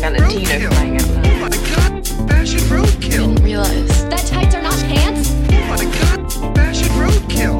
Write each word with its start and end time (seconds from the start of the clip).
Got 0.00 0.14
a 0.14 0.28
Tina 0.28 0.70
flying 0.70 0.96
out 0.96 1.08
loud. 1.08 1.26
Oh 1.26 1.38
my 1.40 1.48
god, 1.50 2.08
fashion 2.28 2.60
roadkill. 2.70 3.34
Didn't 3.34 3.44
realize. 3.44 4.08
That 4.08 4.24
tights 4.26 4.54
are 4.54 4.62
not 4.62 4.78
pants? 4.88 5.30
Oh 5.30 5.64
my 5.68 5.84
god, 5.84 6.56
fashion 6.56 6.88
roadkill. 7.00 7.56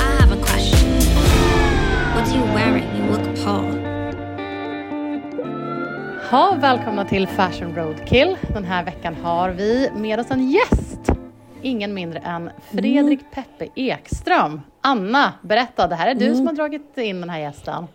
I 0.00 0.20
have 0.20 0.32
a 0.32 0.40
question. 0.42 0.88
What 2.14 2.28
are 2.28 2.36
you 2.36 2.44
wearing? 2.54 2.84
You 2.96 3.02
look 3.12 3.38
appalled. 3.38 3.78
Ha, 6.30 6.56
välkomna 6.60 7.04
till 7.04 7.26
Fashion 7.28 7.74
Roadkill. 7.74 8.36
Den 8.54 8.64
här 8.64 8.84
veckan 8.84 9.14
har 9.14 9.50
vi 9.50 9.90
med 9.96 10.20
oss 10.20 10.30
en 10.30 10.50
gäst. 10.50 11.10
Ingen 11.62 11.94
mindre 11.94 12.18
än 12.18 12.50
Fredrik 12.70 13.20
Peppe 13.34 13.68
Ekström. 13.74 14.60
Anna, 14.80 15.32
berätta, 15.42 15.86
det 15.86 15.94
här 15.94 16.08
är 16.10 16.14
du 16.14 16.34
som 16.34 16.46
har 16.46 16.54
dragit 16.54 16.98
in 16.98 17.20
den 17.20 17.30
här 17.30 17.38
gästen. 17.38 17.86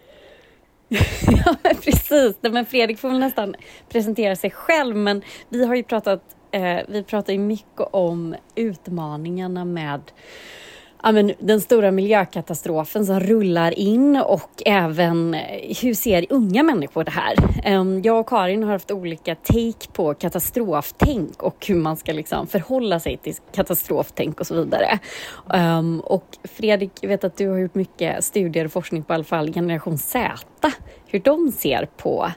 Ja, 1.46 1.56
precis. 1.84 2.36
Nej, 2.42 2.52
Men 2.52 2.66
Fredrik 2.66 3.00
får 3.00 3.10
väl 3.10 3.20
nästan 3.20 3.56
presentera 3.90 4.36
sig 4.36 4.52
själv, 4.52 4.96
men 4.96 5.22
vi 5.50 5.66
har 5.66 5.76
ju 5.76 5.84
pratat, 5.84 6.22
eh, 6.52 6.80
vi 6.88 7.04
pratar 7.04 7.34
ju 7.34 7.40
mycket 7.40 7.82
om 7.92 8.36
utmaningarna 8.56 9.66
med 9.66 10.02
ja, 11.08 11.12
men 11.12 11.34
den 11.40 11.62
stora 11.62 11.92
miljökatastrofen 11.92 13.06
som 13.06 13.20
rullar 13.20 13.80
in 13.80 14.16
och 14.16 14.64
även 14.66 15.34
eh, 15.34 15.78
hur 15.82 15.94
ser 15.94 16.26
unga 16.30 16.64
människor 16.64 17.04
det 17.04 17.12
här? 17.12 17.36
Ehm, 17.64 18.02
jag 18.02 18.20
och 18.20 18.30
Karin 18.30 18.64
har 18.64 18.72
haft 18.72 18.92
olika 18.92 19.36
take 19.36 19.88
på 19.94 20.14
katastroftänk 20.14 21.44
och 21.44 21.66
hur 21.68 21.76
man 21.76 21.98
ska 21.98 22.12
liksom 22.12 22.48
förhålla 22.48 23.00
sig 23.00 23.18
till 23.18 23.34
katastroftänk 23.56 24.40
och 24.40 24.48
så 24.48 24.56
vidare. 24.56 25.00
Ehm, 25.54 26.00
och 26.00 26.38
Fredrik, 26.44 26.92
jag 27.02 27.10
vet 27.10 27.24
att 27.24 27.38
du 27.38 27.50
har 27.50 27.58
gjort 27.58 27.76
mycket 27.76 28.24
studier 28.24 28.66
och 28.66 28.72
forskning 28.72 29.04
på 29.04 29.14
i 29.14 29.16
alla 29.16 29.24
fall 29.24 29.54
generation 29.54 29.98
Z, 29.98 30.38
hur 31.06 31.20
de 31.20 31.52
ser 31.52 31.88
på 31.98 32.32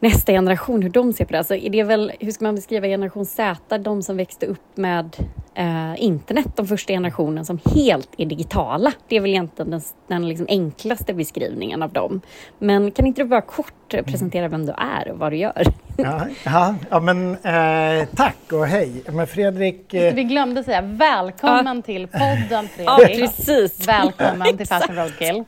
nästa 0.00 0.32
generation, 0.32 0.82
hur 0.82 0.90
de 0.90 1.12
ser 1.12 1.24
på 1.24 1.32
det. 1.32 1.38
Alltså 1.38 1.54
är 1.54 1.70
det 1.70 1.82
väl, 1.82 2.12
hur 2.20 2.30
ska 2.30 2.44
man 2.44 2.54
beskriva 2.54 2.86
generation 2.86 3.26
Z, 3.26 3.78
de 3.78 4.02
som 4.02 4.16
växte 4.16 4.46
upp 4.46 4.76
med 4.76 5.16
eh, 5.54 5.94
internet, 6.02 6.46
de 6.56 6.66
första 6.66 6.92
generationen 6.92 7.44
som 7.44 7.60
helt 7.74 8.08
är 8.18 8.26
digitala. 8.26 8.92
Det 9.08 9.16
är 9.16 9.20
väl 9.20 9.30
egentligen 9.30 9.70
den, 9.70 9.80
den 10.08 10.28
liksom 10.28 10.46
enklaste 10.48 11.14
beskrivningen 11.14 11.82
av 11.82 11.92
dem. 11.92 12.20
Men 12.58 12.90
kan 12.90 13.06
inte 13.06 13.22
du 13.22 13.28
bara 13.28 13.40
kort 13.40 13.72
presentera 14.04 14.48
vem 14.48 14.66
du 14.66 14.72
är 14.72 15.10
och 15.12 15.18
vad 15.18 15.32
du 15.32 15.36
gör? 15.36 15.64
Ja, 15.96 16.26
ja, 16.44 16.74
ja 16.90 17.00
men 17.00 17.30
eh, 17.32 18.08
tack 18.16 18.52
och 18.52 18.66
hej. 18.66 19.02
Men 19.12 19.26
Fredrik, 19.26 19.94
eh, 19.94 20.14
Vi 20.14 20.24
glömde 20.24 20.64
säga 20.64 20.80
välkommen 20.82 21.82
till 21.82 22.06
podden 22.08 22.68
Ja, 22.84 22.98
Fredrik. 23.02 23.20
precis. 23.20 23.88
Välkommen 23.88 24.56
till 24.56 24.66
Fashion 24.68 24.96
Roadkill. 24.96 25.44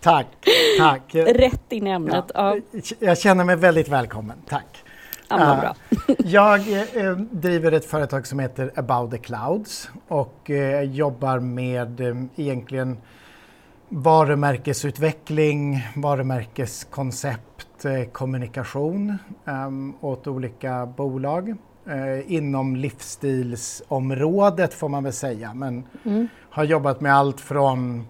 Tack, 0.00 0.26
tack. 0.78 1.14
Rätt 1.14 1.72
in 1.72 1.86
i 1.86 1.90
ämnet. 1.90 2.24
Ja, 2.34 2.56
Jag 2.98 3.18
känner 3.18 3.44
mig 3.44 3.56
väldigt 3.56 3.88
välkommen, 3.88 4.36
tack. 4.48 4.84
ja, 5.28 5.54
Eh, 5.54 5.60
bra. 5.60 5.74
Jag 6.18 6.60
eh, 6.96 7.12
driver 7.16 7.72
ett 7.72 7.84
företag 7.84 8.26
som 8.26 8.38
heter 8.38 8.72
About 8.76 9.10
the 9.10 9.18
Clouds 9.18 9.90
och 10.08 10.50
eh, 10.50 10.82
jobbar 10.82 11.38
med 11.38 12.00
eh, 12.00 12.14
egentligen 12.36 12.98
varumärkesutveckling, 13.88 15.86
varumärkeskoncept, 15.96 17.84
eh, 17.84 18.04
kommunikation 18.12 19.18
eh, 19.46 19.68
åt 20.00 20.26
olika 20.26 20.86
bolag 20.86 21.48
eh, 21.86 22.32
inom 22.32 22.76
livsstilsområdet 22.76 24.74
får 24.74 24.88
man 24.88 25.04
väl 25.04 25.12
säga. 25.12 25.54
Men 25.54 25.84
har 26.50 26.64
jobbat 26.64 27.00
med 27.00 27.14
allt 27.14 27.40
från 27.40 28.06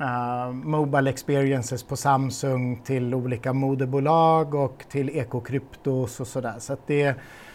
uh, 0.00 0.52
mobile 0.52 1.10
experiences 1.10 1.82
på 1.82 1.96
Samsung 1.96 2.80
till 2.84 3.14
olika 3.14 3.52
modebolag 3.52 4.54
och 4.54 4.84
till 4.90 5.10
ekokryptos 5.10 6.20
och 6.20 6.26
sådär. 6.26 6.54
Så 6.58 6.72
att 6.72 6.86
det 6.86 7.02
är 7.02 7.14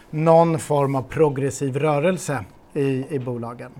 någon 0.09 0.59
form 0.59 0.95
av 0.95 1.01
progressiv 1.01 1.77
rörelse 1.77 2.45
i, 2.73 3.15
i 3.15 3.19
bolagen. 3.19 3.71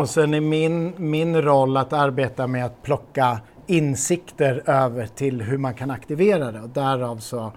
Och 0.00 0.08
sen 0.08 0.34
är 0.34 0.40
min, 0.40 0.92
min 0.96 1.42
roll 1.42 1.76
att 1.76 1.92
arbeta 1.92 2.46
med 2.46 2.64
att 2.64 2.82
plocka 2.82 3.40
insikter 3.66 4.62
över 4.66 5.06
till 5.06 5.42
hur 5.42 5.58
man 5.58 5.74
kan 5.74 5.90
aktivera 5.90 6.52
det 6.52 6.60
och 6.60 6.68
därav 6.68 7.16
så 7.16 7.52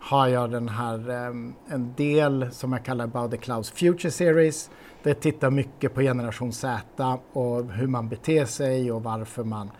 har 0.00 0.28
jag 0.28 0.50
den 0.50 0.68
här 0.68 1.10
em, 1.10 1.54
en 1.68 1.94
del 1.96 2.52
som 2.52 2.72
jag 2.72 2.84
kallar 2.84 3.04
About 3.04 3.30
the 3.30 3.36
Clouds 3.36 3.70
Future 3.70 4.10
Series. 4.10 4.70
Det 5.02 5.14
tittar 5.14 5.50
mycket 5.50 5.94
på 5.94 6.00
generation 6.00 6.52
Z 6.52 7.18
och 7.32 7.72
hur 7.72 7.86
man 7.86 8.08
beter 8.08 8.44
sig 8.44 8.92
och 8.92 9.02
varför 9.02 9.44
man 9.44 9.70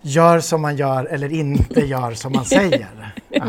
gör 0.00 0.40
som 0.40 0.62
man 0.62 0.76
gör 0.76 1.04
eller 1.04 1.32
inte 1.32 1.80
gör 1.86 2.12
som 2.12 2.32
man 2.32 2.44
säger. 2.44 3.14
Ja. 3.28 3.44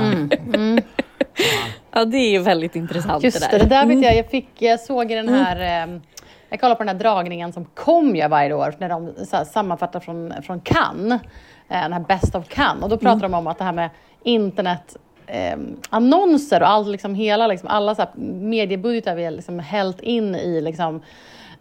Ja, 1.92 2.06
det 2.06 2.18
är 2.18 2.32
ju 2.32 2.40
väldigt 2.40 2.76
intressant 2.76 3.24
Just 3.24 3.42
det 3.42 3.48
där. 3.52 3.60
det 3.60 3.70
där 3.70 3.86
vet 3.86 4.04
jag. 4.04 4.16
Jag, 4.16 4.30
fick, 4.30 4.50
jag 4.58 4.80
såg 4.80 5.12
i 5.12 5.16
den 5.16 5.30
här... 5.30 5.86
Eh, 5.88 6.00
jag 6.50 6.62
kollar 6.62 6.76
på 6.76 6.84
den 6.84 6.88
här 6.96 7.04
dragningen 7.04 7.54
som 7.54 7.66
kom 7.66 8.16
jag 8.16 8.30
varje 8.30 8.54
år 8.54 8.76
när 8.80 8.90
de 8.90 9.14
så 9.26 9.36
här, 9.36 9.44
sammanfattar 9.44 10.00
från, 10.00 10.34
från 10.44 10.62
Cannes. 10.62 11.22
Eh, 11.70 11.82
den 11.82 11.94
här 11.94 12.00
Best 12.00 12.36
of 12.36 12.48
Cannes. 12.48 12.84
Och 12.84 12.90
då 12.90 12.98
pratar 12.98 13.22
de 13.22 13.34
om 13.34 13.48
att 13.48 13.58
det 13.58 13.64
här 13.64 13.74
med 13.74 13.90
internet 14.24 14.98
eh, 15.28 15.58
annonser 15.90 16.62
och 16.62 16.70
all, 16.70 16.92
liksom, 16.92 17.16
hela, 17.16 17.48
liksom, 17.48 17.70
alla 17.70 17.96
så 17.96 18.02
här, 18.02 18.12
mediebudgetar 18.16 19.16
vi 19.16 19.24
har 19.24 19.32
liksom, 19.32 19.60
hällt 19.60 20.02
in 20.02 20.36
i 20.36 20.62
liksom, 20.62 21.02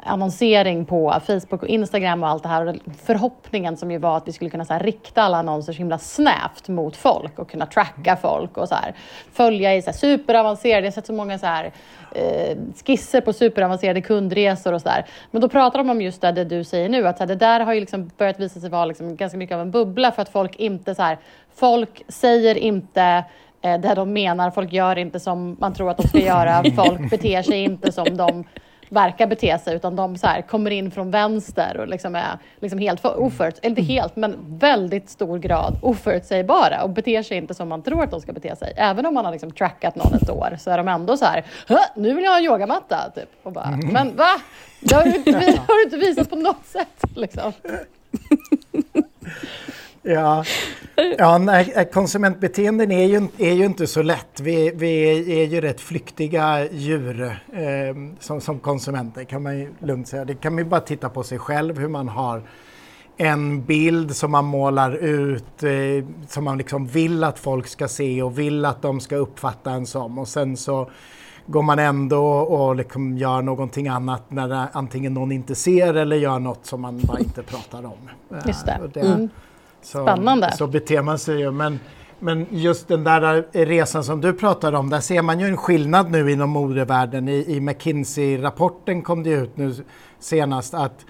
annonsering 0.04 0.84
på 0.84 1.20
Facebook 1.26 1.62
och 1.62 1.68
Instagram 1.68 2.22
och 2.22 2.28
allt 2.28 2.42
det 2.42 2.48
här. 2.48 2.66
Och 2.66 2.76
förhoppningen 3.04 3.76
som 3.76 3.90
ju 3.90 3.98
var 3.98 4.16
att 4.16 4.28
vi 4.28 4.32
skulle 4.32 4.50
kunna 4.50 4.64
så 4.64 4.72
här, 4.72 4.80
rikta 4.80 5.22
alla 5.22 5.36
annonser 5.36 5.72
så 5.72 5.78
himla 5.78 5.98
snävt 5.98 6.68
mot 6.68 6.96
folk 6.96 7.38
och 7.38 7.50
kunna 7.50 7.66
tracka 7.66 8.16
folk 8.16 8.56
och 8.56 8.68
så 8.68 8.74
här, 8.74 8.94
följa 9.32 9.76
i 9.76 9.82
så 9.82 9.90
här, 9.90 9.98
superavancerade, 9.98 10.80
jag 10.80 10.90
har 10.90 10.94
sett 10.94 11.06
så 11.06 11.12
många 11.12 11.38
så 11.38 11.46
här, 11.46 11.72
eh, 12.14 12.56
skisser 12.86 13.20
på 13.20 13.32
superavancerade 13.32 14.00
kundresor 14.00 14.72
och 14.72 14.80
sådär. 14.80 15.06
Men 15.30 15.40
då 15.40 15.48
pratar 15.48 15.78
de 15.78 15.90
om 15.90 16.02
just 16.02 16.20
det, 16.20 16.32
det 16.32 16.44
du 16.44 16.64
säger 16.64 16.88
nu, 16.88 17.08
att 17.08 17.16
så 17.18 17.22
här, 17.22 17.28
det 17.28 17.36
där 17.36 17.60
har 17.60 17.72
ju 17.72 17.80
liksom 17.80 18.10
börjat 18.18 18.40
visa 18.40 18.60
sig 18.60 18.70
vara 18.70 18.84
liksom 18.84 19.16
ganska 19.16 19.38
mycket 19.38 19.54
av 19.54 19.60
en 19.60 19.70
bubbla 19.70 20.12
för 20.12 20.22
att 20.22 20.28
folk 20.28 20.56
inte 20.56 20.94
så 20.94 21.02
här, 21.02 21.18
folk 21.54 22.02
säger 22.08 22.58
inte 22.58 23.24
eh, 23.62 23.80
det 23.80 23.94
de 23.94 24.12
menar, 24.12 24.50
folk 24.50 24.72
gör 24.72 24.98
inte 24.98 25.20
som 25.20 25.56
man 25.60 25.74
tror 25.74 25.90
att 25.90 25.96
de 25.96 26.08
ska 26.08 26.18
göra, 26.18 26.62
folk 26.76 27.10
beter 27.10 27.42
sig 27.42 27.62
inte 27.62 27.92
som 27.92 28.16
de 28.16 28.44
verkar 28.88 29.26
bete 29.26 29.58
sig 29.58 29.76
utan 29.76 29.96
de 29.96 30.16
så 30.16 30.26
här, 30.26 30.42
kommer 30.42 30.70
in 30.70 30.90
från 30.90 31.10
vänster 31.10 31.76
och 31.80 31.88
liksom 31.88 32.14
är 32.14 32.38
liksom 32.60 32.78
helt 32.78 33.00
för, 33.00 33.20
oföruts, 33.20 33.58
eller 33.62 33.70
inte 33.70 33.82
helt 33.82 34.16
men 34.16 34.58
väldigt 34.58 35.10
stor 35.10 35.38
grad 35.38 35.78
oförutsägbara 35.82 36.82
och 36.82 36.90
beter 36.90 37.22
sig 37.22 37.36
inte 37.36 37.54
som 37.54 37.68
man 37.68 37.82
tror 37.82 38.02
att 38.02 38.10
de 38.10 38.20
ska 38.20 38.32
bete 38.32 38.56
sig. 38.56 38.72
Även 38.76 39.06
om 39.06 39.14
man 39.14 39.24
har 39.24 39.32
liksom 39.32 39.50
trackat 39.50 39.96
någon 39.96 40.14
ett 40.14 40.30
år 40.30 40.56
så 40.60 40.70
är 40.70 40.76
de 40.78 40.88
ändå 40.88 41.16
så 41.16 41.24
här, 41.24 41.44
"Hö, 41.68 41.76
nu 41.96 42.14
vill 42.14 42.24
jag 42.24 42.30
ha 42.30 42.38
en 42.38 42.44
yogamatta 42.44 43.10
typ. 43.14 43.28
Och 43.42 43.52
bara, 43.52 43.78
men 43.92 44.16
va? 44.16 44.40
Det 44.80 44.94
har 44.94 45.04
du 45.04 45.16
inte, 45.16 45.30
har 45.38 45.76
du 45.78 45.84
inte 45.84 45.96
visat 45.96 46.30
på 46.30 46.36
något 46.36 46.66
sätt 46.66 47.04
liksom. 47.16 47.52
Ja, 50.02 50.44
ja 51.18 51.38
nej, 51.38 51.72
eh, 51.76 51.84
konsumentbeteenden 51.84 52.90
är 52.90 53.06
ju, 53.06 53.28
är 53.38 53.52
ju 53.52 53.64
inte 53.64 53.86
så 53.86 54.02
lätt. 54.02 54.40
Vi, 54.40 54.72
vi 54.74 55.42
är 55.42 55.46
ju 55.46 55.60
rätt 55.60 55.80
flyktiga 55.80 56.70
djur 56.70 57.22
eh, 57.52 57.96
som, 58.20 58.40
som 58.40 58.58
konsumenter 58.58 59.24
kan 59.24 59.42
man 59.42 59.58
ju 59.58 59.72
lugnt 59.78 60.08
säga. 60.08 60.24
Det 60.24 60.34
kan 60.34 60.54
man 60.54 60.64
ju 60.64 60.70
bara 60.70 60.80
titta 60.80 61.08
på 61.08 61.22
sig 61.22 61.38
själv 61.38 61.78
hur 61.78 61.88
man 61.88 62.08
har 62.08 62.42
en 63.16 63.64
bild 63.64 64.16
som 64.16 64.30
man 64.30 64.44
målar 64.44 64.96
ut 64.96 65.62
eh, 65.62 66.04
som 66.28 66.44
man 66.44 66.58
liksom 66.58 66.86
vill 66.86 67.24
att 67.24 67.38
folk 67.38 67.66
ska 67.66 67.88
se 67.88 68.22
och 68.22 68.38
vill 68.38 68.64
att 68.64 68.82
de 68.82 69.00
ska 69.00 69.16
uppfatta 69.16 69.70
en 69.70 69.86
som 69.86 70.18
och 70.18 70.28
sen 70.28 70.56
så 70.56 70.90
går 71.46 71.62
man 71.62 71.78
ändå 71.78 72.26
och 72.26 72.76
liksom 72.76 73.18
gör 73.18 73.42
någonting 73.42 73.88
annat 73.88 74.30
när 74.30 74.48
det, 74.48 74.68
antingen 74.72 75.14
någon 75.14 75.32
inte 75.32 75.54
ser 75.54 75.94
eller 75.94 76.16
gör 76.16 76.38
något 76.38 76.66
som 76.66 76.80
man 76.80 77.00
bara 77.04 77.18
inte 77.18 77.42
pratar 77.42 77.84
om. 77.84 78.10
Eh, 78.30 78.46
Just 78.46 78.66
det. 78.66 78.80
och 78.84 78.96
Mm. 78.96 79.28
Så, 79.82 80.02
Spännande. 80.06 80.52
Så 80.52 80.66
beter 80.66 81.02
man 81.02 81.18
sig 81.18 81.38
ju. 81.40 81.50
Men, 81.50 81.80
men 82.18 82.46
just 82.50 82.88
den 82.88 83.04
där 83.04 83.44
resan 83.52 84.04
som 84.04 84.20
du 84.20 84.32
pratar 84.32 84.72
om, 84.72 84.90
där 84.90 85.00
ser 85.00 85.22
man 85.22 85.40
ju 85.40 85.46
en 85.46 85.56
skillnad 85.56 86.10
nu 86.10 86.30
inom 86.30 86.50
modevärlden. 86.50 87.28
I, 87.28 87.44
i 87.56 87.60
McKinsey-rapporten 87.60 89.02
kom 89.02 89.22
det 89.22 89.30
ut 89.30 89.56
nu 89.56 89.74
senast 90.18 90.74
att 90.74 91.06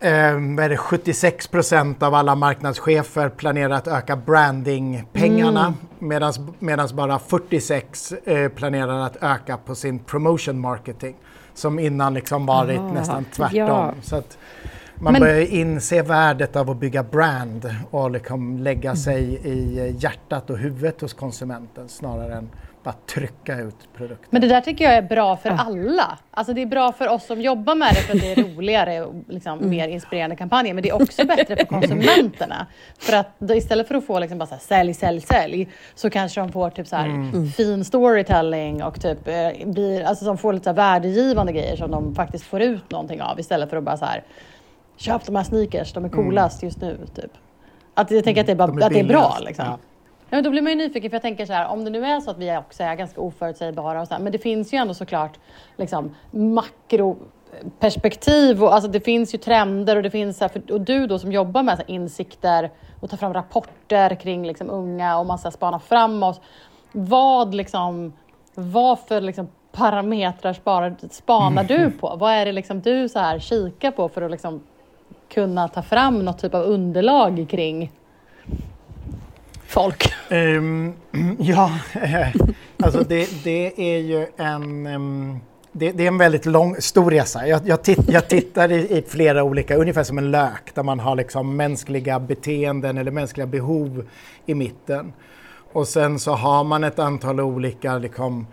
eh, 0.00 0.10
vad 0.56 0.64
är 0.64 0.68
det, 0.68 0.76
76 0.76 1.46
procent 1.48 2.02
av 2.02 2.14
alla 2.14 2.34
marknadschefer 2.34 3.28
planerar 3.28 3.70
att 3.74 3.88
öka 3.88 4.16
brandingpengarna 4.16 5.74
medan 5.98 6.88
bara 6.94 7.18
46 7.18 8.12
eh, 8.12 8.48
planerar 8.48 8.98
att 9.06 9.16
öka 9.20 9.56
på 9.56 9.74
sin 9.74 9.98
promotion 9.98 10.60
marketing. 10.60 11.16
Som 11.54 11.78
innan 11.78 12.14
liksom 12.14 12.46
varit 12.46 12.80
Ah, 12.80 12.92
nästan 12.92 13.24
tvärtom. 13.24 13.56
ja. 13.58 13.94
Så 14.02 14.16
att, 14.16 14.38
man 15.00 15.12
Men- 15.12 15.22
börjar 15.22 15.52
inse 15.52 16.02
värdet 16.02 16.56
av 16.56 16.70
att 16.70 16.76
bygga 16.76 17.02
brand 17.02 17.74
och 17.90 18.10
liksom 18.10 18.58
lägga 18.58 18.96
sig 18.96 19.22
i 19.44 19.94
hjärtat 19.98 20.50
och 20.50 20.58
huvudet 20.58 21.00
hos 21.00 21.12
konsumenten 21.14 21.88
snarare 21.88 22.34
än 22.34 22.50
bara 22.84 22.94
trycka 23.14 23.58
ut 23.58 23.76
produkter. 23.96 24.26
Men 24.30 24.40
det 24.40 24.48
där 24.48 24.60
tycker 24.60 24.84
jag 24.84 24.94
är 24.94 25.02
bra 25.02 25.36
för 25.36 25.50
alla. 25.50 26.18
Alltså 26.30 26.52
det 26.54 26.62
är 26.62 26.66
bra 26.66 26.92
för 26.92 27.08
oss 27.08 27.26
som 27.26 27.40
jobbar 27.40 27.74
med 27.74 27.88
det 27.88 28.00
för 28.00 28.14
att 28.14 28.20
det 28.20 28.32
är 28.32 28.42
roligare 28.56 29.04
och 29.04 29.14
liksom 29.28 29.70
mer 29.70 29.88
inspirerande 29.88 30.36
kampanjer. 30.36 30.74
Men 30.74 30.82
det 30.82 30.88
är 30.88 31.02
också 31.02 31.26
bättre 31.26 31.56
för 31.56 31.64
konsumenterna. 31.64 32.66
För 32.98 33.16
att 33.16 33.34
då, 33.38 33.54
istället 33.54 33.88
för 33.88 33.94
att 33.94 34.06
få 34.06 34.18
liksom 34.18 34.38
bara 34.38 34.46
så 34.46 34.54
här, 34.54 34.60
sälj, 34.62 34.94
sälj, 34.94 35.20
sälj 35.20 35.68
så 35.94 36.10
kanske 36.10 36.40
de 36.40 36.52
får 36.52 36.70
typ 36.70 36.86
så 36.86 36.96
här, 36.96 37.50
fin 37.52 37.84
storytelling 37.84 38.82
och 38.82 39.00
typ 39.00 39.28
eh, 39.28 39.66
blir, 39.66 40.04
alltså 40.04 40.24
som 40.24 40.38
får 40.38 40.52
lite 40.52 40.64
så 40.64 40.70
här 40.70 40.76
värdegivande 40.76 41.52
grejer 41.52 41.76
som 41.76 41.90
de 41.90 42.14
faktiskt 42.14 42.44
får 42.44 42.60
ut 42.60 42.90
någonting 42.90 43.22
av 43.22 43.40
istället 43.40 43.70
för 43.70 43.76
att 43.76 43.84
bara 43.84 43.96
så 43.96 44.04
här 44.04 44.22
köp 45.00 45.26
de 45.26 45.36
här 45.36 45.44
sneakers, 45.44 45.92
de 45.92 46.04
är 46.04 46.08
coolast 46.08 46.62
just 46.62 46.80
nu. 46.80 46.98
Typ. 47.14 47.30
Att 47.94 48.10
jag 48.10 48.24
tänker 48.24 48.40
att 48.40 48.46
det 48.46 48.52
är, 48.52 48.56
bara, 48.56 48.66
De 48.66 48.82
är 48.82 48.86
att 48.86 48.92
det 48.92 49.00
är 49.00 49.04
bra 49.04 49.36
liksom. 49.40 49.64
ja. 49.64 49.78
Ja, 50.30 50.36
men 50.36 50.44
då 50.44 50.50
blir 50.50 50.62
man 50.62 50.72
ju 50.72 50.78
nyfiken 50.78 51.10
för 51.10 51.14
jag 51.14 51.22
tänker 51.22 51.46
så 51.46 51.52
här, 51.52 51.68
om 51.68 51.84
det 51.84 51.90
nu 51.90 52.04
är 52.04 52.20
så 52.20 52.30
att 52.30 52.38
vi 52.38 52.56
också 52.56 52.82
är 52.82 52.94
ganska 52.94 53.20
oförutsägbara 53.20 54.00
och 54.00 54.08
så 54.08 54.14
här, 54.14 54.20
men 54.20 54.32
det 54.32 54.38
finns 54.38 54.72
ju 54.72 54.78
ändå 54.78 54.94
såklart 54.94 55.38
liksom 55.76 56.14
makroperspektiv 56.30 58.64
och 58.64 58.74
alltså 58.74 58.90
det 58.90 59.00
finns 59.00 59.34
ju 59.34 59.38
trender 59.38 59.96
och 59.96 60.02
det 60.02 60.10
finns 60.10 60.38
så 60.38 60.44
här, 60.44 60.48
för, 60.48 60.72
och 60.72 60.80
du 60.80 61.06
då 61.06 61.18
som 61.18 61.32
jobbar 61.32 61.62
med 61.62 61.78
så 61.78 61.82
här, 61.82 61.90
insikter 61.90 62.70
och 63.00 63.10
tar 63.10 63.16
fram 63.16 63.34
rapporter 63.34 64.14
kring 64.14 64.46
liksom 64.46 64.70
unga 64.70 65.18
och 65.18 65.26
man 65.26 65.38
så 65.38 65.44
här, 65.44 65.50
spanar 65.50 65.78
framåt. 65.78 66.40
Vad 66.92 67.54
liksom, 67.54 68.12
vad 68.54 68.98
för 68.98 69.20
liksom 69.20 69.48
parametrar 69.72 70.52
sparar, 70.52 70.96
spanar 71.10 71.64
du 71.68 71.90
på? 71.90 72.16
Vad 72.16 72.32
är 72.32 72.46
det 72.46 72.52
liksom 72.52 72.80
du 72.80 73.08
så 73.08 73.18
här 73.18 73.38
kikar 73.38 73.90
på 73.90 74.08
för 74.08 74.22
att 74.22 74.30
liksom 74.30 74.62
kunna 75.30 75.68
ta 75.68 75.82
fram 75.82 76.24
något 76.24 76.38
typ 76.38 76.54
av 76.54 76.62
underlag 76.62 77.46
kring 77.50 77.90
folk? 79.66 80.12
Um, 80.30 80.94
ja, 81.38 81.72
eh, 81.92 82.28
alltså 82.82 83.00
det, 83.08 83.44
det 83.44 83.94
är 83.94 83.98
ju 83.98 84.26
en... 84.36 84.86
Um, 84.86 85.40
det, 85.72 85.92
det 85.92 86.02
är 86.02 86.08
en 86.08 86.18
väldigt 86.18 86.46
lång, 86.46 86.76
stor 86.78 87.10
resa. 87.10 87.46
Jag, 87.46 87.60
jag, 87.64 87.82
titt, 87.82 88.08
jag 88.08 88.28
tittar 88.28 88.72
i, 88.72 88.98
i 88.98 89.02
flera 89.08 89.42
olika, 89.42 89.76
ungefär 89.76 90.02
som 90.02 90.18
en 90.18 90.30
lök, 90.30 90.74
där 90.74 90.82
man 90.82 91.00
har 91.00 91.16
liksom 91.16 91.56
mänskliga 91.56 92.20
beteenden 92.20 92.98
eller 92.98 93.10
mänskliga 93.10 93.46
behov 93.46 94.08
i 94.46 94.54
mitten. 94.54 95.12
Och 95.72 95.88
sen 95.88 96.18
så 96.18 96.32
har 96.32 96.64
man 96.64 96.84
ett 96.84 96.98
antal 96.98 97.40
olika 97.40 97.98
liksom, 97.98 98.46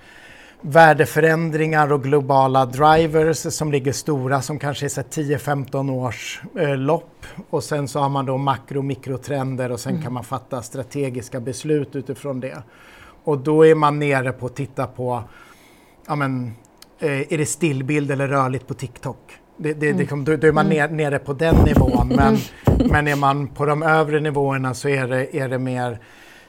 värdeförändringar 0.61 1.91
och 1.93 2.03
globala 2.03 2.65
drivers 2.65 3.37
som 3.37 3.71
ligger 3.71 3.91
stora 3.91 4.41
som 4.41 4.59
kanske 4.59 4.85
är 4.85 4.89
så 4.89 5.01
här 5.01 5.07
10-15 5.07 5.91
års 5.91 6.41
eh, 6.59 6.77
lopp. 6.77 7.25
Och 7.49 7.63
sen 7.63 7.87
så 7.87 7.99
har 7.99 8.09
man 8.09 8.25
då 8.25 8.37
makro 8.37 8.77
och 8.77 8.85
mikrotrender 8.85 9.71
och 9.71 9.79
sen 9.79 10.01
kan 10.01 10.13
man 10.13 10.23
fatta 10.23 10.61
strategiska 10.61 11.39
beslut 11.39 11.95
utifrån 11.95 12.39
det. 12.39 12.63
Och 13.23 13.37
då 13.37 13.65
är 13.65 13.75
man 13.75 13.99
nere 13.99 14.31
på 14.31 14.45
att 14.45 14.55
titta 14.55 14.87
på, 14.87 15.23
ja 16.07 16.15
men, 16.15 16.53
eh, 16.99 17.33
är 17.33 17.37
det 17.37 17.45
stillbild 17.45 18.11
eller 18.11 18.27
rörligt 18.27 18.67
på 18.67 18.73
TikTok? 18.73 19.17
Det, 19.57 19.73
det, 19.73 20.05
kom- 20.05 20.23
då, 20.23 20.35
då 20.35 20.47
är 20.47 20.51
man 20.51 20.69
ner, 20.69 20.87
nere 20.87 21.19
på 21.19 21.33
den 21.33 21.55
nivån. 21.55 22.07
Men, 22.07 22.37
men 22.89 23.07
är 23.07 23.15
man 23.15 23.47
på 23.47 23.65
de 23.65 23.83
övre 23.83 24.19
nivåerna 24.19 24.73
så 24.73 24.89
är 24.89 25.07
det, 25.07 25.37
är 25.37 25.49
det 25.49 25.59
mer 25.59 25.99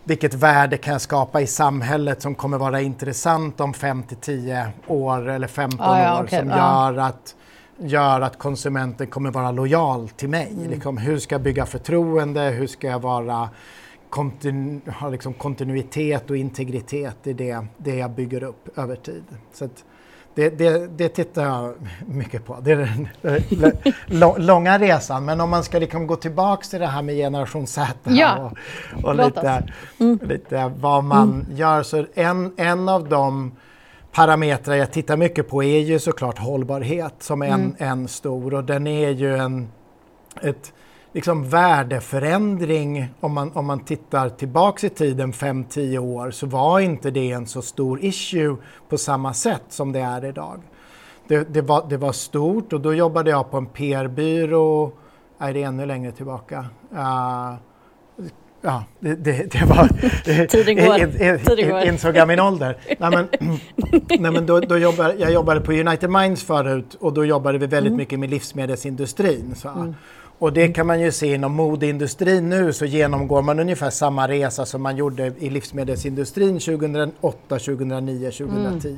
vilket 0.09 0.35
värde 0.35 0.77
kan 0.77 0.93
jag 0.93 1.01
skapa 1.01 1.41
i 1.41 1.47
samhället 1.47 2.23
som 2.23 2.35
kommer 2.35 2.59
vara 2.59 2.81
intressant 2.81 3.61
om 3.61 3.75
5 3.75 4.03
till 4.03 4.17
10 4.17 4.69
år 4.87 5.29
eller 5.29 5.47
15 5.47 5.79
Ja, 5.81 6.03
ja, 6.03 6.19
år 6.19 6.25
okej, 6.25 6.39
som 6.39 6.49
gör, 6.49 6.99
att, 6.99 7.35
gör 7.79 8.21
att 8.21 8.39
konsumenten 8.39 9.07
kommer 9.07 9.31
vara 9.31 9.51
lojal 9.51 10.09
till 10.09 10.29
mig. 10.29 10.53
Mm. 10.53 10.71
Liksom, 10.71 10.99
hur 10.99 11.19
ska 11.19 11.35
jag 11.35 11.43
bygga 11.43 11.67
förtroende? 11.67 12.41
Hur 12.41 12.67
ska 12.67 12.87
jag 12.87 13.01
vara 13.01 13.49
kontinu, 14.11 14.81
ha 15.01 15.09
liksom 15.09 15.33
kontinuitet 15.33 16.31
och 16.31 16.37
integritet 16.37 17.27
i 17.27 17.33
det, 17.33 17.67
det 17.77 17.97
jag 17.97 18.11
bygger 18.11 18.43
upp 18.43 18.79
över 18.79 18.97
tid. 18.97 19.25
Så 19.53 19.65
att 19.65 19.85
det, 20.39 20.51
det, 20.59 20.87
det 20.99 21.09
tittar 21.09 21.43
jag 21.43 21.75
mycket 22.07 22.45
på. 22.45 22.57
Det 22.63 22.73
är 22.73 22.77
den 22.77 24.47
långa 24.47 24.79
resan. 24.79 25.25
Men 25.25 25.41
om 25.41 25.51
man 25.51 25.65
ska 25.65 25.79
liksom 25.79 26.07
gå 26.07 26.17
tillbaks 26.17 26.69
till 26.69 26.81
det 26.81 26.87
här 26.87 27.03
med 27.03 27.15
generation 27.15 27.67
Z 27.67 27.95
Ja, 28.05 28.53
och, 28.95 29.05
och 29.05 29.15
lite, 29.15 29.65
lite 30.23 30.73
vad 30.77 31.05
man 31.05 31.47
gör. 31.55 31.83
Så 31.83 32.07
en, 32.15 32.53
en 32.57 32.89
av 32.89 33.09
de 33.09 33.53
parametrar 34.13 34.75
jag 34.75 34.93
tittar 34.93 35.17
mycket 35.17 35.49
på 35.49 35.63
är 35.63 35.81
ju 35.81 35.99
såklart 35.99 36.39
hållbarhet 36.39 37.15
som 37.19 37.43
en, 37.43 37.75
en 37.79 38.09
stor 38.09 38.55
och 38.55 38.65
den 38.65 38.87
är 38.87 39.11
ju 39.11 39.37
en 39.37 39.69
ett 40.43 40.73
liksom 41.19 41.49
värdeförändring 41.49 43.09
om 43.21 43.33
man, 43.33 43.53
om 43.55 43.67
man 43.67 43.81
tittar 43.81 44.29
tillbaks 44.29 44.85
i 44.85 44.89
tiden 44.89 45.33
5-10 45.33 45.99
år 45.99 46.31
så 46.31 46.47
var 46.47 46.81
inte 46.81 47.11
det 47.11 47.33
en 47.33 47.47
så 47.47 47.63
stor 47.63 48.05
issue 48.05 48.57
på 48.89 48.99
samma 48.99 49.35
sätt 49.35 49.63
som 49.69 49.93
det 49.93 50.01
är 50.01 50.25
idag. 50.25 50.63
Det, 51.29 51.55
det, 51.55 51.61
var, 51.61 51.87
det 51.89 51.97
var 51.97 52.13
stort 52.13 52.73
och 52.73 52.81
då 52.81 52.95
jobbade 52.95 53.31
jag 53.31 53.51
på 53.51 53.57
en 53.57 53.67
PR-byrå, 53.67 54.93
är 55.39 55.55
det 55.55 55.63
ännu 55.63 55.87
längre 55.87 56.13
tillbaka? 56.13 56.67
Uh, 56.93 57.55
ja, 58.61 58.85
det, 59.01 59.15
det, 59.15 59.53
det 59.53 59.65
var... 59.65 59.89
Tiden 60.47 60.77
går. 60.77 61.87
Insåg 61.87 62.17
jag 62.17 62.29
min 62.29 62.41
ålder. 62.41 62.77
Nej, 62.99 63.11
men, 63.11 63.29
nej, 64.19 64.33
men 64.33 64.47
då, 64.47 64.61
då 64.61 64.79
jobbade, 64.79 65.15
jag 65.15 65.33
jobbade 65.33 65.61
på 65.61 65.73
United 65.73 66.11
Minds 66.11 66.43
förut 66.43 66.97
och 67.01 67.13
då 67.13 67.25
jobbade 67.25 67.59
vi 67.59 67.67
väldigt 67.67 67.93
mycket 67.93 68.19
med 68.19 68.31
livsmedelsindustrin. 68.31 69.55
Så. 69.55 69.95
Och 70.39 70.53
det 70.53 70.69
kan 70.69 70.87
man 70.87 71.01
ju 71.01 71.13
se 71.13 71.35
inom 71.35 71.53
modeindustrin 71.53 72.49
nu 72.49 72.73
så 72.73 72.85
genomgår 72.85 73.43
man 73.43 73.61
ungefär 73.61 73.91
samma 73.91 74.29
resa 74.29 74.67
som 74.67 74.83
man 74.83 74.97
gjorde 74.97 75.33
i 75.39 75.51
livsmedelsindustrin 75.51 76.59
2008, 76.61 77.37
2009, 77.49 78.31
2010. 78.31 78.97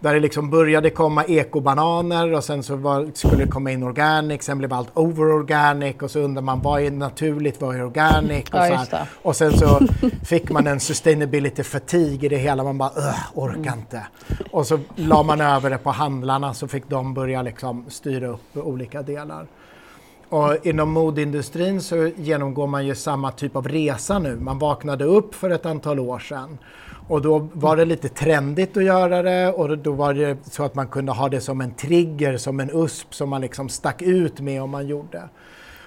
Där 0.00 0.14
det 0.14 0.20
liksom 0.20 0.50
började 0.50 0.90
komma 0.90 1.24
ekobananer 1.24 2.32
och 2.34 2.44
sen 2.44 2.62
så 2.62 2.76
var, 2.76 3.10
skulle 3.14 3.44
det 3.44 3.50
komma 3.50 3.70
in 3.70 3.82
organic, 3.82 4.42
sen 4.42 4.58
blev 4.58 4.72
allt 4.72 4.88
over 4.94 5.24
organic 5.32 5.96
och 6.02 6.10
så 6.10 6.18
undrar 6.20 6.42
man 6.42 6.60
vad 6.60 6.82
är 6.82 6.90
naturligt, 6.90 7.60
vad 7.60 7.76
är 7.76 7.84
organic? 7.84 8.44
Och, 8.50 8.54
Ja, 8.58 8.84
så 8.90 8.96
och 9.22 9.36
sen 9.36 9.52
så 9.58 9.80
fick 10.24 10.50
man 10.50 10.66
en 10.66 10.80
sustainability 10.80 11.62
fatigue 11.62 12.26
i 12.26 12.28
det 12.28 12.36
hela, 12.36 12.64
man 12.64 12.78
bara 12.78 12.90
"Ugh, 12.96 13.20
orkar 13.34 13.72
inte. 13.72 14.06
Och 14.50 14.66
så 14.66 14.78
la 14.96 15.22
man 15.22 15.40
över 15.40 15.70
det 15.70 15.78
på 15.78 15.90
handlarna 15.90 16.54
så 16.54 16.68
fick 16.68 16.88
de 16.88 17.14
börja 17.14 17.42
liksom 17.42 17.84
styra 17.88 18.26
upp 18.28 18.56
olika 18.56 19.02
delar. 19.02 19.46
Och 20.32 20.66
inom 20.66 20.90
modeindustrin 20.90 21.80
så 21.80 22.10
genomgår 22.16 22.66
man 22.66 22.86
ju 22.86 22.94
samma 22.94 23.30
typ 23.30 23.56
av 23.56 23.68
resa 23.68 24.18
nu. 24.18 24.36
Man 24.36 24.58
vaknade 24.58 25.04
upp 25.04 25.34
för 25.34 25.50
ett 25.50 25.66
antal 25.66 26.00
år 26.00 26.18
sedan 26.18 26.58
och 27.08 27.22
då 27.22 27.48
var 27.52 27.76
det 27.76 27.84
lite 27.84 28.08
trendigt 28.08 28.76
att 28.76 28.84
göra 28.84 29.22
det 29.22 29.48
och 29.52 29.78
då 29.78 29.92
var 29.92 30.14
det 30.14 30.38
så 30.50 30.64
att 30.64 30.74
man 30.74 30.86
kunde 30.88 31.12
ha 31.12 31.28
det 31.28 31.40
som 31.40 31.60
en 31.60 31.74
trigger, 31.74 32.36
som 32.36 32.60
en 32.60 32.70
USP 32.74 33.14
som 33.14 33.28
man 33.28 33.40
liksom 33.40 33.68
stack 33.68 34.02
ut 34.02 34.40
med 34.40 34.62
om 34.62 34.70
man 34.70 34.86
gjorde. 34.86 35.22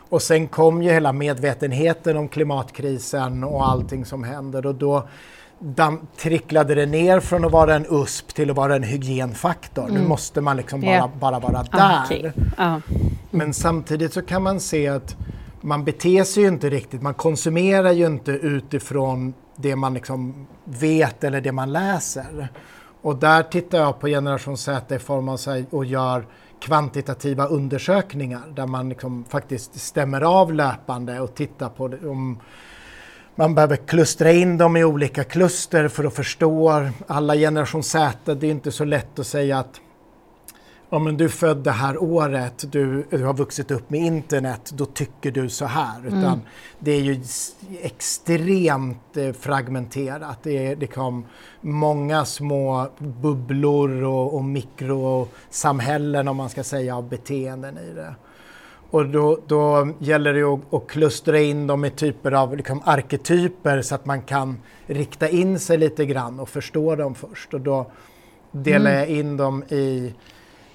Och 0.10 0.22
sen 0.22 0.48
kom 0.48 0.84
ju 0.84 0.92
hela 0.92 1.14
medvetenheten 1.14 2.18
om 2.18 2.28
klimatkrisen 2.28 3.44
och 3.44 3.68
allting 3.70 4.06
som 4.06 4.24
händer 4.24 4.66
och 4.66 4.75
då 4.75 5.08
dam- 5.60 6.08
tricklade 6.18 6.75
det 6.75 6.86
ner 6.86 7.20
från 7.20 7.46
att 7.46 7.52
vara 7.52 7.75
en 7.75 7.86
USP 7.90 8.34
till 8.34 8.50
att 8.50 8.56
vara 8.58 8.75
en 8.75 8.84
hygienfaktor. 8.84 9.88
Nu 9.92 10.08
måste 10.08 10.42
man 10.42 10.58
liksom 10.58 10.82
bara, 10.82 11.10
bara 11.20 11.40
vara 11.40 11.64
där. 11.64 11.70
Ah, 11.72 12.04
okej. 12.06 12.32
Ja. 12.58 12.82
Men 13.36 13.54
samtidigt 13.54 14.13
så 14.13 14.22
kan 14.22 14.44
man 14.44 14.60
se 14.60 14.88
att 14.88 15.15
man 15.62 15.84
beter 15.84 16.24
sig 16.24 16.44
ju 16.44 16.50
inte 16.50 16.70
riktigt, 16.70 17.01
man 17.01 17.13
konsumerar 17.13 17.92
ju 17.92 18.06
inte 18.06 18.32
utifrån 18.32 19.34
det 19.56 19.75
man 19.75 19.94
liksom 19.94 20.48
vet 20.63 21.24
eller 21.24 21.42
det 21.42 21.51
man 21.51 21.72
läser. 21.74 22.48
Och 23.01 23.15
där 23.15 23.44
tittar 23.44 23.77
jag 23.77 24.00
på 24.00 24.08
generation 24.08 24.58
Z 24.58 24.96
i 24.96 25.00
form 25.00 25.30
av 25.30 25.38
sig 25.38 25.65
och 25.70 25.86
gör 25.86 26.25
kvantitativa 26.62 27.46
undersökningar 27.46 28.44
där 28.56 28.68
man 28.68 28.89
liksom 28.89 29.25
faktiskt 29.30 29.80
stämmer 29.80 30.22
av 30.22 30.54
löpande 30.54 31.20
och 31.20 31.36
tittar 31.36 31.70
på 31.70 31.84
om 31.86 32.39
man 33.36 33.56
behöver 33.56 33.75
klustra 33.75 34.32
in 34.32 34.58
dem 34.58 34.77
i 34.77 34.84
olika 34.84 35.24
kluster 35.24 35.88
för 35.88 36.04
att 36.04 36.15
förstå 36.15 36.88
alla 37.08 37.36
generation 37.36 37.84
Z. 37.84 38.36
Det 38.36 38.48
är 38.48 38.51
inte 38.51 38.72
så 38.72 38.86
lätt 38.86 39.20
att 39.20 39.27
säga 39.27 39.60
att 39.60 39.82
om 40.89 41.04
men 41.04 41.18
du 41.18 41.25
är 41.25 41.30
född 41.30 41.58
det 41.58 41.72
här 41.72 42.04
året, 42.04 42.72
du, 42.72 43.06
du 43.10 43.24
har 43.24 43.34
vuxit 43.34 43.72
upp 43.72 43.89
med 43.89 44.00
internet, 44.00 44.72
då 44.74 44.86
tycker 44.86 45.32
du 45.32 45.50
så 45.50 45.65
här. 45.65 46.08
Utan 46.08 46.42
det 46.80 46.92
är 46.92 47.01
ju 47.01 47.22
extremt 47.82 49.18
eh, 49.18 49.32
fragmenterat. 49.32 50.39
Det 50.44 50.68
är 50.68 50.75
liksom 50.75 51.25
många 51.62 52.25
små 52.25 52.88
bubblor 52.98 54.04
och, 54.04 54.34
och 54.34 54.44
mikrosamhällen 54.44 56.27
om 56.27 56.38
man 56.38 56.50
ska 56.50 56.63
säga 56.63 56.98
av 56.98 57.10
beteenden 57.10 57.77
i 57.77 57.94
det. 57.94 58.15
Och 58.92 59.06
då, 59.06 59.39
då 59.48 59.88
gäller 60.00 60.34
det 60.34 60.44
att, 60.44 60.74
att 60.74 60.88
klustra 60.88 61.39
in 61.39 61.68
dem 61.68 61.86
i 61.86 61.89
typer 61.89 62.32
av 62.32 62.58
liksom 62.58 62.82
arketyper 62.86 63.82
så 63.82 63.96
att 63.96 64.06
man 64.06 64.22
kan 64.22 64.58
rikta 64.88 65.30
in 65.30 65.60
sig 65.60 65.77
lite 65.77 66.06
grann 66.06 66.39
och 66.39 66.50
förstå 66.50 66.96
dem 66.96 67.15
först. 67.15 67.54
Och 67.54 67.62
då 67.62 67.92
delar 68.51 68.92
jag 68.92 69.08
in 69.08 69.38
dem 69.38 69.63
i 69.63 70.13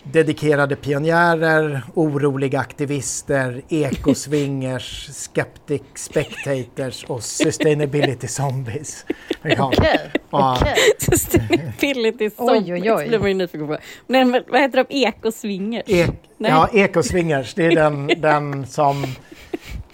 dedikerade 0.05 0.77
pionjärer, 0.77 1.83
oroliga 1.95 2.61
aktivister, 2.61 3.63
ekoswingers, 3.69 5.09
skeptic 5.13 5.83
spectators 5.95 7.05
och 7.05 7.23
sustainability 7.23 8.29
zombies. 8.29 9.05
Okej, 9.59 10.11
Ja. 10.31 10.59
okej. 10.61 10.75
Sustainability 10.99 12.31
Oj, 12.37 12.73
oj, 12.73 12.93
oj. 12.93 13.09
blir 13.09 13.19
man 13.19 13.29
ju 13.29 13.35
nyfiken 13.35 13.67
på. 13.69 13.79
Men 14.07 14.33
vad- 14.49 14.61
heter 14.61 14.85
de? 14.89 15.05
Ekoswingers? 15.07 15.85
E 15.87 16.07
Nej. 16.39 16.51
ja, 16.51 16.69
ekoswingers, 16.73 17.55
det 17.55 17.67
är 17.67 17.71
den, 17.75 18.07
den 18.21 18.67
som... 18.67 19.05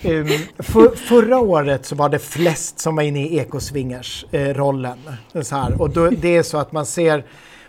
Um, 0.05 0.29
för, 0.59 0.97
förra 0.97 1.39
året 1.39 1.87
så 1.87 1.95
var 1.95 2.09
det 2.09 2.19
flest 2.19 2.79
som 2.81 2.97
var 2.97 3.03
inne 3.03 3.27
i 3.27 3.39
ekoswingers-rollen. 3.39 4.99
så 5.43 5.57
här. 5.57 5.83
Och 5.83 5.91
då, 5.91 6.11
det 6.11 6.37
är 6.37 6.43
så 6.43 6.59
att 6.59 6.73
man 6.73 6.87
ser, 6.87 7.25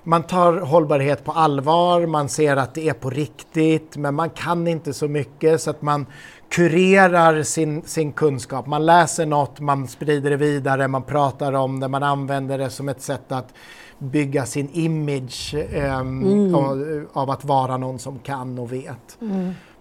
man 0.07 0.23
tar 0.23 0.53
hållbarhet 0.53 1.23
på 1.23 1.31
allvar, 1.31 2.05
man 2.05 2.29
ser 2.29 2.57
att 2.57 2.73
det 2.73 2.89
är 2.89 2.93
på 2.93 3.09
riktigt, 3.09 3.97
men 3.97 4.15
man 4.15 4.29
kan 4.29 4.67
inte 4.67 4.93
så 4.93 5.07
mycket 5.07 5.61
så 5.61 5.69
att 5.69 5.81
man 5.81 6.05
kurerar 6.49 7.43
sin, 7.43 7.81
sin 7.85 8.11
kunskap. 8.11 8.67
Man 8.67 8.85
läser 8.85 9.25
något, 9.25 9.59
man 9.59 9.87
sprider 9.87 10.29
det 10.29 10.37
vidare, 10.37 10.87
man 10.87 11.03
pratar 11.03 11.53
om 11.53 11.79
det, 11.79 11.87
man 11.87 12.03
använder 12.03 12.57
det 12.57 12.69
som 12.69 12.89
ett 12.89 13.01
sätt 13.01 13.31
att 13.31 13.53
bygga 13.97 14.45
sin 14.45 14.69
image 14.73 15.55
ehm, 15.73 16.55
av, 16.55 17.05
av 17.13 17.29
att 17.29 17.45
vara 17.45 17.77
någon 17.77 17.99
som 17.99 18.19
kan 18.19 18.59
och 18.59 18.73
vet. 18.73 19.17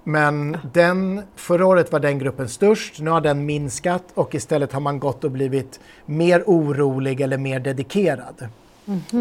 Men 0.05 0.57
den, 0.73 1.23
förra 1.37 1.67
året 1.67 1.93
var 1.93 2.01
den 2.01 2.19
gruppen 2.19 2.49
störst, 2.49 3.01
nu 3.01 3.11
har 3.11 3.21
den 3.21 3.47
minskat 3.47 4.05
och 4.15 4.35
istället 4.35 4.73
har 4.73 4.81
man 4.81 4.99
gått 4.99 5.25
och 5.25 5.31
blivit 5.31 5.81
mer 6.07 6.43
orolig 6.47 7.21
eller 7.21 7.39
mer 7.39 7.61
dedikerad. 7.61 8.49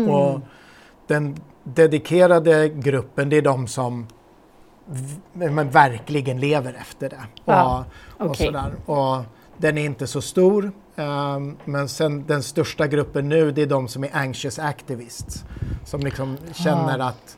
Och 0.09 0.39
den 1.07 1.35
dedikerade 1.63 2.69
gruppen, 2.69 3.29
det 3.29 3.37
är 3.37 3.41
de 3.41 3.67
som 3.67 4.07
men 5.33 5.69
verkligen 5.69 6.39
lever 6.39 6.73
efter 6.73 7.09
det. 7.09 7.21
Ja, 7.45 7.85
och, 8.13 8.21
och, 8.21 8.31
okej. 8.31 8.45
sådär. 8.45 8.73
och 8.85 9.23
den 9.57 9.77
är 9.77 9.85
inte 9.85 10.07
så 10.07 10.21
stor, 10.21 10.71
ehm, 10.95 11.57
men 11.65 11.89
sen 11.89 12.25
den 12.27 12.43
största 12.43 12.87
gruppen 12.87 13.29
nu, 13.29 13.51
det 13.51 13.61
är 13.61 13.65
de 13.65 13.87
som 13.87 14.03
är 14.03 14.09
anxious 14.13 14.59
activists. 14.59 15.43
Som 15.85 15.99
liksom 15.99 16.37
känner 16.53 16.99
att 16.99 17.37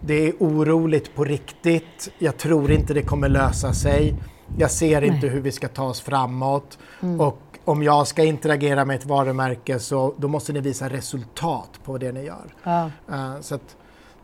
det 0.00 0.28
är 0.28 0.32
oroligt 0.38 1.14
på 1.14 1.24
riktigt. 1.24 2.10
Jag 2.18 2.36
tror 2.36 2.70
inte 2.70 2.94
det 2.94 3.02
kommer 3.02 3.28
lösa 3.28 3.72
sig. 3.72 4.14
Jag 4.58 4.70
ser 4.70 5.02
inte 5.02 5.26
hur 5.26 5.40
vi 5.40 5.52
ska 5.52 5.68
ta 5.68 5.84
oss 5.84 6.00
framåt. 6.00 6.78
Och 7.18 7.42
om 7.68 7.82
jag 7.82 8.06
ska 8.06 8.24
interagera 8.24 8.84
med 8.84 8.96
ett 8.96 9.06
varumärke 9.06 9.78
så 9.78 10.14
då 10.16 10.28
måste 10.28 10.52
ni 10.52 10.60
visa 10.60 10.88
resultat 10.88 11.70
på 11.84 11.98
det 11.98 12.12
ni 12.12 12.24
gör. 12.24 12.54
Ja. 12.62 12.90
Eh, 13.10 13.40
så 13.40 13.54
att 13.54 13.76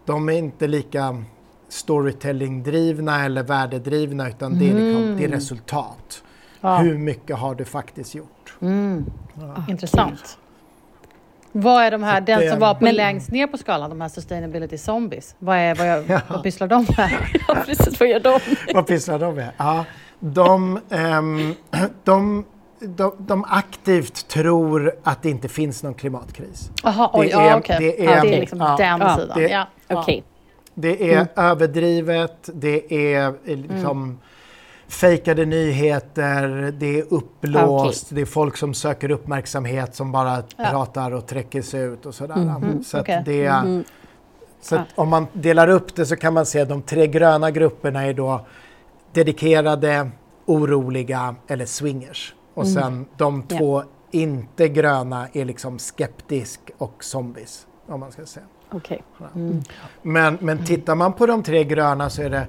de 0.04 0.28
är 0.28 0.32
inte 0.32 0.66
lika 0.66 1.22
storytelling-drivna 1.68 3.24
eller 3.24 3.42
värdedrivna 3.42 4.28
utan 4.28 4.58
det, 4.58 4.70
är 4.70 4.74
liksom, 4.74 5.16
det 5.16 5.24
är 5.24 5.28
resultat. 5.28 6.22
Ja. 6.60 6.76
Hur 6.76 6.98
mycket 6.98 7.38
har 7.38 7.54
du 7.54 7.64
faktiskt 7.64 8.14
gjort? 8.14 8.54
Intressant. 9.68 10.38
Vad 11.52 11.82
är 11.84 11.90
de 11.90 12.02
här, 12.02 12.20
Så 12.20 12.24
den 12.24 12.40
det- 12.40 12.50
som 12.50 12.60
var 12.60 12.74
på 12.74 12.84
Men- 12.84 12.94
längst 12.94 13.30
ner 13.30 13.46
på 13.46 13.58
skalan, 13.58 13.90
de 13.90 14.00
här 14.00 14.08
sustainability 14.08 14.78
zombies? 14.78 15.34
Vad, 15.38 15.56
är, 15.56 15.74
vad, 15.74 15.86
jag, 15.88 16.04
Ja. 16.10 16.20
vad 16.28 16.42
pysslar 16.42 16.68
de 16.68 16.86
med? 16.96 17.10
Ja, 17.48 17.54
precis. 17.66 18.00
Vad 18.00 18.08
gör 18.08 18.20
de? 18.20 18.38
Vad 18.74 18.86
pysslar 18.86 19.18
de 19.18 19.34
med? 19.34 19.50
Ja, 19.56 19.84
de, 20.20 20.80
ehm, 20.90 21.54
de, 22.04 22.44
de, 22.86 23.12
de 23.18 23.44
aktivt 23.44 24.28
tror 24.28 24.94
att 25.02 25.22
det 25.22 25.30
inte 25.30 25.48
finns 25.48 25.82
någon 25.82 25.94
klimatkris. 25.94 26.70
Jaha, 26.82 27.10
oj, 27.12 27.26
Det 27.26 27.32
ja 27.32 27.40
är- 27.40 27.58
okej. 27.58 27.76
det 27.98 28.04
Ja, 28.04 28.10
är- 28.10 28.22
det 28.22 28.34
är 28.36 28.40
liksom 28.40 28.60
ja, 28.60 28.76
den 28.78 29.00
ja, 29.00 29.16
sidan. 29.16 29.38
det- 29.38 29.48
ja. 29.48 29.66
Okej. 29.88 30.24
Det 30.74 31.14
är 31.14 31.26
överdrivet, 31.36 32.50
det 32.54 32.94
är 33.14 33.26
eh, 33.28 33.56
liksom 33.56 34.18
fejkade 34.88 35.44
nyheter, 35.46 36.72
det 36.78 36.98
är 37.00 37.04
uppblåst, 37.10 38.06
det 38.10 38.20
är 38.20 38.24
folk 38.24 38.56
som 38.56 38.74
söker 38.74 39.10
uppmärksamhet 39.10 39.94
som 39.94 40.12
bara 40.12 40.42
pratar 40.70 41.10
och 41.10 41.26
träcker 41.26 41.62
sig 41.62 41.80
ut 41.82 42.06
och 42.06 42.14
sådär. 42.14 42.82
Så, 42.84 42.96
att 42.96 43.02
okej. 43.02 43.22
det, 43.26 43.82
så 44.60 44.76
att 44.76 44.86
om 44.94 45.08
man 45.08 45.26
delar 45.32 45.68
upp 45.68 45.94
det 45.94 46.06
så 46.06 46.16
kan 46.16 46.34
man 46.34 46.46
se 46.46 46.60
att 46.60 46.68
de 46.68 46.82
tre 46.82 47.06
gröna 47.06 47.50
grupperna 47.50 48.02
är 48.06 48.14
då 48.14 48.46
dedikerade, 49.12 50.10
oroliga 50.46 51.34
eller 51.46 51.66
swingers. 51.66 52.34
Och 52.54 52.68
sen 52.68 53.06
de 53.16 53.44
Ja. 53.48 53.58
två 53.58 53.82
inte 54.10 54.68
gröna 54.68 55.28
är 55.32 55.44
liksom 55.44 55.78
skeptisk 55.78 56.60
och 56.78 57.04
zombies. 57.04 57.66
Om 57.86 58.00
man 58.00 58.12
ska 58.12 58.26
säga. 58.26 58.46
Okej. 58.70 59.02
Men, 60.02 60.38
men 60.40 60.64
tittar 60.64 60.94
man 60.94 61.12
på 61.12 61.26
de 61.26 61.42
tre 61.42 61.64
gröna 61.64 62.10
så 62.10 62.22
är 62.22 62.30
det, 62.30 62.46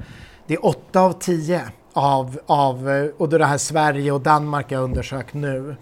det 0.47 0.53
är 0.53 0.65
åtta 0.65 1.01
av 1.01 1.13
tio 1.13 1.61
av, 1.93 2.39
av, 2.45 2.89
eh, 2.89 3.09
och 3.17 3.29
då 3.29 3.37
det 3.37 3.45
här 3.45 3.57
Sverige 3.57 4.11
och 4.11 4.21
Danmark 4.21 4.71
jag 4.71 4.83
undersökt 4.83 5.33
nu. 5.33 5.75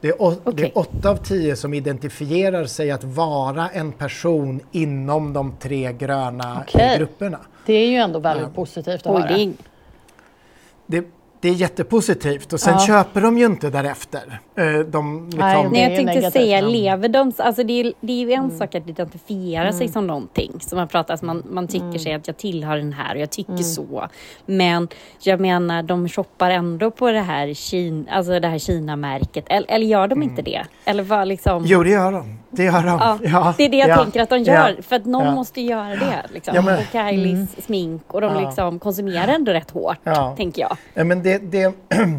Det 0.00 0.08
är, 0.08 0.22
å, 0.22 0.34
det 0.52 0.62
är 0.62 0.78
åtta 0.78 1.10
av 1.10 1.16
tio 1.16 1.56
som 1.56 1.74
identifierar 1.74 2.64
sig 2.64 2.90
att 2.90 3.04
vara 3.04 3.68
en 3.68 3.92
person 3.92 4.60
inom 4.72 5.32
de 5.32 5.52
tre 5.60 5.92
gröna 5.92 6.62
Okej. 6.68 6.98
grupperna. 6.98 7.38
Det 7.66 7.72
är 7.74 7.86
ju 7.86 7.96
ändå 7.96 8.18
väldigt 8.18 8.54
positivt 8.54 9.06
att 9.06 9.16
Oj, 9.16 9.22
höra. 9.22 9.52
det 10.86 10.96
är... 10.96 11.04
Det, 11.40 11.48
är 11.48 11.52
jättepositivt 11.52 12.52
och 12.52 12.60
sen 12.60 12.74
Ja. 12.78 12.86
köper 12.86 13.20
de 13.20 13.38
ju 13.38 13.46
inte 13.46 13.70
därefter. 13.70 14.40
Eh, 14.56 14.64
De, 14.64 15.24
liksom, 15.24 15.38
Nej, 15.40 15.62
Nej, 15.62 15.68
Det 15.72 15.78
är 15.78 15.82
jag 15.82 16.00
ju 16.00 16.06
tänkte 16.06 16.30
säga, 16.30 16.60
lever 16.60 17.08
de... 17.08 17.32
Alltså 17.38 17.62
det, 17.64 17.80
är, 17.80 17.92
det 18.00 18.12
är 18.12 18.26
ju 18.26 18.32
en 18.32 18.44
Mm. 18.44 18.58
sak 18.58 18.74
att 18.74 18.88
identifiera 18.88 19.72
sig 19.72 19.88
som 19.88 20.06
någonting. 20.06 20.52
Som 20.60 20.78
man 20.78 20.88
pratar, 20.88 21.14
alltså 21.14 21.26
man, 21.26 21.42
man 21.50 21.68
tycker 21.68 21.84
Mm. 21.86 21.98
sig 21.98 22.14
att 22.14 22.26
jag 22.26 22.36
tillhör 22.36 22.76
den 22.76 22.92
här 22.92 23.14
och 23.14 23.20
jag 23.20 23.30
tycker 23.30 23.56
så. 23.56 24.08
Men 24.46 24.88
jag 25.22 25.40
menar, 25.40 25.82
de 25.82 26.08
shoppar 26.08 26.50
ändå 26.50 26.90
på 26.90 27.10
det 27.10 27.20
här, 27.20 27.54
Kin, 27.54 28.08
alltså 28.10 28.40
det 28.40 28.48
här 28.48 28.58
Kina-märket. 28.58 29.44
Eller, 29.48 29.70
eller 29.70 29.86
gör 29.86 30.08
de 30.08 30.22
inte 30.22 30.42
det? 30.42 30.62
Eller 30.84 31.02
vad 31.02 31.28
liksom... 31.28 31.56
Mm. 31.56 31.66
Jo, 31.70 31.82
det 31.82 31.90
gör 31.90 32.12
de. 32.12 32.38
Det 32.58 32.64
gör 32.64 32.72
de. 32.82 32.98
Ja, 33.00 33.18
Ja, 33.22 33.54
det 33.56 33.64
är 33.64 33.68
det 33.68 33.76
jag 33.76 33.88
ja, 33.88 33.96
tänker 33.96 34.22
att 34.22 34.28
de 34.30 34.38
gör. 34.38 34.76
För 34.82 34.96
att 34.96 35.04
någon 35.04 35.34
måste 35.34 35.60
göra 35.60 35.88
det. 35.90 36.22
Liksom. 36.34 36.54
Ja, 36.54 36.62
men- 36.62 36.78
och 36.78 36.84
Kylies 36.92 37.64
smink 37.64 38.02
och 38.14 38.20
de 38.20 38.44
liksom 38.44 38.78
konsumerar 38.78 39.28
ändå 39.28 39.52
rätt 39.52 39.70
hårt, 39.70 39.98
Ja. 40.04 40.34
tänker 40.36 40.62
jag. 40.62 40.76
Ja, 40.94 41.04
men 41.04 41.22
det, 41.22 41.38
det, 41.38 41.74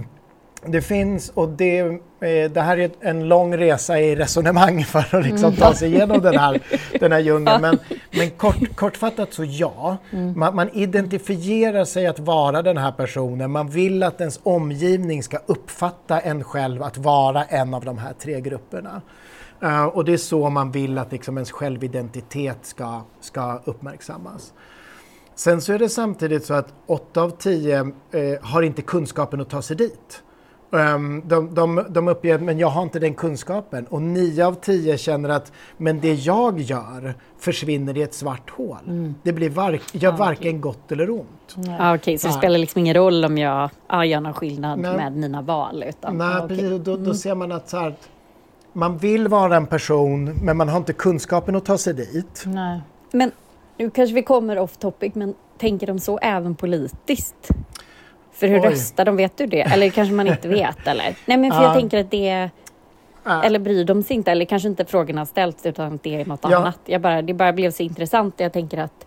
det 0.66 0.82
finns 0.82 1.30
och 1.30 1.50
det, 1.50 1.80
eh, 1.80 2.52
det 2.52 2.62
här 2.62 2.78
är 2.78 2.90
en 3.02 3.28
lång 3.28 3.58
resa 3.58 4.00
i 4.00 4.16
resonemang 4.16 4.84
för 4.86 5.18
att 5.20 5.26
liksom 5.26 5.54
ta 5.56 5.74
sig 5.74 5.94
igenom 5.96 6.22
den 6.22 6.38
här, 6.38 6.60
den 7.00 7.12
här 7.12 7.20
djungeln. 7.20 7.62
Men, 7.62 7.80
men 8.12 8.30
kort, 8.30 8.76
kortfattat 8.76 9.34
så 9.34 9.44
ja, 9.44 9.98
man, 10.36 10.56
man 10.56 10.70
identifierar 10.74 11.86
sig 11.86 12.08
att 12.08 12.20
vara 12.20 12.62
den 12.62 12.78
här 12.78 12.92
personen. 12.92 13.52
Man 13.52 13.70
vill 13.70 14.04
att 14.04 14.20
ens 14.22 14.40
omgivning 14.44 15.24
ska 15.24 15.38
uppfatta 15.46 16.20
en 16.20 16.44
själv 16.44 16.84
att 16.84 16.98
vara 16.98 17.44
en 17.44 17.74
av 17.74 17.86
de 17.86 17.98
här 17.98 18.14
tre 18.14 18.42
grupperna. 18.42 19.02
Eh, 19.62 19.86
och 19.86 20.06
det 20.06 20.14
är 20.14 20.18
så 20.18 20.50
man 20.50 20.72
vill 20.72 20.98
att 20.98 21.12
liksom 21.12 21.38
ens 21.38 21.52
självidentitet 21.52 22.58
ska, 22.62 23.02
ska 23.20 23.60
uppmärksammas. 23.66 24.54
Sen 25.36 25.62
så 25.62 25.74
är 25.74 25.80
det 25.80 25.90
samtidigt 25.90 26.46
så 26.46 26.54
att 26.54 26.74
8 26.86 27.22
av 27.22 27.30
10 27.30 27.80
eh, 27.80 27.88
har 28.42 28.62
inte 28.62 28.82
kunskapen 28.82 29.42
att 29.42 29.50
ta 29.50 29.62
sig 29.62 29.76
dit. 29.76 30.24
Um, 30.72 31.24
de, 31.26 31.54
de, 31.56 31.86
de 31.90 32.08
uppger 32.08 32.36
att 32.36 32.42
men 32.42 32.60
jag 32.60 32.68
har 32.68 32.84
inte 32.84 33.00
den 33.00 33.14
kunskapen 33.14 33.86
och 33.86 34.02
9 34.02 34.46
av 34.46 34.54
10 34.54 34.98
känner 34.98 35.30
att 35.30 35.52
men 35.78 36.00
det 36.00 36.14
jag 36.14 36.60
gör 36.60 37.16
försvinner 37.38 37.98
i 37.98 38.02
ett 38.02 38.14
svart 38.14 38.50
hål. 38.50 39.14
Det 39.24 39.34
blir 39.34 39.50
var, 39.50 39.80
gör 39.92 40.12
varken 40.12 40.62
gott 40.62 40.92
eller 40.92 41.10
ont. 41.10 41.56
Ja, 41.56 41.96
Okej, 41.96 42.18
så 42.18 42.28
det 42.28 42.34
spelar 42.34 42.58
liksom 42.58 42.80
ingen 42.80 42.94
roll 42.94 43.26
om 43.26 43.38
jag 43.38 43.70
ja, 43.88 44.06
gör 44.06 44.22
någon 44.22 44.34
skillnad 44.34 44.80
Nej. 44.80 44.96
med 44.96 45.18
mina 45.18 45.42
val? 45.42 45.84
Utan, 45.88 46.18
Nej, 46.18 46.28
ja, 46.28 46.46
okej. 46.46 46.58
precis, 46.58 46.80
då, 46.80 46.98
då 46.98 47.14
ser 47.14 47.36
man 47.36 47.52
att, 47.52 47.70
så 47.70 47.78
här, 47.78 47.96
man 48.74 48.98
vill 48.98 49.28
vara 49.28 49.56
en 49.56 49.68
person 49.68 50.26
men 50.44 50.58
man 50.58 50.70
har 50.70 50.78
inte 50.78 50.94
kunskapen 50.94 51.56
att 51.56 51.66
ta 51.66 51.78
sig 51.78 51.94
dit. 51.94 52.44
Nej. 52.46 52.80
Men 53.12 53.32
nu 53.78 53.90
kanske 53.90 54.16
vi 54.16 54.24
kommer 54.24 54.58
off 54.60 54.78
topic, 54.78 55.16
men 55.16 55.34
tänker 55.58 55.88
de 55.88 56.00
så 56.00 56.18
även 56.18 56.56
politiskt? 56.56 57.50
För 58.32 58.48
hur 58.48 58.62
Oj. 58.62 58.66
röstar 58.68 59.06
de? 59.06 59.16
Vet 59.16 59.38
du 59.38 59.46
det? 59.46 59.62
Eller 59.62 59.90
kanske 59.90 60.14
man 60.14 60.28
inte 60.28 60.48
vet? 60.48 60.88
Eller? 60.88 61.16
Nej, 61.26 61.38
men 61.38 61.52
för 61.52 61.58
Ja. 61.62 61.64
jag 61.68 61.74
tänker 61.76 62.00
att 62.00 62.12
det. 62.12 62.50
Ja. 63.24 63.44
Eller 63.44 63.60
bryr 63.60 63.86
de 63.86 64.04
sig 64.04 64.16
inte? 64.16 64.32
Eller 64.32 64.46
kanske 64.46 64.68
inte 64.70 64.86
frågorna 64.86 65.26
ställts 65.26 65.66
utan 65.66 65.94
att 65.96 66.04
det 66.04 66.22
är 66.22 66.26
något 66.26 66.40
Ja. 66.44 66.58
annat. 66.58 66.80
Jag 66.86 67.02
bara, 67.02 67.22
det 67.22 67.34
bara 67.34 67.54
blev 67.54 67.72
så 67.72 67.84
intressant. 67.84 68.34
Jag 68.38 68.54
tänker 68.54 68.78
att 68.78 69.06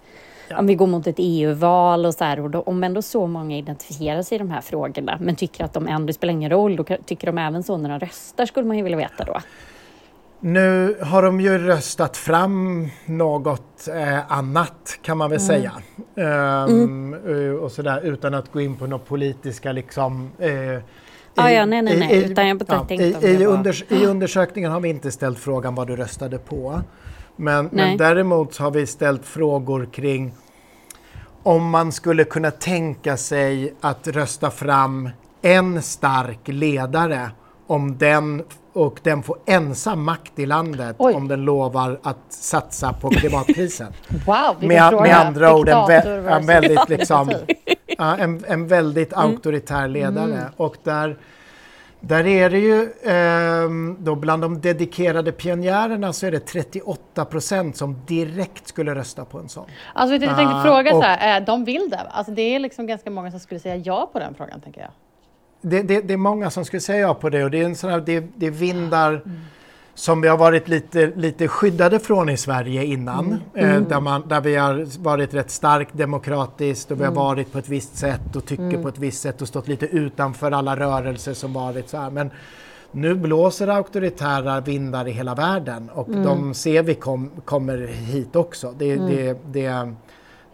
om 0.58 0.66
vi 0.66 0.75
går 0.75 0.87
mot 0.87 1.06
ett 1.06 1.14
EU-val 1.18 2.06
och 2.06 2.14
så 2.14 2.25
här, 2.25 2.40
och 2.40 2.50
då, 2.50 2.61
om 2.61 2.84
ändå 2.84 3.02
så 3.02 3.26
många 3.26 3.56
identifierar 3.56 4.22
sig 4.22 4.34
i 4.37 4.38
de 4.38 4.50
här 4.50 4.61
frågorna 4.61 5.16
men 5.20 5.37
tycker 5.37 5.64
att 5.64 5.72
de 5.72 5.88
ändå 5.88 6.12
spelar 6.12 6.32
ingen 6.32 6.50
roll, 6.50 6.76
då 6.76 6.84
tycker 7.06 7.26
de 7.26 7.38
även 7.38 7.62
så 7.62 7.76
när 7.76 7.88
de 7.88 7.99
röstar 8.06 8.46
skulle 8.46 8.66
man 8.66 8.76
ju 8.76 8.82
vilja 8.82 8.99
veta 8.99 9.25
då. 9.25 9.40
Nu 10.44 10.96
har 11.02 11.22
de 11.22 11.40
ju 11.40 11.58
röstat 11.58 12.16
fram 12.16 12.88
något 13.06 13.88
eh, 13.88 14.32
annat 14.32 14.99
kan 15.02 15.18
man 15.18 15.30
väl 15.30 15.38
Mm. 15.40 15.46
säga. 15.49 15.72
Ehm, 16.16 17.14
eh, 17.14 17.54
Och 17.54 17.72
sådär 17.72 18.00
utan 18.04 18.34
att 18.34 18.52
gå 18.52 18.61
in 18.61 18.76
på 18.76 18.87
några 18.87 19.04
politiska 19.04 19.72
liksom 19.72 20.30
eh, 20.38 20.50
Ah, 21.34 21.50
i- 21.50 21.54
ja, 21.54 21.66
nej, 21.66 21.82
nej, 21.82 21.99
nej, 21.99 22.12
i- 22.16 22.30
utan 22.30 22.49
jag 22.49 22.58
bara 22.58 22.84
tänkte 22.84 23.04
i, 23.06 23.14
om 23.14 23.20
det 23.20 23.28
i, 23.30 23.44
var- 23.46 23.56
unders- 23.56 23.84
I 24.02 24.06
undersökningen 24.06 24.72
har 24.72 24.80
vi 24.80 24.88
inte 24.88 25.11
ställt 25.12 25.38
frågan 25.38 25.75
vad 25.75 25.87
du 25.87 25.96
röstade 25.96 26.38
på. 26.38 26.80
Men, 27.36 27.68
men 27.72 27.96
däremot 27.96 28.56
har 28.56 28.70
vi 28.70 28.86
ställt 28.86 29.24
frågor 29.24 29.88
kring 29.92 30.34
om 31.42 31.70
man 31.70 31.92
skulle 31.92 32.24
kunna 32.24 32.50
tänka 32.50 33.16
sig 33.16 33.74
att 33.80 34.08
rösta 34.08 34.50
fram 34.50 35.08
en 35.42 35.82
stark 35.82 36.40
ledare 36.44 37.30
om 37.66 37.98
den 37.98 38.42
och 38.72 39.00
den 39.02 39.22
får 39.22 39.38
ensam 39.46 40.04
makt 40.04 40.38
i 40.38 40.46
landet 40.46 40.96
Oj. 40.98 41.14
om 41.14 41.28
den 41.28 41.44
lovar 41.44 42.00
att 42.02 42.18
satsa 42.28 42.92
på 42.92 43.10
klimatkrisen. 43.10 43.92
Wow, 44.26 44.56
med, 44.60 44.92
med 44.92 45.16
andra 45.16 45.54
ord 45.54 45.68
en, 45.68 45.76
vä- 45.76 46.36
en 46.36 46.46
väldigt 46.46 46.88
liksom, 46.88 47.32
en, 47.98 48.44
en 48.48 48.68
väldigt 48.68 49.12
auktoritär 49.12 49.88
ledare. 49.88 50.50
Och 50.56 50.76
där, 50.84 51.16
där 52.04 52.26
är 52.26 52.50
det 52.50 52.59
ju, 52.59 52.92
ehm, 53.04 53.97
då 54.00 54.14
bland 54.14 54.42
de 54.42 54.61
dedikerade 54.61 55.32
pionjärerna 55.32 56.12
så 56.12 56.26
är 56.26 56.30
det 56.30 56.40
38 56.40 57.25
procent 57.25 57.76
som 57.76 57.97
direkt 58.06 58.66
skulle 58.66 58.94
rösta 58.94 59.25
på 59.25 59.38
en 59.38 59.49
sån. 59.49 59.64
Alltså, 59.94 60.14
jag 60.14 60.37
tänkte 60.37 60.56
Ah, 60.56 60.62
fråga 60.62 60.90
så 60.90 61.00
här, 61.02 61.40
eh, 61.40 61.44
de 61.44 61.64
vill 61.64 61.88
det? 61.90 61.99
Alltså, 61.99 62.32
det 62.32 62.42
är 62.42 62.59
liksom 62.59 62.87
ganska 62.87 63.11
många 63.11 63.30
som 63.30 63.40
skulle 63.40 63.61
säga 63.61 63.76
ja 63.76 64.11
på 64.12 64.18
den 64.18 64.35
frågan, 64.35 64.61
tänker 64.61 64.80
jag. 64.80 64.90
Det, 65.61 65.82
det, 65.82 66.00
det 66.00 66.12
är 66.12 66.18
många 66.18 66.50
som 66.50 66.64
skulle 66.64 66.80
säga 66.80 67.00
ja 67.00 67.14
på 67.14 67.30
det 67.30 67.44
och 67.44 67.50
det 67.50 67.61
är, 67.61 67.64
en 67.64 67.76
sån 67.76 67.90
här, 67.90 68.00
det, 68.00 68.25
det 68.37 68.50
vindar 68.50 69.23
som 69.94 70.20
vi 70.20 70.28
har 70.28 70.38
varit 70.38 70.68
lite, 70.68 71.12
lite 71.16 71.49
skyddade 71.49 71.99
från 71.99 72.28
i 72.28 72.37
Sverige 72.37 72.84
innan. 72.84 73.40
Eh, 73.54 73.80
där, 73.80 74.00
man, 74.00 74.28
där 74.28 74.40
vi 74.40 74.56
har 74.56 75.02
varit 75.02 75.34
rätt 75.34 75.50
starkt 75.50 75.94
demokratiskt 75.94 76.90
och 76.90 77.00
vi 77.00 77.04
har 77.04 77.12
varit 77.12 77.52
på 77.52 77.58
ett 77.58 77.68
visst 77.68 77.96
sätt 77.96 78.37
och 78.37 78.46
tycker 78.46 78.82
på 78.82 78.88
ett 78.88 78.99
visst 78.99 79.22
sätt 79.22 79.42
och 79.42 79.49
stått 79.49 79.68
lite 79.68 79.87
utanför 79.87 80.52
alla 80.52 80.76
rörelser 80.76 81.34
som 81.34 81.52
varit 81.52 81.88
så 81.88 81.96
här. 81.96 82.11
Men 82.11 82.30
nu 82.92 83.14
blåser 83.14 83.68
auktoritära 83.68 84.61
vindar 84.61 85.08
i 85.08 85.11
hela 85.11 85.34
världen 85.34 85.90
och 85.90 86.11
de 86.11 86.54
ser 86.54 86.82
vi 86.82 86.94
kom, 86.94 87.30
kommer 87.44 87.87
hit 87.87 88.37
också. 88.37 88.75
Det, 88.78 88.96
det, 88.96 89.38
det, 89.52 89.94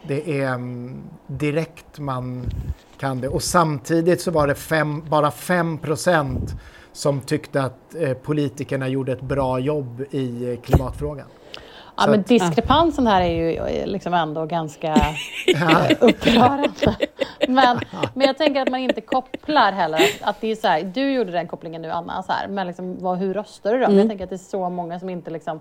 det 0.08 0.40
är 0.40 0.54
mm, 0.54 0.96
direkt 1.26 1.98
man 1.98 2.50
kan 2.98 3.20
det. 3.20 3.28
Och 3.28 3.42
samtidigt 3.42 4.20
så 4.20 4.30
var 4.30 4.46
det 4.46 4.54
fem, 4.54 5.02
bara 5.08 5.30
5 5.30 5.78
procent 5.78 6.56
som 6.98 7.20
tyckte 7.20 7.62
att 7.62 7.94
eh, 7.94 8.12
politikerna 8.12 8.88
gjorde 8.88 9.12
ett 9.12 9.20
bra 9.20 9.58
jobb 9.58 10.02
i 10.10 10.50
eh, 10.52 10.60
klimatfrågan. 10.60 11.26
Ja, 11.96 12.02
Så 12.04 12.10
men 12.10 12.20
att- 12.20 12.26
diskrepansen 12.26 13.06
här 13.06 13.20
är 13.22 13.30
ju 13.34 13.52
eh, 13.56 13.86
liksom 13.86 14.14
ändå 14.14 14.46
ganska 14.46 14.94
upprörande. 16.00 16.96
Men, 17.48 17.80
men 18.14 18.26
jag 18.26 18.38
tänker 18.38 18.62
att 18.62 18.70
man 18.70 18.80
inte 18.80 19.00
kopplar 19.00 19.72
heller 19.72 20.00
att, 20.20 20.40
det 20.40 20.48
är 20.50 20.54
så 20.54 20.68
här, 20.68 20.82
du 20.82 21.12
gjorde 21.12 21.30
den 21.32 21.46
kopplingen 21.48 21.82
nu 21.82 21.90
Anna, 21.90 22.22
så 22.22 22.32
här, 22.32 22.48
men 22.48 22.66
liksom, 22.66 22.96
vad, 23.00 23.18
hur 23.18 23.34
röstar 23.34 23.72
du 23.72 23.78
då? 23.80 23.86
Men 23.88 23.96
Jag 23.98 24.08
tänker 24.08 24.24
att 24.24 24.30
det 24.30 24.36
är 24.36 24.50
så 24.50 24.70
många 24.70 25.00
som 25.00 25.10
inte 25.10 25.30
liksom 25.30 25.60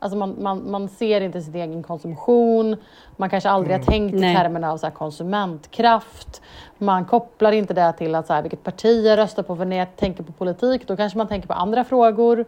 Alltså 0.00 0.18
man, 0.18 0.36
man, 0.38 0.70
man 0.70 0.88
ser 0.88 1.20
inte 1.20 1.40
sin 1.40 1.54
egen 1.54 1.82
konsumtion, 1.82 2.76
man 3.16 3.30
kanske 3.30 3.50
aldrig 3.50 3.76
har 3.76 3.84
tänkt 3.84 4.14
i 4.14 4.20
termerna 4.20 4.72
av 4.72 4.76
så 4.76 4.86
här 4.86 4.92
konsumentkraft. 4.94 6.42
Man 6.78 7.04
kopplar 7.04 7.52
inte 7.52 7.74
det 7.74 7.92
till 7.92 8.14
att 8.14 8.26
så 8.26 8.32
här, 8.32 8.42
vilket 8.42 8.62
parti 8.64 9.06
jag 9.06 9.18
röstar 9.18 9.42
på 9.42 9.56
för 9.56 9.64
när 9.64 9.76
jag 9.76 9.96
tänker 9.96 10.22
på 10.22 10.32
politik. 10.32 10.88
Då 10.88 10.96
kanske 10.96 11.18
man 11.18 11.28
tänker 11.28 11.48
på 11.48 11.54
andra 11.54 11.84
frågor. 11.84 12.44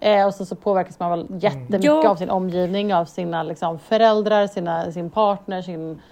Eh, 0.00 0.26
och 0.26 0.34
så, 0.34 0.46
så 0.46 0.56
påverkas 0.56 0.98
man 0.98 1.10
väl 1.10 1.26
jättemycket 1.30 1.84
Ja. 1.84 2.08
av 2.08 2.16
sin 2.16 2.30
omgivning, 2.30 2.94
av 2.94 3.04
sina 3.04 3.42
liksom, 3.42 3.78
föräldrar, 3.78 4.46
sina, 4.46 4.92
sin 4.92 5.10
partner, 5.10 5.62
sin, 5.62 6.02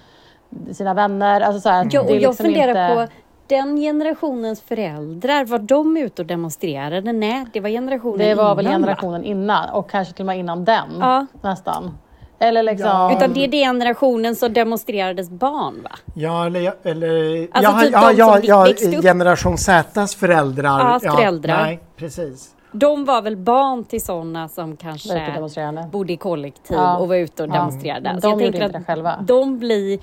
sina 0.73 0.95
vänner. 0.95 1.41
Alltså, 1.41 1.61
så 1.61 1.69
här, 1.69 1.85
och 1.85 1.91
det 1.91 1.97
är 1.99 2.03
jag 2.03 2.13
liksom 2.13 2.45
funderar 2.45 2.91
inte... 2.93 2.95
på 2.95 3.13
den 3.51 3.77
generationens 3.77 4.61
föräldrar, 4.61 5.45
var 5.45 5.59
de 5.59 5.97
ute 5.97 6.23
och 6.23 6.27
demonstrerade? 6.27 7.13
Nej, 7.13 7.45
det 7.53 7.61
var 7.61 7.69
generationen 7.69 8.19
Det 8.19 8.35
var 8.35 8.55
väl 8.55 8.67
innan, 8.67 8.81
va? 8.81 8.87
generationen 8.87 9.25
innan 9.25 9.71
och 9.71 9.91
kanske 9.91 10.15
till 10.15 10.23
och 10.23 10.27
med 10.27 10.39
innan 10.39 10.65
den 10.65 10.89
Ja. 11.01 11.27
nästan. 11.43 11.99
Eller 12.39 12.63
liksom... 12.63 12.89
Ja. 12.89 13.17
Utan 13.17 13.33
det 13.33 13.45
är 13.45 13.49
den 13.49 13.61
generationen 13.61 14.37
som 14.37 14.53
demonstrerades 14.53 15.31
barn, 15.31 15.83
va? 15.83 15.91
Ja, 16.15 16.47
eller, 16.47 16.73
eller 16.83 17.49
Alltså 17.53 17.73
ja, 17.73 17.81
typ 17.81 17.93
ja, 17.93 18.11
de 18.11 18.17
ja, 18.17 18.35
som 18.37 18.41
ja, 18.93 18.97
upp- 18.99 19.03
generation 19.03 19.59
Zs 19.59 20.15
föräldrar. 20.15 21.01
Ja, 21.05 21.17
föräldrar. 21.17 21.63
nej, 21.63 21.81
precis. 21.97 22.51
De 22.73 23.05
var 23.05 23.23
väl 23.23 23.37
barn 23.37 23.85
till 23.85 24.03
sådana 24.05 24.49
som 24.49 24.77
kanske 24.77 25.37
bodde 25.93 26.13
i 26.13 26.17
kollektiv 26.17 26.77
Ja. 26.77 26.97
och 26.97 27.09
var 27.09 27.17
ute 27.17 27.43
och 27.43 27.49
Ja. 27.49 27.53
demonstrerade. 27.53 28.13
De 28.15 28.21
Så 28.21 28.29
jag 28.29 28.39
tänker 28.39 28.69
det 28.69 28.83
själva. 28.87 29.25
de 29.27 29.59
blir, 29.59 29.99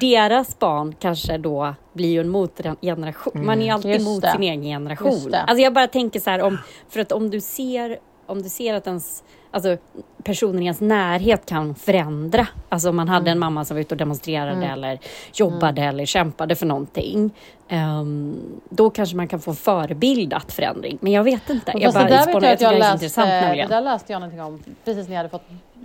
deras 0.00 0.58
barn 0.58 0.94
kanske 0.98 1.38
då 1.38 1.74
blir 1.92 2.08
ju 2.08 2.20
en 2.20 2.28
motgeneration. 2.28 3.46
Man 3.46 3.60
är 3.60 3.64
ju 3.64 3.70
alltid 3.70 3.90
Mm. 3.90 4.00
Just 4.00 4.08
mot 4.14 4.22
det. 4.22 4.32
sin 4.32 4.42
egen 4.42 4.62
generation. 4.62 5.34
Alltså 5.34 5.62
jag 5.62 5.74
bara 5.74 5.86
tänker 5.86 6.20
så 6.20 6.30
här 6.30 6.42
om, 6.42 6.58
för 6.88 7.00
att 7.00 7.12
om 7.12 7.30
du 7.30 7.40
ser, 7.40 7.98
om 8.28 8.42
du 8.42 8.48
ser 8.48 8.74
att 8.74 8.86
ens, 8.86 9.24
alltså 9.50 9.76
personen 10.24 10.62
i 10.62 10.64
ens 10.64 10.80
närhet 10.80 11.46
kan 11.46 11.74
förändra. 11.74 12.46
Alltså 12.68 12.88
om 12.88 12.96
man 12.96 13.08
hade 13.08 13.20
Mm. 13.30 13.32
en 13.32 13.38
mamma 13.38 13.64
som 13.64 13.76
var 13.76 13.80
ute 13.80 13.94
och 13.94 13.98
demonstrerade 13.98 14.66
eller 14.66 14.98
jobbade 15.34 15.82
eller 15.82 16.04
kämpade 16.06 16.54
för 16.56 16.66
någonting. 16.66 17.30
ehm, 17.70 18.36
då 18.68 18.90
kanske 18.90 19.16
man 19.16 19.28
kan 19.28 19.40
få 19.40 19.50
en 19.50 19.56
förebild 19.56 20.34
att 20.34 20.52
förändring. 20.52 20.98
Men 21.00 21.12
jag 21.12 21.24
vet 21.24 21.50
inte. 21.50 21.72
Jag 21.76 21.94
bara, 21.94 22.04
det 22.04 22.10
där 22.10 22.22
spånar- 22.22 22.46
jag 22.46 22.54
att 22.54 22.60
jag 22.60 22.72
så 22.72 22.78
läste, 22.78 22.92
intressant 22.94 23.28
det 23.28 23.66
där 23.68 23.80
läste 23.80 24.12
jag 24.12 24.20
någonting 24.20 24.42
om 24.42 24.62
precis 24.84 25.06
när 25.08 25.14
jag 25.14 25.18
hade 25.18 25.28
fått 25.28 25.42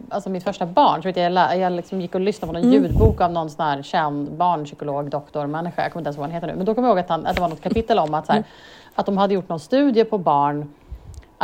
alltså 0.10 0.30
mitt 0.30 0.44
första 0.44 0.66
barn. 0.66 1.02
Så 1.02 1.08
vet 1.08 1.18
jag, 1.18 1.32
jag, 1.34 1.58
jag 1.60 1.72
liksom 1.74 2.02
gick 2.02 2.16
och 2.16 2.22
lyssnade 2.22 2.54
på 2.54 2.60
någon 2.60 2.72
Mm. 2.72 2.84
ljudbok 2.84 3.22
av 3.22 3.32
någon 3.32 3.50
sån 3.50 3.66
här 3.66 3.84
känd 3.84 4.32
barnpsykolog, 4.32 5.10
doktor, 5.10 5.48
människa. 5.48 5.82
Jag 5.82 5.92
kommer 5.92 6.02
inte 6.02 6.08
ens 6.08 6.18
ihåg 6.18 6.22
vad 6.22 6.30
han 6.30 6.36
heter 6.36 6.48
nu. 6.48 6.56
Men 6.56 6.66
då 6.66 6.76
kommer 6.76 6.88
jag 6.88 6.94
ihåg 6.98 7.00
att, 7.04 7.10
han, 7.10 7.26
att 7.26 7.36
det 7.36 7.42
var 7.42 7.50
något 7.50 7.62
kapitel 7.62 8.00
om 8.00 8.14
att, 8.14 8.26
så 8.26 8.32
här, 8.32 8.40
Mm. 8.40 8.48
att 8.96 9.06
de 9.06 9.18
hade 9.18 9.34
gjort 9.34 9.50
någon 9.50 9.60
studie 9.60 10.04
på 10.04 10.18
barn 10.18 10.74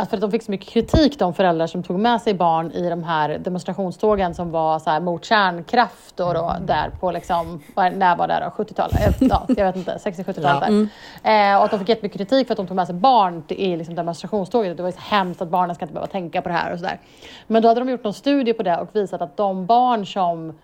att 0.00 0.10
för 0.10 0.16
att 0.16 0.20
de 0.20 0.30
fick 0.30 0.42
så 0.42 0.50
mycket 0.50 0.68
kritik, 0.68 1.18
de 1.18 1.34
föräldrar 1.34 1.66
som 1.66 1.82
tog 1.82 1.98
med 1.98 2.20
sig 2.22 2.34
barn 2.34 2.72
i 2.72 2.88
de 2.88 3.04
här 3.04 3.28
demonstrationstågen 3.28 4.34
som 4.34 4.50
var 4.50 4.78
så 4.78 4.90
här 4.90 5.00
mot 5.00 5.24
kärnkraft 5.24 6.20
och 6.20 6.34
då 6.34 6.56
där 6.66 6.90
på 7.00 7.10
liksom, 7.10 7.62
när 7.76 8.16
var 8.16 8.28
det 8.28 8.50
då? 8.56 8.62
70-talet? 8.64 9.22
Eh, 9.22 9.28
Ja, 9.28 9.44
jag 9.48 9.64
vet 9.66 9.76
inte, 9.76 9.96
60-70-talet. 9.96 10.88
där. 11.22 11.52
Eh, 11.52 11.58
och 11.58 11.64
att 11.64 11.70
de 11.70 11.78
fick 11.78 11.88
jättemycket 11.88 12.18
kritik 12.18 12.46
för 12.46 12.52
att 12.52 12.56
de 12.56 12.66
tog 12.66 12.76
med 12.76 12.86
sig 12.86 12.94
barn 12.96 13.42
i 13.48 13.76
liksom 13.76 13.94
demonstrationståget. 13.94 14.76
Det 14.76 14.82
var 14.82 14.90
så 14.90 15.00
hemskt 15.00 15.42
att 15.42 15.48
barnen 15.48 15.74
ska 15.76 15.84
inte 15.84 15.94
behöva 15.94 16.10
tänka 16.12 16.42
på 16.42 16.48
det 16.48 16.54
här 16.54 16.72
och 16.72 16.78
sådär. 16.78 17.00
Men 17.46 17.62
då 17.62 17.68
hade 17.68 17.80
de 17.80 17.90
gjort 17.90 18.04
någon 18.04 18.14
studie 18.14 18.52
på 18.52 18.62
det 18.62 18.76
och 18.78 18.88
visat 18.92 19.22
att 19.22 19.36
de 19.36 19.66
barn 19.66 20.06
som 20.06 20.58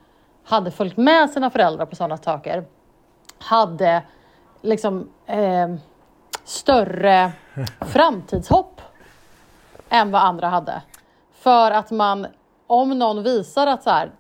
hade 0.44 0.70
följt 0.70 0.96
med 0.96 1.30
sina 1.30 1.50
föräldrar 1.50 1.86
på 1.86 1.96
sådana 1.96 2.16
saker 2.16 2.64
hade 3.38 4.02
liksom 4.62 5.08
eh, 5.26 5.68
större 6.44 7.32
framtidshopp 7.80 8.80
än 9.96 10.10
vad 10.10 10.22
andra 10.22 10.48
hade. 10.48 10.82
För 11.32 11.70
att 11.70 11.90
man, 11.90 12.26
om 12.66 12.98
någon 12.98 13.22
visar 13.22 13.66
att, 13.66 13.82
så 13.82 13.90
här, 13.90 14.10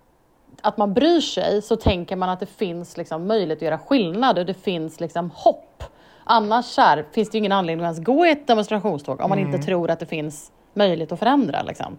att 0.62 0.76
man 0.76 0.94
bryr 0.94 1.20
sig 1.20 1.62
så 1.62 1.76
tänker 1.76 2.16
man 2.16 2.28
att 2.28 2.40
det 2.40 2.46
finns 2.46 2.96
liksom 2.96 3.26
möjlighet 3.26 3.58
att 3.58 3.62
göra 3.62 3.78
skillnad 3.78 4.38
och 4.38 4.46
det 4.46 4.54
finns 4.54 5.00
liksom 5.00 5.30
hopp. 5.34 5.84
Annars 6.24 6.76
här, 6.76 7.04
finns 7.12 7.30
det 7.30 7.38
ingen 7.38 7.52
anledning 7.52 7.86
att 7.86 7.92
ens 7.94 8.06
gå 8.06 8.26
i 8.26 8.30
ett 8.30 8.46
demonstrationståg 8.46 9.20
om 9.20 9.28
man 9.30 9.38
inte 9.38 9.58
tror 9.58 9.90
att 9.90 10.00
det 10.00 10.06
finns 10.06 10.52
möjlighet 10.74 11.12
att 11.12 11.18
förändra. 11.18 11.62
Liksom. 11.62 11.98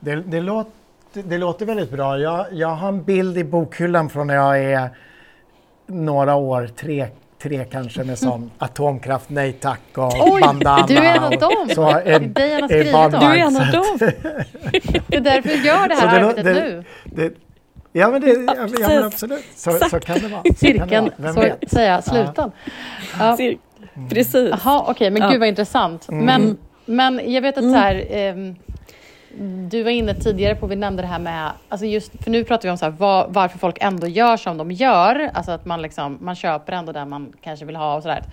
Det, 0.00 0.16
det, 0.16 0.40
låter, 0.40 0.72
det 1.12 1.38
låter 1.38 1.66
väldigt 1.66 1.90
bra. 1.90 2.18
Jag, 2.18 2.46
jag 2.52 2.68
har 2.68 2.88
en 2.88 3.04
bild 3.04 3.38
i 3.38 3.44
bokhyllan 3.44 4.08
från 4.08 4.26
när 4.26 4.34
jag 4.34 4.64
är 4.64 4.90
några 5.86 6.34
år, 6.34 6.66
tre, 6.66 7.08
tre 7.48 7.64
kanske 7.64 8.04
med 8.04 8.18
sån 8.18 8.50
atomkraft, 8.58 9.30
nej 9.30 9.52
tack 9.52 9.80
och 9.94 10.12
Oj, 10.32 10.40
bandana. 10.40 10.86
du 10.86 10.96
är 10.96 11.14
en 11.16 11.22
av 11.24 11.30
dem. 11.30 11.68
Så, 11.74 11.82
Det 11.92 12.12
är 12.12 12.20
dig 12.20 12.52
han 12.54 12.62
har 12.62 12.70
är 12.70 12.78
skrivit 12.82 12.94
om. 12.94 13.10
Du 13.10 13.16
är 13.26 13.34
en 13.36 13.56
av 13.56 13.60
så 13.60 13.72
dem. 13.72 13.98
Det 15.08 15.16
är 15.16 15.20
därför 15.20 15.48
jag 15.50 15.58
gör 15.64 15.88
det 15.88 15.96
Så 15.96 16.06
här 16.06 16.20
det 16.20 16.26
arbetet 16.26 16.44
det- 16.44 16.52
nu. 16.54 16.84
Det, 17.04 17.32
ja, 17.92 18.10
men 18.10 18.20
det, 18.20 18.28
ja, 18.28 18.54
ja, 18.80 18.88
men 18.88 19.04
absolut. 19.04 19.44
Så, 19.56 19.70
så 19.90 20.00
kan 20.00 20.18
det 20.18 20.28
vara. 20.28 20.42
Så 20.42 20.54
Cirkeln, 20.54 21.10
så 21.34 21.40
vet? 21.40 21.64
att 21.64 21.70
säga, 21.70 22.02
sluten. 22.02 22.50
Ja. 23.18 23.36
Cir- 23.38 23.58
Precis. 24.10 24.50
Jaha, 24.64 24.84
okej, 24.88 25.10
men 25.10 25.22
Ja. 25.22 25.28
gud 25.30 25.40
vad 25.40 25.48
intressant. 25.48 26.06
Men, 26.08 26.56
men 26.86 27.32
jag 27.32 27.42
vet 27.42 27.58
att 27.58 27.64
så 27.64 27.74
här, 27.74 28.04
ehm, 28.10 28.56
du 29.68 29.82
var 29.82 29.90
inne 29.90 30.14
tidigare 30.14 30.54
på, 30.54 30.66
vi 30.66 30.76
nämnde 30.76 31.02
det 31.02 31.06
här 31.06 31.18
med, 31.18 31.52
alltså 31.68 31.86
just, 31.86 32.24
för 32.24 32.30
nu 32.30 32.44
pratar 32.44 32.68
vi 32.68 32.70
om 32.70 32.78
så 32.78 32.84
här, 32.84 32.92
var, 32.92 33.26
varför 33.28 33.58
folk 33.58 33.78
ändå 33.80 34.06
gör 34.06 34.36
som 34.36 34.56
de 34.56 34.70
gör, 34.70 35.30
alltså 35.34 35.52
att 35.52 35.64
man, 35.64 35.82
liksom, 35.82 36.18
man 36.20 36.34
köper 36.34 36.72
ändå 36.72 36.92
det 36.92 37.04
man 37.04 37.32
kanske 37.40 37.66
vill 37.66 37.76
ha 37.76 37.96
och 37.96 38.02
sådär. 38.02 38.24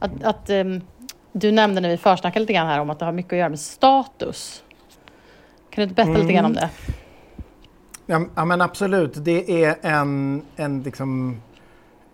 Att, 0.00 0.24
att, 0.24 0.50
ehm, 0.50 0.80
du 1.32 1.52
nämnde 1.52 1.80
när 1.80 1.88
vi 1.88 1.96
försnackade 1.96 2.40
lite 2.40 2.52
grann 2.52 2.66
här 2.66 2.80
om 2.80 2.90
att 2.90 2.98
det 2.98 3.04
har 3.04 3.12
mycket 3.12 3.32
att 3.32 3.38
göra 3.38 3.48
med 3.48 3.60
status. 3.60 4.62
Kan 5.70 5.82
du 5.82 5.82
inte 5.82 5.94
berätta 5.94 6.20
lite 6.22 6.32
grann 6.32 6.44
om 6.44 6.52
det? 6.52 6.70
Ja, 8.06 8.26
ja 8.34 8.44
men 8.44 8.60
absolut, 8.60 9.12
det 9.24 9.64
är 9.64 9.76
en, 9.82 10.42
en 10.56 10.82
liksom, 10.82 11.40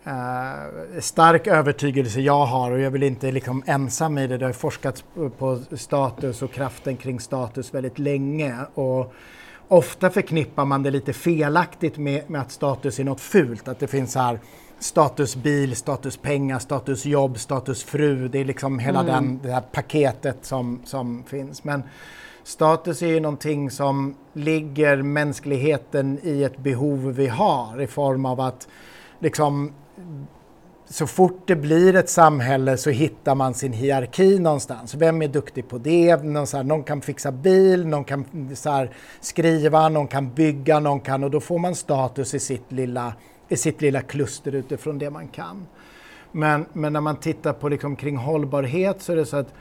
eh, 0.04 1.00
stark 1.00 1.46
övertygelse 1.46 2.20
jag 2.20 2.46
har 2.46 2.70
och 2.70 2.80
jag 2.80 2.90
vill 2.90 3.02
inte 3.02 3.32
liksom 3.32 3.62
ensam 3.66 4.18
i 4.18 4.26
det. 4.26 4.38
Det 4.38 4.44
har 4.44 4.52
forskats 4.52 5.04
på, 5.38 5.58
status 5.72 6.42
och 6.42 6.52
kraften 6.52 6.96
kring 6.96 7.20
status 7.20 7.74
väldigt 7.74 7.98
länge. 7.98 8.56
Och 8.74 9.12
ofta 9.68 10.10
förknippar 10.10 10.64
man 10.64 10.82
det 10.82 10.90
lite 10.90 11.12
felaktigt 11.12 11.98
med, 11.98 12.30
med 12.30 12.40
att 12.40 12.52
status 12.52 12.98
är 12.98 13.04
något 13.04 13.20
fult. 13.20 13.68
Att 13.68 13.78
det 13.78 13.86
finns 13.86 14.14
här 14.14 14.38
status 14.78 15.36
bil, 15.36 15.76
status 15.76 16.16
pengar, 16.16 16.58
status 16.58 17.06
jobb, 17.06 17.38
status 17.38 17.84
fru. 17.84 18.28
Det 18.28 18.38
är 18.38 18.44
liksom 18.44 18.78
hela 18.78 19.02
den, 19.02 19.40
det 19.42 19.52
här 19.52 19.60
paketet 19.60 20.38
som, 20.42 20.82
som 20.84 21.24
finns. 21.24 21.64
Men 21.64 21.82
status 22.44 23.02
är 23.02 23.06
ju 23.06 23.20
någonting 23.20 23.70
som 23.70 24.14
ligger 24.32 25.02
mänskligheten 25.02 26.18
i 26.22 26.42
ett 26.42 26.58
behov 26.58 27.12
vi 27.12 27.26
har 27.26 27.80
i 27.80 27.86
form 27.86 28.26
av 28.26 28.40
att 28.40 28.68
liksom 29.18 29.72
så 30.92 31.06
fort 31.06 31.42
det 31.46 31.56
blir 31.56 31.96
ett 31.96 32.10
samhälle 32.10 32.76
så 32.76 32.90
hittar 32.90 33.34
man 33.34 33.54
sin 33.54 33.72
hierarki 33.72 34.38
någonstans. 34.38 34.94
Vem 34.94 35.22
är 35.22 35.28
duktig 35.28 35.68
på 35.68 35.78
det? 35.78 36.24
Någon, 36.24 36.46
så 36.46 36.56
här, 36.56 36.64
någon 36.64 36.82
kan 36.82 37.00
fixa 37.00 37.32
bil, 37.32 37.86
någon 37.86 38.04
kan 38.04 38.50
så 38.56 38.70
här, 38.70 38.90
skriva, 39.20 39.88
någon 39.88 40.06
kan 40.06 40.34
bygga, 40.34 40.80
någon 40.80 41.00
kan 41.00 41.24
och 41.24 41.30
då 41.30 41.40
får 41.40 41.58
man 41.58 41.74
status 41.74 42.34
i 42.34 42.38
sitt 42.38 42.72
lilla, 42.72 43.14
i 43.48 43.56
sitt 43.56 43.80
lilla 43.80 44.00
kluster 44.00 44.54
utifrån 44.54 44.98
det 44.98 45.10
man 45.10 45.28
kan. 45.28 45.66
Men, 46.32 46.66
men 46.72 46.92
när 46.92 47.00
man 47.00 47.16
tittar 47.16 47.52
på 47.52 47.68
liksom 47.68 47.96
kring 47.96 48.16
hållbarhet 48.16 49.02
så 49.02 49.12
är 49.12 49.16
det 49.16 49.26
så 49.26 49.36
att 49.36 49.54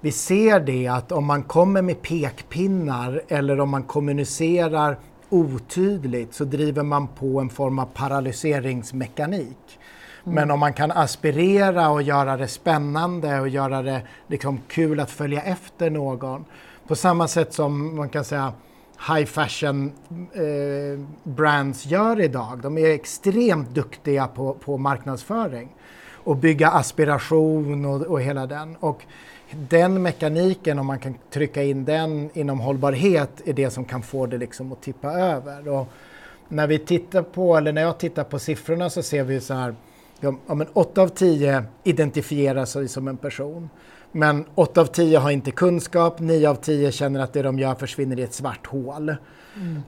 vi 0.00 0.12
ser 0.12 0.60
det 0.60 0.88
att 0.88 1.12
om 1.12 1.24
man 1.24 1.42
kommer 1.42 1.82
med 1.82 2.02
pekpinnar 2.02 3.22
eller 3.28 3.60
om 3.60 3.70
man 3.70 3.82
kommunicerar 3.82 4.98
otydligt 5.28 6.34
så 6.34 6.44
driver 6.44 6.82
man 6.82 7.08
på 7.08 7.40
en 7.40 7.50
form 7.50 7.78
av 7.78 7.86
paralyseringsmekanik. 7.86 9.78
Men 10.24 10.50
om 10.50 10.60
man 10.60 10.72
kan 10.72 10.90
aspirera 10.90 11.90
och 11.90 12.02
göra 12.02 12.36
det 12.36 12.48
spännande 12.48 13.40
och 13.40 13.48
göra 13.48 13.82
det 13.82 14.02
liksom 14.26 14.60
kul 14.68 15.00
att 15.00 15.10
följa 15.10 15.42
efter 15.42 15.90
någon. 15.90 16.44
På 16.86 16.96
samma 16.96 17.28
sätt 17.28 17.54
som 17.54 17.96
man 17.96 18.08
kan 18.08 18.24
säga 18.24 18.52
high 19.08 19.26
fashion 19.26 19.92
eh, 20.32 21.06
brands 21.22 21.86
gör 21.86 22.20
idag. 22.20 22.58
De 22.62 22.78
är 22.78 22.90
extremt 22.90 23.70
duktiga 23.70 24.26
på, 24.26 24.54
på 24.54 24.78
marknadsföring 24.78 25.68
och 26.12 26.36
bygga 26.36 26.68
aspiration 26.68 27.84
och, 27.84 28.02
och 28.02 28.22
hela 28.22 28.46
den. 28.46 28.76
Och 28.76 29.04
den 29.50 30.02
mekaniken, 30.02 30.78
om 30.78 30.86
man 30.86 30.98
kan 30.98 31.14
trycka 31.30 31.62
in 31.62 31.84
den 31.84 32.30
inom 32.34 32.60
hållbarhet, 32.60 33.30
är 33.44 33.52
det 33.52 33.70
som 33.70 33.84
kan 33.84 34.02
få 34.02 34.26
det 34.26 34.38
liksom 34.38 34.72
att 34.72 34.82
tippa 34.82 35.12
över. 35.12 35.68
Och 35.68 35.88
när 36.48 36.66
vi 36.66 36.78
tittar 36.78 37.22
på, 37.22 37.56
eller 37.56 37.72
när 37.72 37.82
jag 37.82 37.98
tittar 37.98 38.24
på 38.24 38.38
siffrorna 38.38 38.90
så 38.90 39.02
ser 39.02 39.24
vi 39.24 39.40
så 39.40 39.54
här, 39.54 39.74
ja, 40.20 40.54
men 40.54 40.66
8 40.72 41.02
av 41.02 41.08
10 41.08 41.64
identifierar 41.84 42.64
sig 42.64 42.88
som 42.88 43.08
en 43.08 43.16
person. 43.16 43.70
Men 44.12 44.44
8 44.54 44.80
av 44.80 44.86
10 44.86 45.18
har 45.18 45.30
inte 45.30 45.50
kunskap, 45.50 46.20
9 46.20 46.50
av 46.50 46.54
10 46.54 46.92
känner 46.92 47.20
att 47.20 47.32
det 47.32 47.42
de 47.42 47.58
gör 47.58 47.74
försvinner 47.74 48.18
i 48.18 48.22
ett 48.22 48.34
svart 48.34 48.66
hål. 48.66 49.16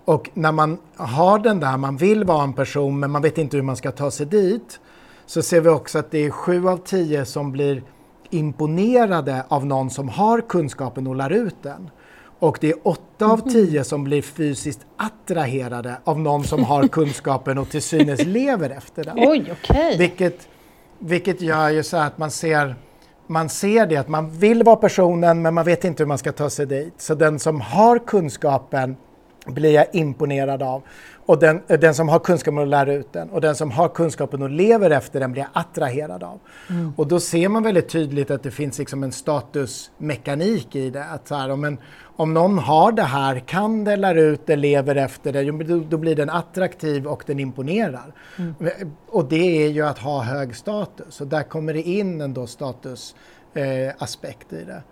Och 0.04 0.30
när 0.34 0.52
man 0.52 0.78
har 0.96 1.38
den 1.38 1.60
där, 1.60 1.76
man 1.76 1.96
vill 1.96 2.24
vara 2.24 2.42
en 2.42 2.52
person 2.52 3.00
men 3.00 3.10
man 3.10 3.22
vet 3.22 3.38
inte 3.38 3.56
hur 3.56 3.64
man 3.64 3.76
ska 3.76 3.92
ta 3.92 4.10
sig 4.10 4.26
dit, 4.26 4.80
så 5.26 5.42
ser 5.42 5.60
vi 5.60 5.68
också 5.68 5.98
att 5.98 6.10
det 6.10 6.18
är 6.18 6.30
7 6.30 6.68
av 6.68 6.76
10 6.76 7.24
som 7.24 7.52
blir 7.52 7.82
imponerade 8.30 9.44
av 9.48 9.66
någon 9.66 9.90
som 9.90 10.08
har 10.08 10.40
kunskapen 10.40 11.06
och 11.06 11.16
lär 11.16 11.32
ut 11.32 11.56
den. 11.62 11.90
Och 12.38 12.58
det 12.60 12.70
är 12.70 12.76
8 12.82 13.26
av 13.26 13.50
10 13.50 13.84
som 13.84 14.04
blir 14.04 14.22
fysiskt 14.22 14.86
attraherade 14.96 15.96
av 16.04 16.20
någon 16.20 16.44
som 16.44 16.64
har 16.64 16.88
kunskapen 16.88 17.58
och 17.58 17.70
till 17.70 17.82
synes 17.82 18.24
lever 18.24 18.70
efter 18.70 19.04
den. 19.04 19.18
Oj, 19.18 19.52
okej. 19.52 19.98
Vilket, 19.98 20.48
vilket 20.98 21.40
gör 21.40 21.68
ju 21.68 21.82
så 21.82 21.96
att 21.96 22.18
man 22.18 22.30
ser, 22.30 22.76
man 23.26 23.48
ser 23.48 23.86
det 23.86 23.96
att 23.96 24.08
man 24.08 24.30
vill 24.30 24.62
vara 24.62 24.76
personen 24.76 25.42
men 25.42 25.54
man 25.54 25.64
vet 25.64 25.84
inte 25.84 26.02
hur 26.02 26.08
man 26.08 26.18
ska 26.18 26.32
ta 26.32 26.50
sig 26.50 26.66
dit. 26.66 26.94
Så 26.96 27.14
den 27.14 27.38
som 27.38 27.60
har 27.60 27.98
kunskapen 27.98 28.96
blir 29.48 29.74
jag 29.74 29.86
imponerad 29.92 30.62
av. 30.62 30.82
Och 31.28 31.38
den, 31.38 31.62
den 31.66 31.94
som 31.94 32.08
har 32.08 32.18
kunskapen 32.18 32.58
att 32.58 32.68
lära 32.68 32.92
ut 32.92 33.12
den 33.12 33.30
och 33.30 33.40
den 33.40 33.54
som 33.54 33.70
har 33.70 33.88
kunskapen 33.88 34.42
och 34.42 34.50
lever 34.50 34.90
efter 34.90 35.20
den 35.20 35.32
blir 35.32 35.42
jag 35.42 35.50
attraherad 35.52 36.22
av. 36.22 36.40
Och 36.96 37.06
då 37.06 37.20
ser 37.20 37.48
man 37.48 37.62
väldigt 37.62 37.88
tydligt 37.88 38.30
att 38.30 38.42
det 38.42 38.50
finns 38.50 38.78
liksom 38.78 39.02
en 39.02 39.12
statusmekanik 39.12 40.76
i 40.76 40.90
det. 40.90 41.04
Att 41.04 41.28
så 41.28 41.34
här, 41.34 41.50
om, 41.50 41.64
en, 41.64 41.78
om 42.16 42.34
någon 42.34 42.58
har 42.58 42.92
det 42.92 43.02
här, 43.02 43.38
kan 43.38 43.84
det, 43.84 43.96
lär 43.96 44.14
ut 44.14 44.46
det, 44.46 44.56
lever 44.56 44.96
efter 44.96 45.32
det, 45.32 45.64
då, 45.64 45.80
då 45.88 45.96
blir 45.96 46.16
den 46.16 46.30
attraktiv 46.30 47.06
och 47.06 47.22
den 47.26 47.40
imponerar. 47.40 48.12
Och 49.08 49.24
det 49.24 49.64
är 49.64 49.68
ju 49.68 49.86
att 49.86 49.98
ha 49.98 50.22
hög 50.22 50.56
status 50.56 51.20
och 51.20 51.26
där 51.26 51.42
kommer 51.42 51.74
det 51.74 51.82
in 51.82 52.20
en 52.20 52.34
då 52.34 52.46
statusaspekt 52.46 54.52
eh, 54.52 54.58
i 54.58 54.64
det. 54.64 54.82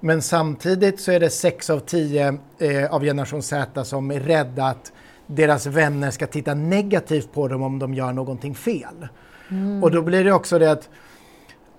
Men 0.00 0.22
samtidigt 0.22 1.00
så 1.00 1.12
är 1.12 1.20
det 1.20 1.30
6 1.30 1.70
av 1.70 1.78
10 1.78 2.38
eh, 2.58 2.94
av 2.94 3.02
generation 3.02 3.42
Z 3.42 3.84
som 3.84 4.10
är 4.10 4.20
rädda 4.20 4.64
att 4.64 4.92
deras 5.26 5.66
vänner 5.66 6.10
ska 6.10 6.26
titta 6.26 6.54
negativt 6.54 7.32
på 7.32 7.48
dem 7.48 7.62
om 7.62 7.78
de 7.78 7.94
gör 7.94 8.12
någonting 8.12 8.54
fel. 8.54 9.08
Och 9.82 9.90
då 9.90 10.02
blir 10.02 10.24
det 10.24 10.32
också 10.32 10.58
det 10.58 10.70
att 10.70 10.88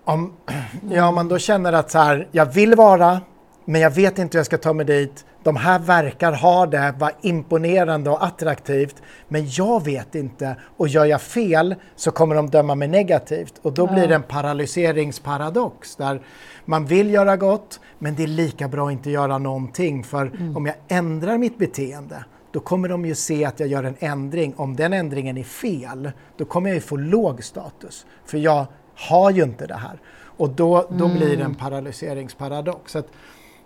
om, 0.04 0.34
ja, 0.92 1.12
man 1.12 1.28
då 1.28 1.38
känner 1.38 1.74
att 1.74 1.92
så 1.92 2.00
här, 2.00 2.28
jag 2.32 2.46
vill 2.46 2.76
vara, 2.76 3.22
men 3.70 3.82
jag 3.82 3.92
vet 3.92 4.20
inte 4.20 4.38
hur 4.38 4.40
jag 4.40 4.46
ska 4.46 4.58
ta 4.58 4.74
mig 4.74 4.86
dit. 4.86 5.26
De 5.44 5.56
här 5.56 5.80
verkar 5.80 6.32
ha 6.34 6.66
det, 6.66 6.94
var 7.00 7.12
imponerande 7.22 8.10
och 8.10 8.26
attraktivt, 8.26 8.96
men 9.28 9.48
jag 9.50 9.86
vet 9.86 10.16
inte. 10.16 10.56
Och 10.78 10.88
gör 10.88 11.06
jag 11.06 11.22
fel 11.22 11.76
så 11.96 12.12
kommer 12.12 12.36
de 12.36 12.50
döma 12.50 12.76
mig 12.76 12.88
negativt. 12.88 13.54
Och 13.62 13.74
då 13.74 13.88
blir 13.88 14.08
det 14.08 14.16
en 14.16 14.24
paralyseringsparadox 14.24 15.96
där 15.96 16.22
man 16.66 16.86
vill 16.86 17.10
göra 17.10 17.38
gott, 17.38 17.80
men 18.00 18.16
det 18.16 18.24
är 18.24 18.28
lika 18.28 18.68
bra 18.68 18.88
att 18.88 18.92
inte 18.92 19.12
göra 19.12 19.38
någonting. 19.38 20.04
För 20.04 20.32
om 20.56 20.66
jag 20.66 20.76
ändrar 20.88 21.38
mitt 21.38 21.58
beteende, 21.58 22.26
då 22.52 22.60
kommer 22.60 22.90
de 22.90 23.06
ju 23.06 23.16
se 23.16 23.46
att 23.46 23.60
jag 23.60 23.70
gör 23.70 23.84
en 23.84 23.96
ändring. 24.00 24.54
Om 24.58 24.76
den 24.76 24.94
ändringen 24.94 25.38
är 25.38 25.44
fel, 25.44 26.12
då 26.38 26.46
kommer 26.46 26.70
jag 26.70 26.76
ju 26.76 26.82
få 26.82 26.96
låg 26.96 27.44
status. 27.44 28.06
För 28.26 28.38
jag 28.38 28.66
har 28.96 29.32
ju 29.32 29.44
inte 29.44 29.68
det 29.68 29.76
här. 29.76 30.00
Och 30.38 30.50
då, 30.50 30.88
då 30.90 31.08
blir 31.08 31.38
det 31.38 31.44
en 31.44 31.56
paralyseringsparadox. 31.56 32.92
Så 32.92 33.00
att 33.00 33.08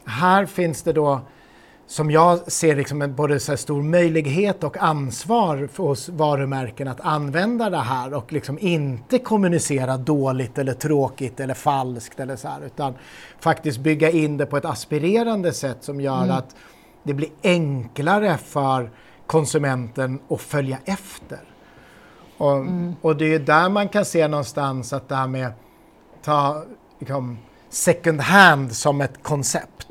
här 0.05 0.45
finns 0.45 0.83
det 0.83 0.93
då, 0.93 1.21
som 1.87 2.11
jag 2.11 2.51
ser 2.51 2.75
liksom 2.75 3.01
en 3.01 3.15
både 3.15 3.39
så 3.39 3.57
stor 3.57 3.81
möjlighet 3.81 4.63
och 4.63 4.77
ansvar 4.77 5.69
för 5.73 5.83
oss 5.83 6.09
varumärken 6.09 6.87
att 6.87 7.01
använda 7.01 7.69
det 7.69 7.77
här 7.77 8.13
och 8.13 8.33
liksom 8.33 8.57
inte 8.61 9.19
kommunicera 9.19 9.97
dåligt 9.97 10.57
eller 10.57 10.73
tråkigt 10.73 11.39
eller 11.39 11.53
falskt 11.53 12.19
eller 12.19 12.35
så 12.35 12.47
här, 12.47 12.61
utan 12.65 12.93
faktiskt 13.39 13.79
bygga 13.79 14.09
in 14.09 14.37
det 14.37 14.45
på 14.45 14.57
ett 14.57 14.65
aspirerande 14.65 15.53
sätt 15.53 15.77
som 15.81 16.01
gör 16.01 16.27
att 16.27 16.55
det 17.03 17.13
blir 17.13 17.29
enklare 17.43 18.37
för 18.37 18.91
konsumenten 19.27 20.19
att 20.29 20.41
följa 20.41 20.77
efter. 20.85 21.39
Och, 22.37 22.65
och 23.01 23.15
det 23.15 23.33
är 23.33 23.39
där 23.39 23.69
man 23.69 23.89
kan 23.89 24.05
se 24.05 24.27
någonstans 24.27 24.93
att 24.93 25.09
det 25.09 25.15
här 25.15 25.27
med 25.27 25.51
ta 26.23 26.63
liksom, 26.99 27.37
second 27.71 28.21
hand 28.21 28.75
som 28.75 29.01
ett 29.01 29.23
koncept. 29.23 29.87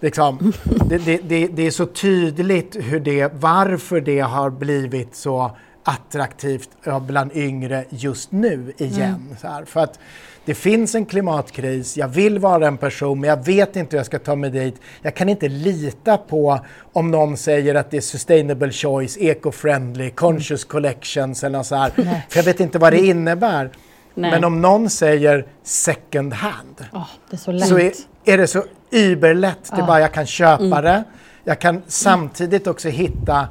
Liksom, 0.00 0.52
det, 0.88 0.98
det, 0.98 1.20
det, 1.28 1.46
det 1.46 1.66
är 1.66 1.70
så 1.70 1.86
tydligt 1.86 2.76
hur 2.80 3.00
det, 3.00 3.32
varför 3.34 4.00
det 4.00 4.20
har 4.20 4.50
blivit 4.50 5.14
så 5.14 5.56
attraktivt 5.82 6.70
bland 7.06 7.36
yngre 7.36 7.84
just 7.88 8.32
nu 8.32 8.72
igen. 8.78 9.36
Här. 9.42 9.64
För 9.64 9.80
att 9.80 9.98
det 10.44 10.54
finns 10.54 10.94
en 10.94 11.06
klimatkris, 11.06 11.96
jag 11.96 12.08
vill 12.08 12.38
vara 12.38 12.66
en 12.66 12.76
person 12.78 13.20
men 13.20 13.30
jag 13.30 13.44
vet 13.44 13.76
inte 13.76 13.96
hur 13.96 13.98
jag 13.98 14.06
ska 14.06 14.18
ta 14.18 14.36
mig 14.36 14.50
dit. 14.50 14.80
Jag 15.02 15.14
kan 15.14 15.28
inte 15.28 15.48
lita 15.48 16.16
på 16.16 16.60
om 16.92 17.10
någon 17.10 17.36
säger 17.36 17.74
att 17.74 17.90
det 17.90 17.96
är 17.96 18.00
sustainable 18.00 18.72
choice, 18.72 19.18
eco-friendly, 19.20 20.10
conscious 20.10 20.64
collections 20.64 21.44
eller 21.44 21.58
något 21.58 21.66
så 21.66 21.76
här. 21.76 21.90
För 22.28 22.38
jag 22.38 22.44
vet 22.44 22.60
inte 22.60 22.78
vad 22.78 22.92
det 22.92 23.00
innebär. 23.06 23.70
Nej. 24.16 24.30
Men 24.30 24.44
om 24.44 24.60
någon 24.60 24.90
säger 24.90 25.46
second 25.62 26.32
hand 26.32 26.84
det 27.30 27.36
är 27.36 27.36
så 27.36 27.58
så 27.58 27.78
är, 27.78 27.92
är 28.24 28.38
det 28.38 28.46
så 28.46 28.62
überlätt. 28.90 29.70
Det 29.74 29.80
är 29.82 29.86
bara 29.86 30.00
jag 30.00 30.12
kan 30.12 30.26
köpa 30.26 30.80
det. 30.82 31.04
Jag 31.44 31.60
kan 31.60 31.82
samtidigt 31.86 32.66
också 32.66 32.88
hitta 32.88 33.48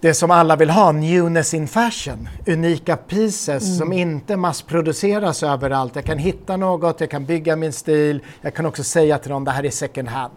det 0.00 0.14
som 0.14 0.30
alla 0.30 0.56
vill 0.56 0.70
ha, 0.70 0.92
newness 0.92 1.54
in 1.54 1.68
fashion. 1.68 2.28
Unika 2.46 2.96
pieces 2.96 3.78
som 3.78 3.92
inte 3.92 4.36
massproduceras 4.36 5.42
överallt. 5.42 5.96
Jag 5.96 6.04
kan 6.04 6.18
hitta 6.18 6.56
något, 6.56 7.00
jag 7.00 7.10
kan 7.10 7.24
bygga 7.24 7.56
min 7.56 7.72
stil. 7.72 8.20
Jag 8.40 8.54
kan 8.54 8.66
också 8.66 8.84
säga 8.84 9.18
till 9.18 9.30
dem, 9.30 9.44
det 9.44 9.50
här 9.50 9.66
är 9.66 9.70
second 9.70 10.08
hand. 10.08 10.34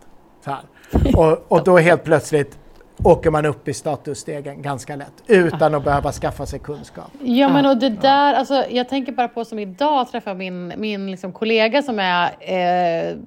Och, 1.16 1.52
och 1.52 1.64
då 1.64 1.78
helt 1.78 2.04
plötsligt 2.04 2.58
åker 3.04 3.30
man 3.30 3.46
upp 3.46 3.68
i 3.68 3.74
statusstegen 3.74 4.62
ganska 4.62 4.96
lätt 4.96 5.14
utan 5.28 5.76
att 5.76 5.84
behöva 5.84 6.12
skaffa 6.12 6.46
sig 6.46 6.60
kunskap. 6.60 7.12
Ja 7.24 7.50
men 7.50 7.66
och 7.66 7.78
det 7.78 7.90
där, 7.90 8.34
alltså, 8.34 8.64
jag 8.70 8.90
tänker 8.90 9.12
bara 9.12 9.28
på 9.28 9.46
som 9.46 9.60
idag 9.60 10.12
träffar 10.12 10.34
min, 10.34 10.74
min 10.78 11.12
liksom, 11.12 11.32
kollega 11.34 11.82
som 11.84 12.00
är 12.00 12.30
eh, 12.40 13.18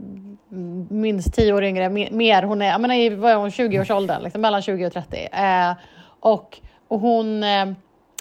minst 0.89 1.35
tio 1.35 1.53
år 1.53 1.65
yngre, 1.65 1.89
me- 1.89 2.13
mer, 2.13 2.43
hon 2.43 2.63
är, 2.63 2.67
jag 2.71 2.81
menar, 2.81 2.95
i 2.95 3.09
vad 3.09 3.33
är 3.33 3.37
hon, 3.37 3.51
20-årsåldern, 3.51 4.23
liksom, 4.23 4.41
mellan 4.41 4.63
20 4.63 4.87
och 4.87 4.93
30. 4.93 5.29
Eh, 5.33 5.73
och, 6.21 6.61
och 6.89 7.01
hon 7.01 7.43
eh, 7.43 7.67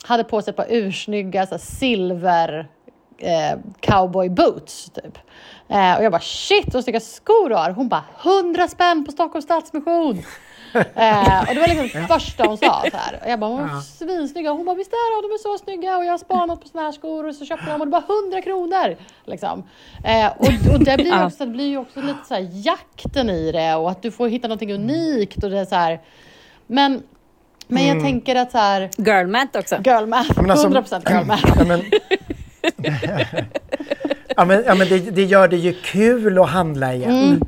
hade 0.07 0.23
på 0.23 0.41
sig 0.41 0.51
ett 0.51 0.57
par 0.57 0.67
ursnygga 0.69 1.45
så 1.45 1.51
här, 1.51 1.59
silver 1.59 2.67
eh, 3.17 3.59
cowboy 3.79 4.29
boots 4.29 4.89
typ. 4.89 5.17
Eh, 5.69 5.97
och 5.97 6.03
jag 6.03 6.11
bara 6.11 6.21
shit 6.21 6.73
vad 6.73 6.83
snygga 6.83 6.99
skor 6.99 7.49
du 7.49 7.55
har. 7.55 7.69
Hon 7.71 7.89
bara 7.89 8.03
100 8.23 8.67
spänn 8.67 9.05
på 9.05 9.11
Stockholms 9.11 9.45
Stadsmission. 9.45 10.23
Eh, 10.75 11.39
och 11.39 11.55
det 11.55 11.59
var 11.59 11.67
liksom 11.67 12.01
det 12.01 12.07
första 12.07 12.43
hon 12.47 12.57
sa. 12.57 12.83
Så 12.91 12.97
här. 12.97 13.19
Och 13.23 13.29
jag 13.29 13.39
bara, 13.39 13.49
de 13.49 13.59
är 13.63 13.81
svinsnygga. 13.81 14.51
Hon 14.51 14.65
bara, 14.65 14.75
visst 14.75 14.93
är 14.93 15.21
de, 15.21 15.27
de 15.27 15.33
är 15.33 15.37
så 15.37 15.63
snygga 15.63 15.97
och 15.97 16.05
jag 16.05 16.11
har 16.11 16.17
spanat 16.17 16.61
på 16.61 16.67
såna 16.67 16.83
här 16.83 16.91
skor 16.91 17.27
och 17.27 17.35
så 17.35 17.45
köpte 17.45 17.65
de 17.71 17.81
och 17.81 17.87
det 17.87 17.91
var 17.91 18.03
100 18.23 18.41
kronor. 18.41 18.95
Liksom. 19.25 19.63
Eh, 20.03 20.27
och, 20.37 20.73
och 20.73 20.79
det 20.83 20.97
blir 20.97 21.13
ju 21.17 21.25
också, 21.25 21.45
det 21.45 21.51
blir 21.51 21.67
ju 21.67 21.77
också 21.77 22.01
lite 22.01 22.19
så 22.27 22.33
här 22.33 22.47
jakten 22.51 23.29
i 23.29 23.51
det 23.51 23.75
och 23.75 23.91
att 23.91 24.01
du 24.01 24.11
får 24.11 24.27
hitta 24.27 24.47
någonting 24.47 24.73
unikt 24.73 25.43
och 25.43 25.49
det 25.49 25.59
är 25.59 25.65
så 25.65 25.75
här. 25.75 26.01
Men, 26.67 27.03
men 27.67 27.85
jag 27.87 28.01
tänker 28.03 28.35
att 28.35 28.51
så 28.51 28.57
här, 28.57 28.89
Girl 28.97 29.27
math 29.27 29.59
också. 29.59 29.75
girl 29.85 30.05
math, 30.05 30.41
Men 30.41 30.51
alltså- 30.51 30.67
100% 30.67 31.11
girl 31.13 31.25
math. 31.25 31.67
Men, 31.67 31.81
ja, 34.35 34.45
men, 34.45 34.63
ja, 34.67 34.75
men 34.75 34.87
det, 34.89 34.99
det 34.99 35.23
gör 35.23 35.47
det 35.47 35.57
ju 35.57 35.73
kul 35.73 36.39
att 36.39 36.49
handla 36.49 36.93
igen. 36.93 37.41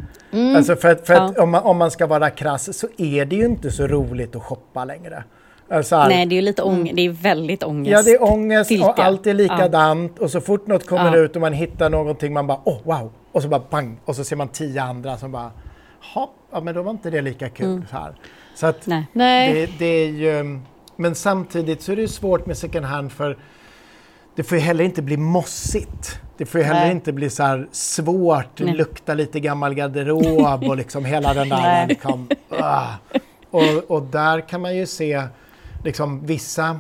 Alltså 0.56 0.76
för 0.76 0.92
att, 0.92 1.08
för 1.08 1.14
att 1.14 1.34
Ja. 1.38 1.44
om, 1.44 1.50
man, 1.52 1.64
om 1.64 1.78
man 1.78 1.92
ska 1.92 2.08
vara 2.08 2.30
krass 2.30 2.78
så 2.80 2.88
är 2.98 3.26
det 3.26 3.36
ju 3.36 3.46
inte 3.46 3.72
så 3.72 3.88
roligt 3.88 4.36
att 4.36 4.44
shoppa 4.44 4.86
längre. 4.86 5.24
Alltså, 5.70 5.98
Nej, 6.08 6.26
det 6.26 6.34
är 6.34 6.36
ju 6.36 6.42
lite 6.42 6.62
ång- 6.62 6.92
det 6.96 7.02
är 7.06 7.10
väldigt 7.10 7.64
ångest. 7.64 7.92
Ja, 7.92 8.04
det 8.04 8.12
är 8.12 8.24
ångest 8.24 8.66
Stilka. 8.66 8.88
och 8.88 9.00
allt 9.00 9.28
är 9.28 9.34
likadant 9.34 10.20
och 10.20 10.32
så 10.32 10.42
fort 10.42 10.68
något 10.68 10.88
kommer 10.88 11.18
Ja. 11.18 11.24
ut 11.24 11.36
och 11.36 11.42
man 11.42 11.54
hittar 11.54 11.90
någonting 11.90 12.34
man 12.34 12.48
bara 12.48 12.60
åh 12.64 12.78
wow 12.84 13.12
och 13.32 13.42
så 13.42 13.48
bara 13.48 13.60
pang 13.60 13.98
och 14.06 14.16
så 14.16 14.24
ser 14.24 14.36
man 14.36 14.48
tio 14.48 14.82
andra 14.84 15.18
som 15.18 15.32
bara 15.32 15.52
hopp, 16.14 16.36
ja 16.52 16.60
men 16.62 16.76
då 16.76 16.82
var 16.82 16.92
inte 16.92 17.10
det 17.10 17.22
lika 17.22 17.50
kul. 17.50 17.82
Så, 17.90 17.96
här. 17.98 18.14
så 18.56 18.68
att 18.68 18.88
Nej. 18.88 19.06
Nej. 19.14 19.54
det, 19.54 19.70
det 19.80 19.86
är 19.86 20.08
ju, 20.10 20.60
men 20.96 21.16
samtidigt 21.16 21.82
så 21.82 21.92
är 21.92 21.96
det 21.96 22.02
ju 22.02 22.08
svårt 22.08 22.46
med 22.46 22.58
second 22.58 22.86
hand 22.86 23.12
för 23.12 23.38
det 24.36 24.44
får 24.44 24.58
ju 24.58 24.64
heller 24.64 24.84
inte 24.84 25.02
bli 25.02 25.18
mossigt. 25.18 26.20
Det 26.38 26.46
får 26.46 26.62
ju 26.62 26.68
heller 26.68 26.82
Nej. 26.82 26.92
inte 26.92 27.14
bli 27.14 27.30
så 27.30 27.66
svårt, 27.72 28.60
Nej. 28.60 28.76
lukta 28.76 29.14
lite 29.14 29.40
gammal 29.40 29.74
garderob 29.74 30.64
och 30.64 30.78
liksom 30.78 31.06
hela 31.06 31.34
den 31.34 31.50
där 31.50 31.88
liksom, 31.88 32.30
ah. 32.50 32.88
och, 33.52 33.92
och 33.92 34.04
där 34.04 34.42
kan 34.42 34.62
man 34.62 34.76
ju 34.76 34.86
se 34.86 35.24
liksom 35.84 36.26
vissa 36.26 36.80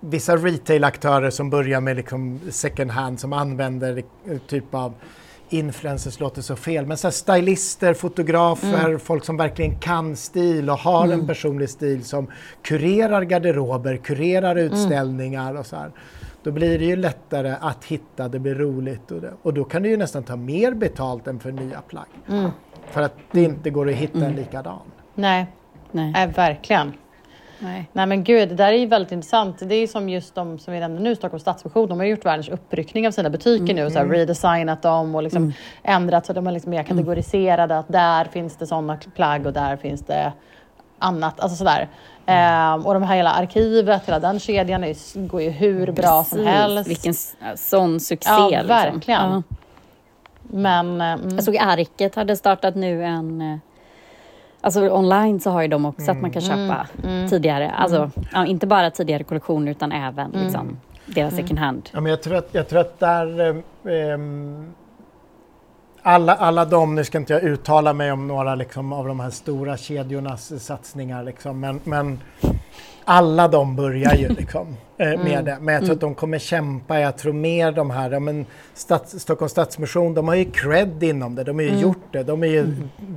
vissa 0.00 0.36
retailaktörer 0.36 1.30
som 1.30 1.50
börjar 1.50 1.80
med 1.80 1.96
liksom 1.96 2.40
second 2.50 2.90
hand 2.90 3.20
som 3.20 3.32
använder 3.32 4.02
eh, 4.28 4.38
typ 4.38 4.74
av 4.74 4.94
influencers 5.52 6.20
låter 6.20 6.42
så 6.42 6.56
fel, 6.56 6.86
men 6.86 6.96
så 6.96 7.06
här 7.06 7.12
stylister, 7.12 7.94
fotografer, 7.94 8.98
folk 8.98 9.24
som 9.24 9.36
verkligen 9.36 9.78
kan 9.78 10.16
stil 10.16 10.70
och 10.70 10.78
har 10.78 11.08
en 11.08 11.26
personlig 11.26 11.70
stil 11.70 12.04
som 12.04 12.26
kurerar 12.62 13.22
garderober, 13.22 13.96
kurerar 13.96 14.56
utställningar 14.56 15.54
och 15.54 15.66
så 15.66 15.76
här. 15.76 15.90
Då 16.42 16.50
blir 16.50 16.78
det 16.78 16.84
ju 16.84 16.96
lättare 16.96 17.54
att 17.60 17.84
hitta, 17.84 18.28
det 18.28 18.38
blir 18.38 18.54
roligt 18.54 19.10
och, 19.10 19.20
det. 19.20 19.32
och 19.42 19.54
då 19.54 19.64
kan 19.64 19.82
du 19.82 19.88
ju 19.88 19.96
nästan 19.96 20.22
ta 20.22 20.36
mer 20.36 20.74
betalt 20.74 21.26
än 21.26 21.40
för 21.40 21.52
nya 21.52 21.80
plagg. 21.80 22.06
För 22.90 23.02
att 23.02 23.14
det 23.32 23.42
inte 23.42 23.70
går 23.70 23.88
att 23.88 23.94
hitta 23.94 24.26
en 24.26 24.36
likadan. 24.36 24.80
Nej, 25.14 25.46
Nej. 25.90 26.12
nej, 26.12 26.26
verkligen. 26.26 26.92
Nej. 27.62 27.88
Nej 27.92 28.06
men 28.06 28.24
gud, 28.24 28.48
det 28.48 28.54
där 28.54 28.72
är 28.72 28.76
ju 28.76 28.86
väldigt 28.86 29.12
intressant. 29.12 29.58
Det 29.60 29.74
är 29.74 29.86
som 29.86 30.08
just 30.08 30.34
de 30.34 30.58
som 30.58 30.74
vi 30.74 30.80
nämnde 30.80 31.02
nu, 31.02 31.16
Stockholms 31.16 31.42
Stadsmission, 31.42 31.88
de 31.88 31.98
har 31.98 32.06
gjort 32.06 32.24
världens 32.24 32.48
uppryckning 32.48 33.06
av 33.06 33.10
sina 33.10 33.30
butiker 33.30 33.74
nu 33.74 33.84
och 33.84 33.92
så 33.92 33.98
här 33.98 34.06
redesignat 34.06 34.82
dem 34.82 35.14
och 35.14 35.22
liksom 35.22 35.52
ändrat 35.82 36.26
så 36.26 36.32
att 36.32 36.36
de 36.36 36.46
är 36.46 36.52
liksom 36.52 36.70
mer 36.70 36.82
kategoriserade. 36.82 37.78
Att 37.78 37.88
där 37.88 38.24
finns 38.24 38.56
det 38.56 38.66
sådana 38.66 38.98
plagg 39.14 39.46
och 39.46 39.52
där 39.52 39.76
finns 39.76 40.00
det 40.00 40.32
annat. 40.98 41.40
Alltså 41.40 41.56
sådär. 41.56 41.88
Ehm, 42.26 42.86
och 42.86 42.94
de 42.94 43.02
här 43.02 43.16
hela 43.16 43.30
arkivet, 43.32 44.06
hela 44.06 44.20
den 44.20 44.40
kedjan 44.40 44.84
är, 44.84 45.26
går 45.26 45.42
ju 45.42 45.50
hur 45.50 45.92
bra 45.92 46.24
som 46.24 46.38
Precis. 46.38 46.54
helst. 46.54 46.90
Vilken 46.90 47.14
sån 47.56 48.00
succé. 48.00 48.30
Ja, 48.30 48.48
liksom. 48.48 48.68
verkligen. 48.68 49.30
Ja. 49.30 49.42
Men 50.42 51.00
eh, 51.00 51.12
mm, 51.12 51.34
Jag 51.34 51.44
såg 51.44 51.56
Arket 51.56 52.14
hade 52.14 52.36
startat 52.36 52.74
nu 52.74 53.04
en... 53.04 53.60
Alltså 54.64 54.90
online 54.90 55.40
så 55.40 55.50
har 55.50 55.62
ju 55.62 55.68
de 55.68 55.84
också 55.86 56.10
att 56.10 56.20
man 56.20 56.30
kan 56.30 56.42
köpa 56.42 56.86
tidigare. 57.30 57.70
Alltså 57.70 58.10
ja, 58.32 58.46
inte 58.46 58.66
bara 58.66 58.90
tidigare 58.90 59.24
kollektioner 59.24 59.70
utan 59.70 59.92
även 59.92 60.30
liksom, 60.30 60.76
deras 61.06 61.34
second 61.34 61.58
hand. 61.58 61.90
Ja, 61.92 62.00
men 62.00 62.10
jag, 62.10 62.22
tror 62.22 62.36
att, 62.36 62.48
jag 62.52 62.68
tror 62.68 62.80
att 62.80 63.00
där... 63.00 63.48
eh, 63.50 64.18
alla, 66.02 66.34
alla 66.34 66.64
de, 66.64 66.94
nu 66.94 67.04
ska 67.04 67.18
inte 67.18 67.32
jag 67.32 67.42
uttala 67.42 67.92
mig 67.92 68.12
om 68.12 68.28
några 68.28 68.54
liksom, 68.54 68.92
av 68.92 69.06
de 69.06 69.20
här 69.20 69.30
stora 69.30 69.76
kedjornas 69.76 70.64
satsningar, 70.64 71.24
liksom, 71.24 71.60
men, 71.60 71.80
men 71.84 72.20
alla 73.04 73.48
de 73.48 73.76
börjar 73.76 74.14
ju 74.14 74.28
liksom, 74.38 74.76
eh, 74.98 75.24
med 75.24 75.44
det. 75.44 75.58
Men 75.60 75.74
jag 75.74 75.82
tror 75.84 75.94
att 75.94 76.00
de 76.00 76.14
kommer 76.14 76.38
kämpa, 76.38 77.00
jag 77.00 77.18
tror 77.18 77.32
mer 77.32 77.72
de 77.72 77.90
här, 77.90 78.10
ja, 78.10 78.20
men 78.20 78.46
Stads, 78.74 79.20
Stockholms 79.20 79.52
Stadsmission, 79.52 80.14
de 80.14 80.28
har 80.28 80.34
ju 80.34 80.44
cred 80.44 81.02
inom 81.02 81.34
det, 81.34 81.44
de 81.44 81.56
har 81.56 81.62
ju 81.62 81.78
gjort 81.78 82.12
det, 82.12 82.22
de 82.22 82.42
är 82.42 82.46
ju 82.46 82.66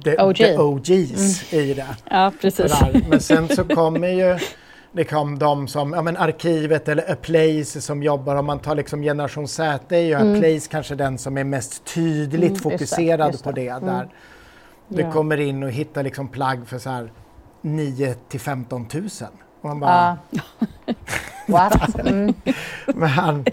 the, 0.04 0.18
OG. 0.24 0.36
the 0.36 0.58
OGs 0.58 1.54
i 1.54 1.74
det. 1.74 1.86
Ja, 2.10 2.32
precis. 2.42 2.72
Sådär. 2.72 3.02
Men 3.10 3.20
sen 3.20 3.48
så 3.50 3.64
kommer 3.64 4.08
ju 4.08 4.40
liksom 4.92 5.40
de 5.40 5.68
som, 5.68 5.94
ja 5.94 6.02
men 6.02 6.18
arkivet 6.18 6.88
eller 6.88 7.12
A 7.12 7.16
Place 7.22 7.82
som 7.82 8.04
jobbar, 8.04 8.36
om 8.36 8.46
man 8.46 8.60
tar 8.60 8.76
liksom 8.76 9.02
generation 9.02 9.48
Z 9.48 9.96
är 9.96 10.00
ju 10.00 10.14
A 10.14 10.40
Place 10.40 10.68
kanske 10.72 10.96
den 10.96 11.18
som 11.18 11.38
är 11.38 11.44
mest 11.44 11.86
tydligt 11.94 12.54
det, 12.54 12.60
fokuserad 12.60 13.32
just 13.32 13.44
på 13.44 13.52
det. 13.52 13.74
det. 13.74 13.80
Där 13.86 14.10
du 14.88 15.02
Ja. 15.02 15.12
kommer 15.12 15.38
in 15.40 15.64
och 15.64 15.72
hittar 15.72 16.04
liksom 16.04 16.28
plagg 16.28 16.68
för 16.68 16.78
så 16.80 16.90
här 16.90 17.12
9 17.62 18.16
till 18.30 18.40
15 18.40 18.88
000. 18.94 19.10
Man 19.66 19.80
bara, 19.80 20.18
ja. 20.30 20.42
What? 21.48 22.00
Mm. 22.00 22.34
men, 22.86 23.46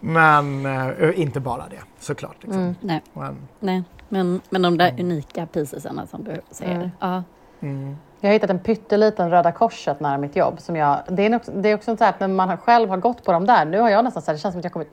men 0.00 0.66
eh, 0.66 1.20
inte 1.20 1.40
bara 1.40 1.64
det 1.70 1.80
såklart. 1.98 2.36
Liksom. 2.40 2.74
Nej, 2.80 3.02
Men, 3.12 3.48
nej. 3.60 3.82
Men, 4.08 4.40
men 4.50 4.62
de 4.62 4.78
där 4.78 5.00
unika 5.00 5.46
piecesarna 5.46 6.06
som 6.06 6.24
du 6.24 6.40
säger. 6.50 6.90
Ja. 7.00 7.22
mm. 7.60 7.96
Jag 8.20 8.28
har 8.28 8.32
hittat 8.32 8.50
en 8.50 8.58
pytteliten 8.58 9.30
Röda 9.30 9.52
Korset 9.52 10.00
nära 10.00 10.18
mitt 10.18 10.36
jobb. 10.36 10.60
Som 10.60 10.76
jag, 10.76 10.98
det, 11.08 11.26
är 11.26 11.36
också, 11.36 11.52
det 11.52 11.68
är 11.68 11.74
också 11.74 11.96
så 11.96 12.04
här 12.04 12.10
att 12.10 12.20
när 12.20 12.28
man 12.28 12.58
själv 12.58 12.88
har 12.88 12.96
gått 12.96 13.24
på 13.24 13.32
dem 13.32 13.46
där, 13.46 13.64
nu 13.64 13.78
har 13.78 13.90
jag 13.90 14.04
nästan 14.04 14.22
så 14.22 14.26
här, 14.26 14.34
det 14.34 14.40
känns 14.40 14.52
som 14.52 14.58
att 14.58 14.64
jag 14.64 14.72
kommit 14.72 14.90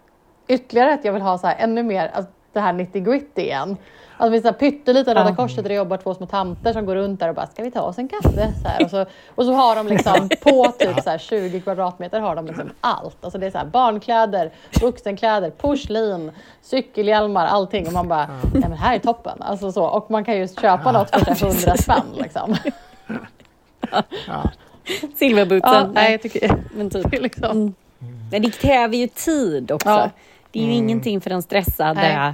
ytterligare 0.48 0.94
att 0.94 1.06
jag 1.06 1.14
vill 1.14 1.22
ha 1.22 1.38
så 1.38 1.48
här, 1.48 1.56
ännu 1.60 1.84
mer, 1.84 2.12
alltså, 2.14 2.32
det 2.58 2.62
här 2.62 2.74
nitty 2.74 3.00
gritty 3.00 3.42
igen. 3.42 3.78
Alltså, 4.18 4.32
det 4.32 4.36
finns 4.36 4.46
en 4.46 4.54
pytteliten 4.54 5.16
Röda 5.16 5.36
Korset 5.36 5.64
där 5.64 5.70
det 5.70 5.76
jobbar 5.76 5.98
två 5.98 6.14
små 6.14 6.26
tanter 6.26 6.74
som 6.74 6.86
går 6.86 6.96
runt 6.96 7.20
där 7.20 7.30
och 7.30 7.36
bara, 7.36 7.48
ska 7.48 7.64
vi 7.64 7.72
ta 7.72 7.82
oss 7.82 7.98
en 7.98 8.08
kaffe? 8.08 8.54
Så 8.64 8.68
här, 8.68 8.84
och, 8.84 8.90
så, 8.90 9.06
och 9.36 9.46
så 9.46 9.54
har 9.54 9.76
de 9.76 9.88
liksom 9.88 10.30
på 10.44 10.74
typ 10.80 11.04
så 11.04 11.10
här 11.10 11.18
20 11.18 11.62
kvadratmeter 11.62 12.20
har 12.20 12.36
de 12.36 12.46
liksom 12.46 12.70
allt. 12.82 13.18
Alltså 13.22 13.40
det 13.40 13.46
är 13.46 13.52
så 13.52 13.58
här 13.58 13.66
barnkläder, 13.66 14.52
vuxenkläder, 14.82 15.50
porslin, 15.50 16.32
cykelhjälmar, 16.62 17.46
allting. 17.46 17.88
Och 17.88 17.94
man 17.94 18.08
bara, 18.08 18.28
nej 18.54 18.70
men 18.70 18.78
här 18.78 18.96
är 18.96 19.00
toppen. 19.00 19.42
Alltså 19.42 19.72
så. 19.72 19.86
Och 19.86 20.12
man 20.12 20.26
kan 20.26 20.38
ju 20.38 20.48
köpa 20.48 20.92
något 20.92 21.10
för 21.10 21.36
så 21.36 21.46
här 21.46 21.54
100 21.54 21.78
spänn 21.78 22.06
liksom. 22.14 22.56
Silverbootsen. 25.16 25.74
Ja, 25.74 25.90
nej, 25.94 26.12
jag 26.12 26.22
tycker 26.22 26.64
Men 26.74 26.90
typ. 26.90 27.12
liksom. 27.22 27.52
Mm. 27.52 27.74
Men 28.32 28.42
det 28.42 28.52
kräver 28.52 28.98
ju 28.98 29.08
tid 29.08 29.72
också. 29.72 29.90
Ja. 29.90 30.10
Det 30.58 30.64
är 30.64 30.68
ju 30.68 30.74
ingenting 30.74 31.22
för 31.22 31.30
den 31.30 31.42
stressade, 31.42 32.02
Nej. 32.02 32.34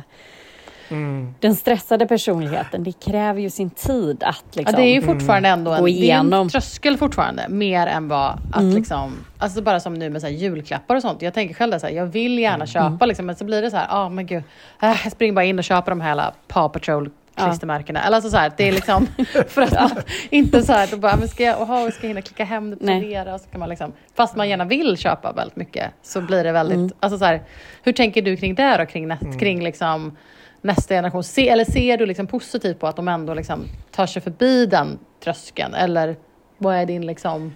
Mm. 0.89 1.35
den 1.39 1.55
stressade 1.55 2.07
personligheten. 2.07 2.83
Det 2.83 2.91
kräver 2.91 3.41
ju 3.41 3.49
sin 3.49 3.69
tid 3.69 4.23
att 4.23 4.43
Ja, 4.51 4.59
liksom... 4.59 4.75
det 4.75 4.83
är 4.83 4.93
ju 4.93 5.01
fortfarande 5.01 5.49
ändå 5.49 5.71
en, 5.71 5.79
Gå 5.79 5.85
det 5.85 6.11
är 6.11 6.35
en 6.35 6.49
tröskel 6.49 6.97
fortfarande, 6.97 7.45
mer 7.49 7.87
än 7.87 8.07
vad 8.07 8.39
att 8.53 8.63
liksom, 8.63 9.13
alltså 9.37 9.61
bara 9.61 9.79
som 9.79 9.93
nu 9.93 10.09
med 10.09 10.21
så 10.21 10.27
här 10.27 10.33
julklappar 10.33 10.95
och 10.95 11.01
sånt. 11.01 11.21
Jag 11.21 11.33
tänker 11.33 11.55
själv 11.55 11.79
så 11.79 11.87
här, 11.87 11.93
jag 11.93 12.05
vill 12.05 12.39
gärna 12.39 12.65
köpa 12.65 13.05
liksom, 13.05 13.25
men 13.25 13.35
så 13.35 13.45
blir 13.45 13.61
det 13.61 13.71
så 13.71 13.77
här, 13.77 13.87
ja 13.89 13.97
ah, 13.97 14.09
men 14.09 14.25
gud, 14.25 14.43
äh, 14.81 14.95
jag 15.03 15.11
springer 15.11 15.33
bara 15.33 15.45
in 15.45 15.59
och 15.59 15.65
köper 15.65 15.91
de 15.91 16.01
här 16.01 16.09
hela 16.09 16.33
Paw 16.47 16.79
Patrol 16.79 17.09
klistermärkena. 17.35 18.03
Eller 18.03 18.15
alltså 18.15 18.29
så 18.31 18.37
här, 18.37 18.51
det 18.57 18.67
är 18.67 18.71
liksom 18.71 19.07
för 19.47 19.61
att 19.61 19.71
man 19.73 19.91
inte 20.29 20.63
så 20.63 20.73
här, 20.73 20.87
då 20.91 20.97
bara, 20.97 21.15
men 21.15 21.27
ska 21.27 21.43
jag, 21.43 21.61
oha, 21.61 21.91
ska 21.91 22.01
jag 22.03 22.07
hinna 22.07 22.21
klicka 22.21 22.43
hem 22.43 22.69
det? 22.69 22.85
Och 23.33 23.41
så 23.41 23.49
kan 23.49 23.59
man 23.59 23.69
liksom, 23.69 23.93
fast 24.15 24.35
man 24.35 24.49
gärna 24.49 24.65
vill 24.65 24.97
köpa 24.97 25.31
väldigt 25.31 25.55
mycket 25.55 25.91
så 26.01 26.21
blir 26.21 26.43
det 26.43 26.51
väldigt, 26.51 26.95
alltså 26.99 27.19
så 27.19 27.25
här, 27.25 27.41
hur 27.83 27.93
tänker 27.93 28.21
du 28.21 28.37
kring 28.37 28.55
det 28.55 28.77
då, 28.77 28.85
kring, 28.85 29.07
nä- 29.07 29.39
kring 29.39 29.63
liksom 29.63 30.17
nästa 30.61 30.93
generation? 30.93 31.23
Se, 31.23 31.49
eller 31.49 31.65
ser 31.65 31.97
du 31.97 32.05
liksom 32.05 32.27
positivt 32.27 32.79
på 32.79 32.87
att 32.87 32.95
de 32.95 33.07
ändå 33.07 33.33
liksom 33.33 33.65
tar 33.91 34.05
sig 34.05 34.21
förbi 34.21 34.65
den 34.65 34.99
tröskeln? 35.23 35.73
Eller 35.73 36.15
vad 36.57 36.75
är 36.75 36.85
din, 36.85 37.05
liksom, 37.05 37.55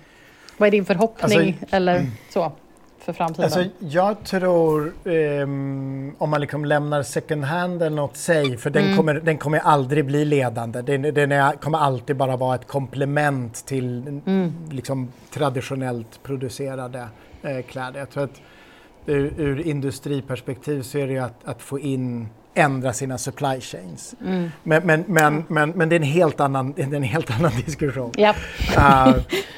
vad 0.58 0.68
är 0.68 0.72
din 0.72 0.86
förhoppning 0.86 1.58
Alltså, 1.62 1.76
eller 1.76 2.06
så 2.30 2.52
för 3.00 3.14
framtiden? 3.14 3.44
Alltså, 3.46 3.66
jag 3.80 4.24
tror, 4.24 4.94
ehm, 5.06 6.16
om 6.18 6.30
man 6.30 6.42
liksom 6.42 6.66
lämnar 6.66 7.04
second 7.04 7.44
hand 7.44 7.82
eller 7.82 7.96
något 7.96 8.18
sig, 8.18 8.58
för 8.58 8.70
den, 8.70 8.96
kommer, 8.96 9.14
den 9.14 9.38
kommer 9.38 9.60
aldrig 9.60 10.06
bli 10.06 10.26
ledande. 10.26 10.82
Den, 10.82 11.02
den 11.02 11.58
kommer 11.58 11.78
alltid 11.78 12.16
bara 12.16 12.38
vara 12.38 12.56
ett 12.56 12.68
komplement 12.68 13.66
till 13.66 14.22
liksom, 14.72 15.12
traditionellt 15.34 16.24
producerade 16.24 17.08
eh, 17.42 17.62
kläder. 17.62 18.00
Jag 18.00 18.10
tror 18.10 18.24
att 18.24 18.42
ur, 19.06 19.34
ur 19.38 19.68
industriperspektiv 19.68 20.82
så 20.82 20.98
är 20.98 21.08
det 21.08 21.14
ju 21.14 21.20
att, 21.20 21.46
att 21.46 21.62
få 21.62 21.80
in 21.80 22.30
ändra 22.58 22.94
sina 22.94 23.18
supply 23.18 23.62
chains. 23.62 24.16
Men, 24.20 24.86
men, 24.86 25.04
men, 25.08 25.44
men, 25.48 25.70
men 25.70 25.90
det 25.90 25.96
är 25.96 26.00
en 26.00 26.04
helt 26.04 26.40
annan, 26.40 26.74
det 26.74 26.82
är 26.82 26.94
en 26.94 27.04
helt 27.04 27.32
annan 27.40 27.52
diskussion. 27.66 28.12
ja. 28.18 28.34
Uh, 28.78 29.16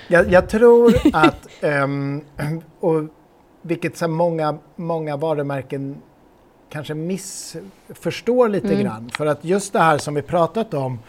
jag, 0.08 0.32
jag 0.32 0.50
tror 0.50 0.94
att, 1.14 1.48
ehm, 1.62 2.22
och 2.80 3.04
vilket 3.62 3.98
så 3.98 4.08
många, 4.08 4.58
många 4.76 5.18
varumärken 5.18 6.02
kanske 6.70 6.94
missförstår 6.94 8.50
lite 8.50 8.76
grann. 8.76 9.10
För 9.10 9.26
att 9.26 9.46
just 9.46 9.74
det 9.74 9.80
här 9.80 9.98
som 9.98 10.14
vi 10.14 10.22
pratat 10.22 10.74
om 10.74 11.00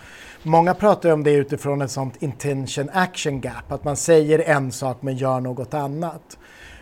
många 0.43 0.75
pratar 0.75 1.11
om 1.11 1.25
det 1.25 1.33
utifrån 1.33 1.83
ett 1.83 1.91
sånt 1.91 2.23
intention 2.23 2.91
action 2.93 3.41
gap, 3.41 3.73
att 3.73 3.85
man 3.85 3.97
säger 3.97 4.39
en 4.39 4.73
sak 4.73 5.03
men 5.03 5.17
gör 5.17 5.41
något 5.41 5.75
annat. 5.75 6.39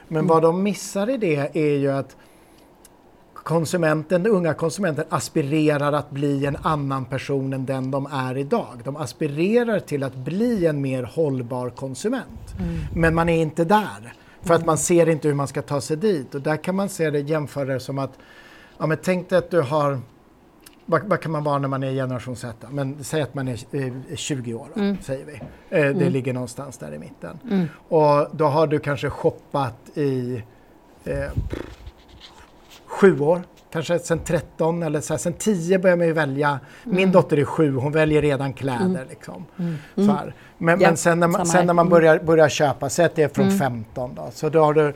Men 0.08 0.26
vad 0.26 0.42
de 0.42 0.62
missar 0.62 1.10
i 1.10 1.16
det 1.16 1.50
är 1.52 1.78
ju 1.78 1.92
att 1.92 2.16
konsumenten, 3.34 4.22
den 4.22 4.32
unga 4.32 4.54
konsumenten 4.54 5.04
aspirerar 5.08 5.92
att 5.92 6.10
bli 6.10 6.46
en 6.46 6.56
annan 6.62 7.04
person 7.04 7.52
än 7.52 7.66
den 7.66 7.90
de 7.90 8.06
är 8.06 8.36
idag. 8.36 8.80
De 8.84 8.96
aspirerar 8.96 9.80
till 9.80 10.02
att 10.02 10.14
bli 10.14 10.66
en 10.66 10.80
mer 10.80 11.02
hållbar 11.02 11.70
konsument. 11.70 12.54
Men 12.94 13.14
man 13.14 13.28
är 13.28 13.42
inte 13.42 13.64
där. 13.64 14.12
För 14.42 14.54
att 14.54 14.66
man 14.66 14.78
ser 14.78 15.08
inte 15.08 15.28
hur 15.28 15.34
man 15.34 15.48
ska 15.48 15.62
ta 15.62 15.80
sig 15.80 15.96
dit. 15.96 16.34
Och 16.34 16.40
där 16.40 16.56
kan 16.56 16.74
man 16.74 16.88
se 16.88 17.10
det 17.10 17.20
jämföra 17.20 17.64
det 17.64 17.80
som 17.80 17.98
att, 17.98 18.18
ja 18.78 18.86
men 18.86 18.98
tänk 19.02 19.28
dig 19.28 19.38
att 19.38 19.50
du 19.50 19.60
har 19.60 20.00
vad, 20.90 21.02
vad 21.02 21.20
kan 21.20 21.32
man 21.32 21.44
vara 21.44 21.58
när 21.58 21.68
man 21.68 21.82
är 21.82 21.92
generation 21.92 22.36
Z? 22.36 22.66
Men 22.70 23.04
säg 23.04 23.22
att 23.22 23.34
man 23.34 23.48
är 23.48 23.58
eh, 23.72 24.16
20 24.16 24.54
år, 24.54 24.68
då, 24.74 24.96
säger 25.02 25.24
vi. 25.24 25.40
Eh, 25.78 25.96
det 25.96 26.10
ligger 26.10 26.32
någonstans 26.32 26.78
där 26.78 26.94
i 26.94 26.98
mitten. 26.98 27.38
Och 27.88 28.26
då 28.32 28.46
har 28.46 28.66
du 28.66 28.78
kanske 28.78 29.10
shoppat 29.10 29.76
i 29.94 30.42
eh, 31.04 31.30
sju 32.86 33.20
år, 33.20 33.42
kanske 33.72 33.98
sen 33.98 34.18
13 34.24 34.82
eller 34.82 35.00
så 35.00 35.12
här, 35.12 35.18
sen 35.18 35.32
10 35.32 35.78
börjar 35.78 35.96
man 35.96 36.06
ju 36.06 36.12
välja. 36.12 36.60
Min 36.84 37.12
dotter 37.12 37.36
är 37.36 37.44
sju, 37.44 37.74
hon 37.76 37.92
väljer 37.92 38.22
redan 38.22 38.52
kläder. 38.52 39.06
Liksom. 39.10 39.44
Så 39.94 40.02
här. 40.12 40.34
Men, 40.58 40.80
Ja, 40.80 40.88
men 40.88 40.96
sen 40.96 41.20
när 41.20 41.28
man, 41.28 41.46
sen 41.46 41.66
när 41.66 41.74
man 41.74 41.88
börjar, 41.88 42.18
börjar 42.18 42.48
köpa, 42.48 42.88
säg 42.90 43.04
att 43.04 43.14
det 43.14 43.22
är 43.22 43.28
från 43.28 43.50
15 43.58 44.14
då, 44.14 44.28
så 44.32 44.48
då 44.48 44.60
har 44.64 44.74
du, 44.74 44.94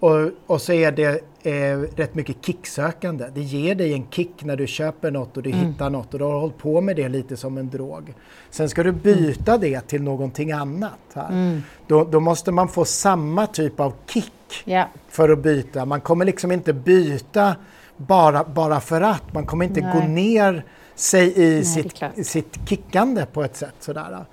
och, 0.00 0.30
och 0.46 0.60
så 0.62 0.72
är 0.72 0.92
det 0.92 1.20
eh, 1.42 1.78
rätt 1.96 2.14
mycket 2.14 2.36
kicksökande. 2.46 3.24
Det 3.34 3.40
ger 3.40 3.74
dig 3.74 3.92
en 3.92 4.06
kick 4.10 4.44
när 4.44 4.56
du 4.56 4.66
köper 4.66 5.10
något 5.10 5.36
och 5.36 5.42
du 5.42 5.50
hittar 5.50 5.90
något 5.90 6.12
och 6.12 6.18
du 6.18 6.24
har 6.24 6.40
hållit 6.40 6.58
på 6.58 6.80
med 6.80 6.96
det 6.96 7.08
lite 7.08 7.36
som 7.36 7.58
en 7.58 7.70
drog. 7.70 8.14
Sen 8.50 8.68
ska 8.68 8.82
du 8.82 8.92
byta 8.92 9.58
det 9.58 9.80
till 9.80 10.02
någonting 10.02 10.52
annat. 10.52 10.98
Här. 11.14 11.60
Då, 11.86 12.04
då 12.04 12.20
måste 12.20 12.52
man 12.52 12.68
få 12.68 12.84
samma 12.84 13.46
typ 13.46 13.80
av 13.80 13.92
kick 14.06 14.32
Ja. 14.64 14.88
för 15.08 15.28
att 15.28 15.38
byta. 15.38 15.84
Man 15.84 16.00
kommer 16.00 16.24
liksom 16.24 16.52
inte 16.52 16.72
byta 16.72 17.56
bara, 17.96 18.44
bara 18.44 18.80
för 18.80 19.00
att. 19.00 19.34
Man 19.34 19.46
kommer 19.46 19.64
inte 19.64 19.80
gå 19.80 19.98
Nej. 19.98 20.08
ner 20.08 20.64
sig 20.94 21.32
i 21.32 21.58
är 21.58 21.62
sitt, 21.62 22.26
sitt 22.26 22.68
kickande 22.68 23.26
på 23.26 23.42
ett 23.42 23.56
sätt. 23.56 23.74
Sådär. 23.80 24.26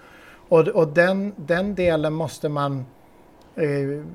Och, 0.49 0.67
och 0.67 0.87
den, 0.87 1.33
den 1.35 1.75
delen 1.75 2.13
måste 2.13 2.49
man 2.49 2.85
eh, 3.55 4.05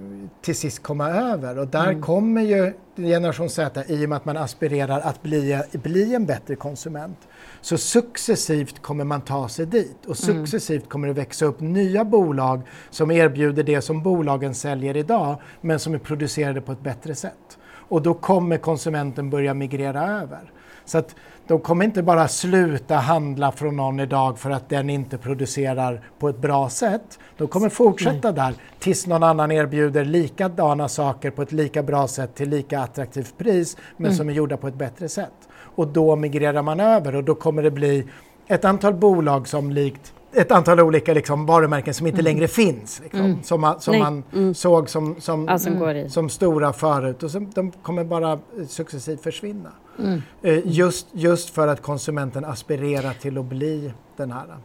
till 0.42 0.56
sist 0.56 0.82
komma 0.82 1.10
över. 1.10 1.58
Och 1.58 1.68
där 1.68 2.00
kommer 2.00 2.42
ju 2.42 2.72
generation 2.96 3.50
Z, 3.50 3.84
i 3.86 4.04
och 4.04 4.08
med 4.08 4.16
att 4.16 4.24
man 4.24 4.36
aspirerar 4.36 5.00
att 5.00 5.22
bli, 5.22 5.62
bli 5.72 6.14
en 6.14 6.26
bättre 6.26 6.56
konsument, 6.56 7.18
så 7.60 7.78
successivt 7.78 8.82
kommer 8.82 9.04
man 9.04 9.20
ta 9.20 9.48
sig 9.48 9.66
dit 9.66 10.06
och 10.06 10.16
successivt 10.18 10.88
kommer 10.88 11.08
det 11.08 11.14
växa 11.14 11.44
upp 11.44 11.60
nya 11.60 12.04
bolag 12.04 12.62
som 12.90 13.10
erbjuder 13.10 13.62
det 13.62 13.82
som 13.82 14.02
bolagen 14.02 14.54
säljer 14.54 14.96
idag, 14.96 15.40
men 15.60 15.78
som 15.78 15.94
är 15.94 15.98
producerade 15.98 16.60
på 16.60 16.72
ett 16.72 16.82
bättre 16.82 17.14
sätt. 17.14 17.55
Och 17.88 18.02
då 18.02 18.14
kommer 18.14 18.58
konsumenten 18.58 19.30
börja 19.30 19.54
migrera 19.54 20.02
över. 20.20 20.52
Så 20.84 20.98
att 20.98 21.14
de 21.46 21.60
kommer 21.60 21.84
inte 21.84 22.02
bara 22.02 22.28
sluta 22.28 22.94
handla 22.94 23.52
från 23.52 23.76
någon 23.76 24.00
idag 24.00 24.38
för 24.38 24.50
att 24.50 24.68
den 24.68 24.90
inte 24.90 25.18
producerar 25.18 26.00
på 26.18 26.28
ett 26.28 26.38
bra 26.38 26.68
sätt. 26.68 27.18
De 27.36 27.48
kommer 27.48 27.68
fortsätta 27.68 28.32
där 28.32 28.54
tills 28.78 29.06
någon 29.06 29.22
annan 29.22 29.52
erbjuder 29.52 30.04
likadana 30.04 30.88
saker 30.88 31.30
på 31.30 31.42
ett 31.42 31.52
lika 31.52 31.82
bra 31.82 32.08
sätt 32.08 32.34
till 32.34 32.48
lika 32.48 32.80
attraktivt 32.80 33.38
pris 33.38 33.76
men 33.96 34.14
som 34.14 34.28
är 34.28 34.32
gjorda 34.32 34.56
på 34.56 34.68
ett 34.68 34.74
bättre 34.74 35.08
sätt. 35.08 35.48
Och 35.76 35.88
då 35.88 36.16
migrerar 36.16 36.62
man 36.62 36.80
över 36.80 37.16
och 37.16 37.24
då 37.24 37.34
kommer 37.34 37.62
det 37.62 37.70
bli 37.70 38.06
ett 38.46 38.64
antal 38.64 38.94
bolag 38.94 39.48
som 39.48 39.70
likt 39.70 40.12
ett 40.36 40.52
antal 40.52 40.80
olika 40.80 41.14
liksom, 41.14 41.46
varumärken 41.46 41.94
som 41.94 42.06
inte 42.06 42.22
längre 42.22 42.48
finns. 42.48 43.00
Liksom, 43.02 43.38
Som, 43.42 43.60
man, 43.60 43.80
som 43.80 43.98
man 43.98 44.54
såg 44.54 44.90
som, 44.90 45.16
som, 45.20 45.48
i. 45.96 46.08
som 46.10 46.28
stora 46.28 46.72
förut 46.72 47.22
och 47.22 47.30
som, 47.30 47.50
de 47.50 47.70
kommer 47.70 48.04
bara 48.04 48.32
eh, 48.32 48.66
successivt 48.68 49.22
försvinna. 49.22 49.72
Mm. 49.98 50.22
Eh, 50.42 50.58
just, 50.64 51.06
just 51.12 51.50
för 51.50 51.68
att 51.68 51.82
konsumenten 51.82 52.44
aspirerar 52.44 53.12
till 53.12 53.38
att 53.38 53.44
bli 53.44 53.92
den 54.16 54.32
här. 54.32 54.56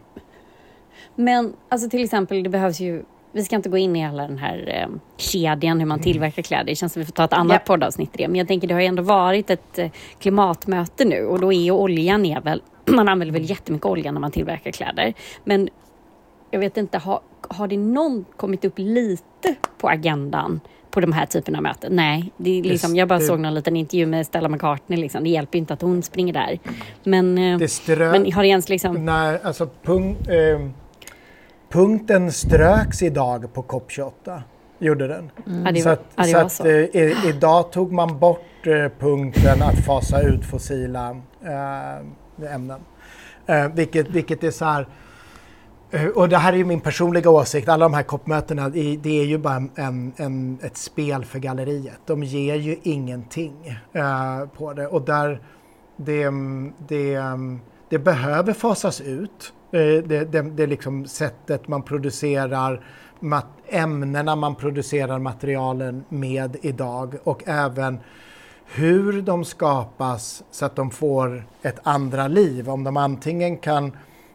Men 1.16 1.54
alltså 1.70 1.90
till 1.90 2.04
exempel, 2.04 2.44
det 2.44 2.50
behövs 2.50 2.80
ju 2.80 3.04
vi 3.34 3.44
ska 3.44 3.56
inte 3.56 3.70
gå 3.70 3.78
in 3.78 3.96
i 3.96 4.00
hela 4.00 4.24
den 4.28 4.38
här 4.38 4.82
eh, 4.82 4.96
kedjan 5.18 5.80
hur 5.80 5.86
man 5.88 6.00
tillverkar 6.00 6.42
kläder. 6.42 6.66
Det 6.66 6.76
känns 6.76 6.94
som 6.94 7.00
vi 7.00 7.06
får 7.06 7.14
ta 7.14 7.24
ett 7.24 7.34
annat 7.34 7.62
Ja. 7.66 7.74
poddavsnitt 7.74 8.10
i 8.14 8.18
det. 8.18 8.28
Men 8.28 8.36
jag 8.36 8.48
tänker 8.48 8.68
det 8.68 8.74
har 8.74 8.82
ju 8.82 8.88
ändå 8.88 9.04
varit 9.04 9.50
ett 9.50 9.80
eh, 9.80 9.92
klimatmöte 10.20 11.06
nu 11.06 11.26
och 11.26 11.40
då 11.40 11.54
är 11.54 11.62
ju 11.62 11.72
oljan 11.72 12.26
är 12.26 12.42
väl, 12.42 12.62
man 12.96 13.10
använder 13.10 13.34
väl 13.34 13.50
jättemycket 13.50 13.86
olja 13.86 14.12
när 14.12 14.20
man 14.20 14.32
tillverkar 14.32 14.72
kläder. 14.72 15.14
Men 15.44 15.70
jag 16.52 16.60
vet 16.60 16.78
inte, 16.78 16.98
har, 16.98 17.20
har 17.50 17.68
det 17.68 17.78
någon 17.78 18.26
kommit 18.38 18.66
upp 18.66 18.74
lite 18.76 19.56
på 19.78 19.90
agendan 19.90 20.60
på 20.92 21.00
de 21.00 21.12
här 21.12 21.26
typerna 21.26 21.58
av 21.58 21.64
möten? 21.64 21.96
Nej, 21.96 22.32
det 22.38 22.60
är 22.60 22.64
liksom, 22.64 22.96
jag 22.96 23.08
bara 23.08 23.20
såg 23.20 23.40
någon 23.40 23.54
liten 23.54 23.76
intervju 23.76 24.06
med 24.06 24.26
Stella 24.26 24.50
McCartney. 24.50 25.00
Liksom. 25.00 25.24
Det 25.24 25.30
hjälper 25.30 25.58
inte 25.58 25.74
att 25.74 25.82
hon 25.82 26.04
springer 26.04 26.34
där. 26.34 26.60
Men, 27.04 27.38
eh, 27.38 27.60
men 27.88 28.34
har 28.34 28.42
det 28.42 28.50
ens 28.50 28.70
liksom... 28.70 29.06
Nej, 29.06 29.40
alltså 29.44 29.70
punk, 29.84 30.28
eh, 30.28 30.60
punkten 31.70 32.32
ströks 32.32 33.02
idag 33.02 33.54
på 33.54 33.64
COP28. 33.64 34.42
Gjorde 34.80 35.08
den. 35.08 35.32
Det, 35.74 35.82
så 35.82 35.90
att, 35.90 36.06
ja, 36.16 36.24
så 36.24 36.38
att 36.38 36.52
så. 36.52 36.68
eh, 36.68 37.26
idag 37.30 37.72
tog 37.72 37.92
man 37.92 38.20
bort 38.20 38.68
eh, 38.68 38.92
punkten 39.00 39.62
att 39.62 39.86
fasa 39.86 40.22
ut 40.22 40.46
fossila 40.46 41.10
eh, 41.44 42.06
ämnen. 42.50 42.80
Eh, 43.46 43.68
vilket, 43.68 44.10
vilket 44.10 44.44
är 44.44 44.52
så 44.52 44.66
här... 44.66 44.88
Eh, 45.92 46.08
och 46.08 46.30
det 46.30 46.38
här 46.38 46.54
är 46.54 46.58
ju 46.58 46.66
min 46.66 46.82
personliga 46.82 47.30
åsikt. 47.30 47.70
Alla 47.70 47.86
de 47.86 47.94
här 47.94 48.04
COP-mötena, 48.04 48.70
det 48.70 49.20
är 49.22 49.26
ju 49.26 49.38
bara 49.38 49.64
en, 49.76 50.14
en, 50.18 50.60
ett 50.62 50.78
spel 50.78 51.26
för 51.26 51.40
galleriet. 51.40 52.00
De 52.06 52.24
ger 52.24 52.56
ju 52.56 52.78
ingenting 52.84 53.80
eh, 53.94 54.46
på 54.58 54.74
det. 54.74 54.88
Och 54.88 55.02
där 55.02 55.42
det, 55.98 56.30
det, 56.88 57.24
det 57.90 58.00
behöver 58.00 58.54
fasas 58.54 59.02
ut. 59.02 59.54
Eh, 59.72 59.80
det, 59.80 60.32
det, 60.32 60.42
det 60.42 60.64
är 60.64 60.68
liksom 60.68 61.06
sättet 61.06 61.68
man 61.68 61.84
producerar 61.84 62.84
ämnena 63.68 64.36
man 64.36 64.56
producerar 64.56 65.20
materialen 65.20 66.04
med 66.10 66.58
idag 66.62 67.16
och 67.24 67.44
även 67.46 68.00
hur 68.74 69.22
de 69.22 69.46
skapas 69.46 70.44
så 70.52 70.66
att 70.66 70.76
de 70.76 70.92
får 70.92 71.44
ett 71.62 71.80
andra 71.84 72.28
liv. 72.28 72.70
Om 72.70 72.84
de 72.84 72.98
antingen 72.98 73.58
kan 73.58 73.92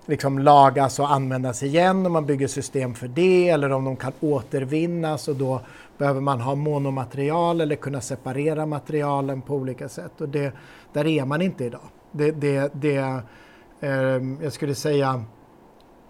liksom 0.06 0.38
lagas 0.38 0.98
och 0.98 1.12
användas 1.12 1.62
igen 1.62 2.06
om 2.06 2.12
man 2.12 2.26
bygger 2.26 2.46
system 2.46 2.94
för 2.94 3.08
det 3.08 3.48
eller 3.48 3.72
om 3.72 3.84
de 3.84 3.96
kan 3.96 4.12
återvinnas 4.20 5.28
och 5.28 5.36
då 5.36 5.60
behöver 5.98 6.20
man 6.20 6.40
ha 6.40 6.54
monomaterial 6.54 7.60
eller 7.60 7.76
kunna 7.76 8.00
separera 8.00 8.66
materialen 8.66 9.42
på 9.42 9.54
olika 9.54 9.88
sätt. 9.88 10.20
Och 10.20 10.28
det, 10.28 10.52
där 10.92 11.06
är 11.06 11.24
man 11.24 11.42
inte 11.42 11.64
idag. 11.64 11.80
Det, 12.12 12.30
det, 12.30 12.70
det, 12.74 13.22
eh, 13.80 14.22
jag 14.42 14.52
skulle 14.52 14.74
säga 14.74 15.24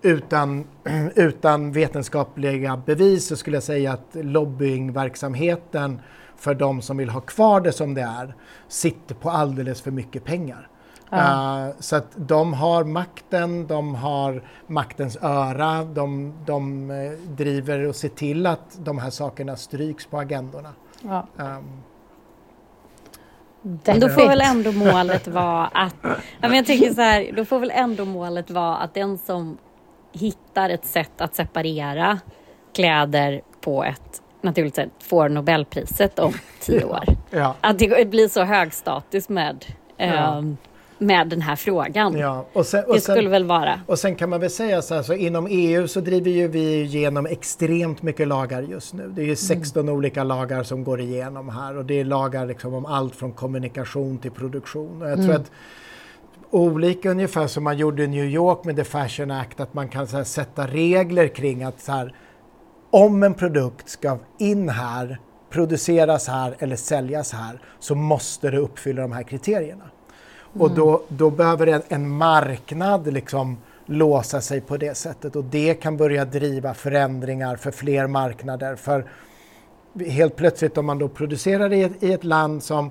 utan, 0.02 0.64
utan 1.14 1.72
vetenskapliga 1.72 2.82
bevis 2.86 3.26
så 3.26 3.36
skulle 3.36 3.56
jag 3.56 3.64
säga 3.64 3.92
att 3.92 4.08
lobbyingverksamheten 4.12 6.00
för 6.37 6.55
de 6.55 6.83
som 6.83 6.96
vill 6.96 7.09
ha 7.09 7.20
kvar 7.20 7.61
det 7.61 7.72
som 7.72 7.94
det 7.94 8.03
är 8.03 8.35
sitter 8.68 9.14
på 9.14 9.31
alldeles 9.31 9.83
för 9.83 9.90
mycket 9.90 10.25
pengar. 10.25 10.68
Eh, 11.12 11.66
så 11.79 11.96
att 11.96 12.09
de 12.16 12.55
har 12.55 12.85
makten, 12.85 13.66
de 13.66 13.94
har 13.94 14.42
maktens 14.66 15.18
öra, 15.22 15.85
de, 15.85 16.35
de 16.46 16.90
eh, 16.90 17.12
driver 17.12 17.87
och 17.87 17.96
ser 17.96 18.09
till 18.09 18.46
att 18.46 18.79
de 18.85 18.99
här 18.99 19.11
sakerna 19.11 19.57
stryks 19.57 20.07
på 20.07 20.18
agendorna. 20.18 20.72
Ja. 21.03 21.27
Ehm, 21.38 21.83
Men 23.62 24.01
då 24.01 24.09
får 24.09 24.29
väl 24.29 24.40
ändå 24.40 24.72
målet 24.72 25.29
vara 25.29 25.66
att... 25.66 25.96
Men 26.40 26.55
jag 26.55 26.66
tänker 26.66 26.94
så 26.94 27.01
här, 27.01 27.33
då 27.37 27.44
får 27.44 27.59
väl 27.59 27.72
ändå 27.75 28.05
målet 28.05 28.51
vara 28.51 28.77
att 28.77 28.94
den 28.94 29.18
som 29.18 29.59
hittar 30.12 30.70
ett 30.70 30.85
sätt 30.85 31.20
att 31.20 31.35
separera 31.35 32.20
kläder 32.75 33.40
på 33.61 33.85
ett 33.85 34.22
naturligt 34.46 34.74
sätt 34.74 34.90
får 35.02 35.28
Nobelpriset 35.28 36.18
om 36.18 36.32
tio 36.61 36.85
år. 36.85 37.04
ja. 37.30 37.54
Att 37.61 37.78
det 37.78 38.11
blir 38.11 38.28
så 38.28 38.42
hög 38.42 38.74
status 38.74 39.28
med, 39.28 39.64
ehm, 39.98 40.56
med 40.98 41.28
den 41.28 41.42
här 41.42 41.56
frågan. 41.56 42.18
Ja. 42.18 42.46
Och 42.52 42.66
sen, 42.66 42.85
och 42.85 42.94
Det 42.94 43.00
sen, 43.00 43.14
skulle 43.14 43.28
väl 43.28 43.44
vara... 43.44 43.80
Och 43.87 43.98
sen 43.98 44.14
kan 44.14 44.30
man 44.30 44.40
väl 44.40 44.50
säga 44.50 44.82
så 44.82 44.94
här, 44.94 45.02
så 45.02 45.14
inom 45.14 45.46
EU 45.50 45.88
så 45.88 46.00
driver 46.00 46.30
ju 46.30 46.48
vi 46.48 46.80
igenom 46.80 47.26
extremt 47.26 48.02
mycket 48.02 48.28
lagar 48.28 48.62
just 48.62 48.94
nu. 48.94 49.12
Det 49.16 49.22
är 49.22 49.26
ju 49.26 49.37
16 49.37 49.88
olika 49.88 50.24
lagar 50.24 50.62
som 50.62 50.85
går 50.85 51.00
igenom 51.00 51.48
här 51.48 51.76
och 51.76 51.85
det 51.85 52.00
är 52.00 52.04
lagar 52.04 52.46
liksom 52.46 52.74
om 52.74 52.87
allt 52.87 53.16
från 53.16 53.32
kommunikation 53.32 54.18
till 54.18 54.30
produktion. 54.30 55.02
Och 55.02 55.11
jag 55.11 55.18
tror 55.18 55.35
att 55.35 55.50
olika 56.50 57.10
ungefär 57.10 57.46
som 57.46 57.64
man 57.64 57.79
gjorde 57.79 58.04
i 58.04 58.06
New 58.06 58.25
York 58.25 58.64
med 58.64 58.77
The 58.77 58.85
Fashion 58.85 59.31
Act, 59.31 59.60
att 59.60 59.75
man 59.75 59.88
kan 59.88 60.06
här, 60.06 60.25
sätta 60.25 60.66
regler 60.66 61.29
kring 61.29 61.62
att 61.62 61.81
så 61.81 61.92
här, 61.92 62.14
om 62.97 63.23
en 63.23 63.35
produkt 63.35 63.88
ska 63.88 64.19
in 64.38 64.69
här, 64.69 65.19
produceras 65.51 66.29
här 66.29 66.57
eller 66.59 66.77
säljas 66.77 67.33
här 67.33 67.61
så 67.79 67.94
måste 67.94 68.51
det 68.51 68.59
uppfylla 68.59 69.03
de 69.03 69.13
här 69.13 69.23
kriterierna. 69.23 69.85
Och 70.59 70.71
då, 70.71 71.03
då 71.09 71.31
behöver 71.31 71.67
en, 71.67 71.83
en 71.88 72.09
marknad 72.09 73.13
liksom 73.13 73.57
låsa 73.87 74.40
sig 74.40 74.61
på 74.61 74.77
det 74.77 74.97
sättet 74.97 75.37
och 75.37 75.44
det 75.44 75.75
kan 75.75 75.97
börja 75.97 76.25
driva 76.25 76.75
förändringar 76.75 77.57
för 77.57 77.71
fler 77.71 78.07
marknader. 78.07 78.77
För 78.77 79.07
helt 80.07 80.37
plötsligt 80.37 80.79
om 80.79 80.87
man 80.87 80.99
då 80.99 81.09
producerar 81.09 81.73
i 81.73 81.83
ett, 81.83 82.03
i 82.03 82.13
ett 82.13 82.25
land 82.25 82.63
som 82.63 82.90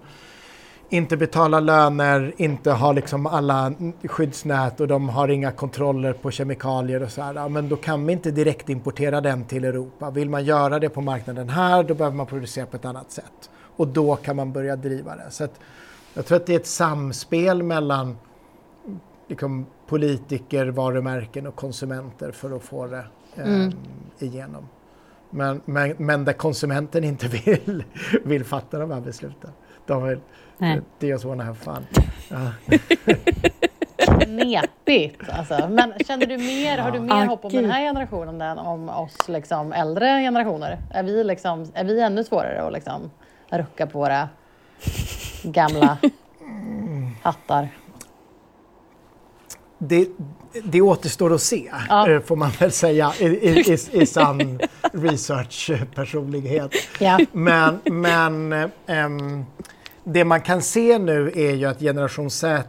inte 0.96 1.18
betalar 1.18 1.62
löner, 1.62 2.34
inte 2.38 2.72
har 2.72 2.94
liksom 2.94 3.26
alla 3.26 3.74
skyddsnät 4.04 4.80
och 4.80 4.88
de 4.88 5.10
har 5.10 5.28
inga 5.28 5.52
kontroller 5.52 6.14
på 6.14 6.32
kemikalier 6.32 7.04
och 7.04 7.12
så 7.12 7.22
här. 7.22 7.50
Men 7.50 7.70
då 7.70 7.76
kan 7.76 8.06
vi 8.06 8.14
inte 8.14 8.32
direkt 8.32 8.70
importera 8.70 9.22
den 9.22 9.46
till 9.46 9.66
Europa. 9.66 10.10
Vill 10.12 10.30
man 10.30 10.46
göra 10.46 10.80
det 10.80 10.90
på 10.90 11.02
marknaden 11.02 11.50
här, 11.50 11.84
då 11.84 11.94
behöver 11.94 12.18
man 12.18 12.26
producera 12.26 12.66
på 12.66 12.78
ett 12.78 12.86
annat 12.86 13.12
sätt. 13.12 13.50
Och 13.76 13.88
då 13.88 14.16
kan 14.16 14.36
man 14.36 14.52
börja 14.52 14.76
driva 14.76 15.16
det. 15.16 15.32
Så 15.32 15.48
jag 16.14 16.26
tror 16.26 16.36
att 16.36 16.46
det 16.46 16.54
är 16.54 16.60
ett 16.60 16.68
samspel 16.68 17.64
mellan 17.64 18.18
liksom, 19.28 19.66
politiker, 19.88 20.66
varumärken 20.66 21.48
och 21.48 21.56
konsumenter 21.56 22.32
för 22.32 22.56
att 22.56 22.64
få 22.64 22.88
det 22.88 23.06
eh, 23.36 23.70
igenom. 24.20 24.68
Men, 25.30 25.62
men, 25.66 25.96
men 25.98 26.26
där 26.26 26.34
konsumenten 26.34 27.04
inte 27.04 27.28
vill, 27.46 27.84
vill 28.24 28.44
fatta 28.44 28.80
de 28.80 28.92
här 28.92 29.02
besluten. 29.02 29.52
De 29.86 30.04
vill, 30.08 30.20
Nej. 30.58 30.82
det 31.00 31.12
är 31.12 31.18
så 31.18 31.36
här 31.36 31.54
fan. 31.54 31.86
Ja. 32.30 32.52
Knepigt 34.20 35.30
alltså. 35.30 35.68
Men 35.70 35.94
känner 36.08 36.26
du 36.26 36.38
mer, 36.38 36.78
har 36.78 36.92
du 36.92 37.00
mer 37.00 37.12
Ah, 37.14 37.26
hopp 37.26 37.46
om 37.46 37.52
gud. 37.52 37.64
den 37.64 37.72
här 37.72 37.82
generationen 37.82 38.42
än 38.42 38.58
om 38.58 38.90
oss 38.90 39.28
liksom 39.28 39.74
äldre 39.74 40.06
generationer? 40.22 40.78
Är 40.92 41.04
vi, 41.04 41.24
liksom, 41.24 41.72
är 41.74 41.84
vi 41.84 42.02
ännu 42.02 42.24
svårare 42.24 42.62
att 42.68 42.74
liksom 42.74 43.12
rucka 43.50 43.88
på 43.88 44.00
våra 44.00 44.30
gamla 45.44 45.98
hattar? 47.22 47.70
Det, 49.78 50.08
det 50.64 50.82
återstår 50.82 51.34
att 51.34 51.42
se, 51.42 51.72
Ja. 51.90 52.10
eh, 52.10 52.22
får 52.22 52.36
man 52.36 52.50
väl 52.60 52.72
säga, 52.72 53.14
i, 53.20 53.26
i, 53.26 53.60
i, 53.60 53.78
i 54.02 54.06
sann 54.06 54.60
research-personlighet. 54.82 56.72
Ja. 57.00 57.20
Men, 57.32 57.80
men 57.86 58.54
ehm, 58.88 59.46
det 60.06 60.26
man 60.26 60.42
kan 60.42 60.62
se 60.62 60.98
nu 60.98 61.32
är 61.36 61.56
ju 61.56 61.66
att 61.66 61.80
generation 61.80 62.30
Z 62.30 62.64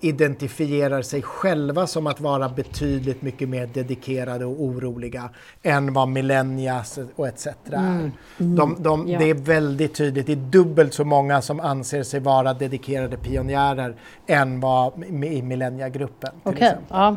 identifierar 0.00 1.02
sig 1.02 1.22
själva 1.22 1.86
som 1.86 2.06
att 2.06 2.20
vara 2.20 2.48
betydligt 2.48 3.22
mycket 3.22 3.48
mer 3.48 3.66
dedikerade 3.66 4.44
och 4.44 4.62
oroliga 4.62 5.30
än 5.62 5.92
vad 5.92 6.08
millennials 6.08 6.98
och 7.16 7.28
etc. 7.28 7.46
är. 7.72 8.10
De, 8.38 8.76
de, 8.78 9.08
Ja. 9.08 9.18
Det 9.18 9.30
är 9.30 9.34
väldigt 9.34 9.94
tydligt, 9.94 10.26
det 10.26 10.32
är 10.32 10.36
dubbelt 10.36 10.94
så 10.94 11.04
många 11.04 11.42
som 11.42 11.60
anser 11.60 12.02
sig 12.02 12.20
vara 12.20 12.54
dedikerade 12.54 13.16
pionjärer 13.16 13.96
än 14.26 14.60
vad 14.60 15.04
i 15.04 15.42
millenniagruppen. 15.42 16.30
till 16.30 16.40
Okej, 16.42 16.66
exempel. 16.68 16.86
ja. 16.90 17.16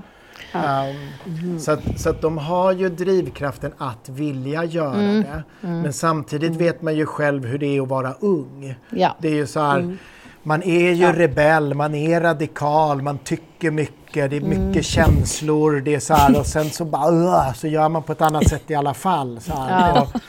Um, 0.54 1.60
så, 1.60 1.72
att, 1.72 2.00
så 2.00 2.10
att 2.10 2.22
de 2.22 2.38
har 2.38 2.72
ju 2.72 2.90
drivkraften 2.90 3.74
att 3.78 4.10
vilja 4.10 4.64
göra 4.64 4.98
det. 4.98 5.44
Men 5.62 5.94
samtidigt 5.94 6.56
vet 6.56 6.82
man 6.82 6.96
ju 6.96 7.06
själv 7.06 7.46
hur 7.46 7.58
det 7.58 7.78
är 7.78 7.82
att 7.82 7.88
vara 7.88 8.14
ung. 8.20 8.76
ja. 8.90 9.18
Det 9.20 9.28
är 9.28 9.36
ju 9.36 9.48
så 9.48 9.60
här, 9.60 9.98
man 10.44 10.64
är 10.64 10.92
ju 10.92 11.06
rebell, 11.06 11.74
man 11.74 11.96
är 11.96 12.22
radikal, 12.22 13.02
man 13.02 13.18
tycker 13.18 13.72
mycket, 13.72 14.30
det 14.30 14.38
är 14.38 14.42
mycket 14.42 14.86
känslor, 14.86 15.82
det 15.82 15.96
är 15.96 16.00
så 16.00 16.14
här 16.14 16.40
och 16.40 16.46
sen 16.46 16.70
så 16.70 16.86
bara 16.86 17.54
så 17.54 17.68
gör 17.68 17.90
man 17.90 18.04
på 18.04 18.12
ett 18.12 18.22
annat 18.22 18.50
sätt 18.50 18.72
i 18.72 18.76
alla 18.76 18.94
fall. 18.94 19.40
Så. 19.42 19.52
Ja. 19.52 20.02
Och, 20.02 20.22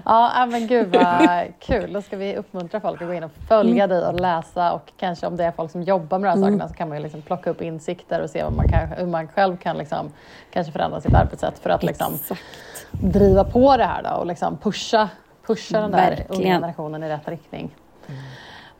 Ja, 0.05 0.33
ja, 0.35 0.47
men 0.47 0.67
gud 0.67 0.97
vad 0.97 1.47
kul. 1.61 1.93
Då 1.93 2.03
ska 2.03 2.17
vi 2.17 2.37
uppmuntra 2.37 2.81
folk 2.81 3.03
att 3.03 3.09
gå 3.09 3.15
in 3.15 3.25
och 3.25 3.31
följa 3.49 3.87
dig 3.87 4.07
och 4.07 4.21
läsa 4.21 4.73
och 4.73 4.93
kanske 4.97 5.27
om 5.27 5.37
det 5.37 5.45
är 5.45 5.53
folk 5.53 5.71
som 5.71 5.83
jobbar 5.83 6.19
med 6.19 6.31
de 6.31 6.35
här 6.39 6.43
sakerna 6.43 6.69
så 6.69 6.75
kan 6.75 6.89
man 6.89 6.97
ju 6.97 7.03
liksom 7.03 7.23
plocka 7.23 7.51
upp 7.51 7.63
insikter 7.63 8.21
och 8.23 8.31
se 8.31 8.43
vad 8.45 8.53
man 8.53 8.69
kan, 8.69 8.89
hur 8.89 9.07
man 9.07 9.29
själv 9.29 9.57
kan 9.57 9.79
liksom, 9.79 10.11
kanske 10.51 10.73
förändra 10.73 11.01
sitt 11.01 11.15
arbetssätt 11.15 11.59
för 11.59 11.71
att 11.71 11.83
liksom 11.83 12.15
Exakt. 12.15 12.43
driva 12.91 13.45
på 13.45 13.77
det 13.77 13.85
här 13.85 14.03
då 14.03 14.11
och 14.11 14.27
liksom 14.27 14.57
pusha, 14.57 15.09
pusha 15.47 15.81
den 15.81 15.91
där 15.91 16.11
Verkligen. 16.11 16.33
unga 16.43 16.55
generationen 16.55 17.03
i 17.03 17.09
rätt 17.09 17.29
riktning. 17.29 17.71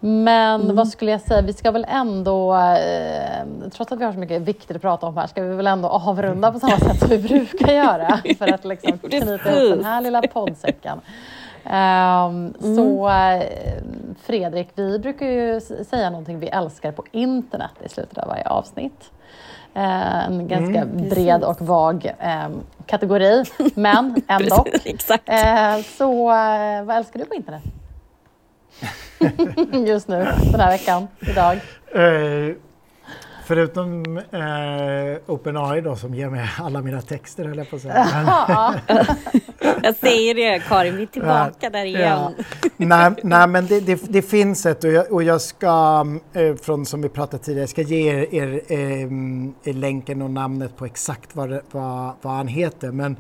Men 0.01 0.77
vad 0.77 0.89
skulle 0.89 1.11
jag 1.11 1.21
säga, 1.21 1.43
vi 1.43 1.53
ska 1.53 1.71
väl 1.71 1.87
ändå, 1.89 2.55
eh, 2.55 3.71
trots 3.73 3.93
att 3.93 4.01
vi 4.01 4.05
har 4.05 4.13
så 4.13 4.19
mycket 4.19 4.43
viktigt 4.43 4.77
att 4.77 4.83
prata 4.83 5.07
om 5.07 5.17
här, 5.17 5.27
ska 5.27 5.43
vi 5.43 5.55
väl 5.55 5.67
ändå 5.67 5.89
avrunda 5.89 6.53
på 6.53 6.59
samma 6.59 6.79
sätt 6.79 6.99
som 7.01 7.09
vi 7.09 7.19
brukar 7.19 7.73
göra 7.73 8.21
för 8.39 8.55
att 8.55 8.65
liksom 8.65 8.99
knyta 9.11 9.27
ihop 9.27 9.77
den 9.77 9.85
här 9.85 10.01
lilla 10.01 10.23
poddsäcken. 10.23 11.01
Ehm, 11.65 12.55
Så 12.77 13.09
eh, 13.09 13.43
Fredrik, 14.23 14.69
vi 14.75 14.99
brukar 14.99 15.27
ju 15.27 15.61
säga 15.61 16.11
någonting 16.11 16.39
vi 16.39 16.49
älskar 16.49 16.93
på 16.93 17.05
internet 17.13 17.71
i 17.85 17.89
slutet 17.89 18.19
av 18.19 18.29
varje 18.29 18.49
avsnitt. 18.49 19.11
Eh, 19.75 20.25
en 20.27 20.49
ganska 20.49 20.85
bred 20.85 21.45
och 21.45 21.61
vag 21.63 22.13
eh, 22.19 22.49
kategori, 22.87 23.45
men 23.75 24.23
ändå. 24.29 24.65
Exakt. 24.85 25.29
Eh, 25.29 25.77
så 25.99 26.31
eh, 26.31 26.83
vad 26.85 26.97
älskar 26.97 27.19
du 27.21 27.25
på 27.25 27.35
internet? 27.35 27.63
Just 29.87 30.09
nu, 30.09 30.17
den 30.53 30.61
här 30.61 30.71
veckan, 30.71 31.09
idag. 31.21 31.55
Eh, 31.95 32.55
förutom 33.47 34.19
eh, 34.19 35.19
OpenAI 35.27 35.81
då 35.81 35.97
som 35.97 36.15
ger 36.15 36.29
mig 36.31 36.51
alla 36.59 36.83
mina 36.83 37.01
texter 37.01 37.45
höll 37.45 37.59
jag 37.59 37.71
på 37.71 37.77
att 37.77 37.83
säga. 37.83 38.09
Men, 38.15 38.27
Ja, 38.49 38.75
Jag 39.83 39.97
säger 39.97 40.35
det 40.35 40.59
Karin, 40.69 40.97
vi 40.97 41.03
är 41.03 41.07
tillbaka 41.07 41.71
där 41.71 41.85
igen. 41.85 42.03
Ja. 42.03 42.33
nej, 42.77 43.11
nej, 43.23 43.47
men 43.49 43.67
det, 43.67 43.81
det, 43.81 44.01
det 44.09 44.23
finns 44.23 44.67
ett 44.67 44.85
och 44.85 44.93
jag, 44.93 45.13
och 45.13 45.23
jag 45.23 45.41
ska, 45.41 46.07
eh, 46.33 46.55
från 46.55 46.87
som 46.87 47.03
vi 47.03 47.09
pratade 47.09 47.43
tidigare, 47.43 47.63
jag 47.63 47.69
ska 47.69 47.83
ge 47.83 48.11
er, 48.11 48.35
er, 48.35 48.61
ehm, 48.69 49.55
er 49.65 49.73
länken 49.73 50.23
och 50.23 50.31
namnet 50.31 50.77
på 50.77 50.85
exakt 50.85 51.37
vad, 51.37 51.61
vad, 51.71 52.13
vad 52.23 52.33
han 52.33 52.49
heter. 52.49 52.91
Men 52.91 53.17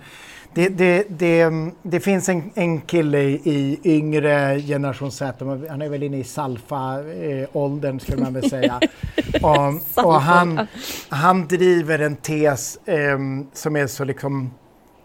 det, 0.59 0.69
det, 0.69 1.07
det, 1.09 1.51
det 1.83 2.01
finns 2.01 2.29
en, 2.29 2.51
en 2.55 2.81
kille 2.81 3.19
i, 3.21 3.81
yngre 3.85 4.61
generation 4.61 5.13
Z, 5.13 5.45
han 5.69 5.83
är 5.83 5.89
väl 5.89 6.03
inne 6.03 6.19
i 6.19 6.25
Salfa-åldern 6.25 8.01
skulle 8.01 8.23
man 8.23 8.35
väl 8.35 8.51
säga. 8.51 8.81
och, 9.43 10.05
och 10.05 10.21
han, 10.21 10.67
han 11.09 11.49
driver 11.49 11.99
en 11.99 12.17
tes 12.17 12.79
ehm, 12.87 13.47
som 13.53 13.77
är 13.77 13.87
så 13.87 14.05
liksom 14.05 14.51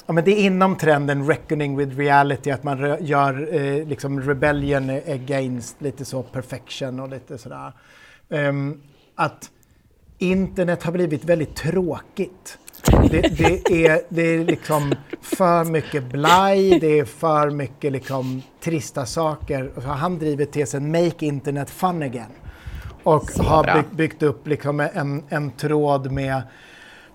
Ja, 0.06 0.14
men 0.14 0.24
det 0.24 0.32
är 0.32 0.46
inom 0.46 0.78
trenden 0.78 1.28
reckoning 1.28 1.78
with 1.78 1.98
reality, 1.98 2.52
att 2.52 2.64
man 2.64 2.98
gör 3.00 3.56
eh, 3.56 3.88
liksom 3.88 4.22
rebellion 4.22 4.90
against 4.90 5.82
lite 5.82 6.06
så 6.06 6.24
perfection 6.24 7.00
och 7.00 7.10
lite 7.10 7.38
sådär. 7.38 7.74
Ehm, 8.30 8.82
att 9.16 9.50
internet 10.18 10.84
har 10.84 10.92
blivit 10.92 11.26
väldigt 11.26 11.56
tråkigt. 11.56 12.58
Det, 13.12 13.22
det, 13.38 13.88
är, 13.88 14.02
det 14.10 14.22
är 14.22 14.46
liksom 14.46 14.94
för 15.22 15.64
mycket 15.64 16.04
blaj, 16.04 16.80
det 16.80 17.00
är 17.00 17.06
för 17.06 17.50
mycket 17.50 17.92
liksom 17.92 18.42
trista 18.60 19.06
saker. 19.06 19.72
Så 19.76 19.82
har 19.82 19.96
han 19.96 20.20
drivit 20.20 20.52
tesen 20.52 20.92
Make 20.92 21.26
internet 21.26 21.70
fun 21.70 22.04
again. 22.04 22.32
Och 23.04 23.32
har 23.40 23.64
bra. 23.64 23.74
byggt, 23.74 23.92
byggt 23.92 24.24
upp 24.24 24.48
liksom 24.48 24.80
en, 24.80 25.24
en 25.30 25.52
tråd 25.52 26.12
med 26.12 26.42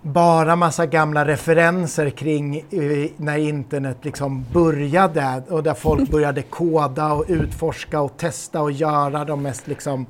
bara 0.02 0.56
massa 0.56 0.86
gamla 0.86 1.24
referenser 1.24 2.10
kring 2.10 2.56
eh, 2.56 3.10
när 3.16 3.38
internet 3.38 3.96
liksom 4.02 4.44
började 4.52 5.42
och 5.48 5.62
där 5.62 5.74
folk 5.74 6.08
började 6.10 6.42
koda 6.42 7.12
och 7.12 7.24
utforska 7.28 8.00
och 8.00 8.16
testa 8.16 8.62
och 8.62 8.72
göra 8.72 9.24
de 9.24 9.42
mest 9.42 9.66
liksom 9.66 10.06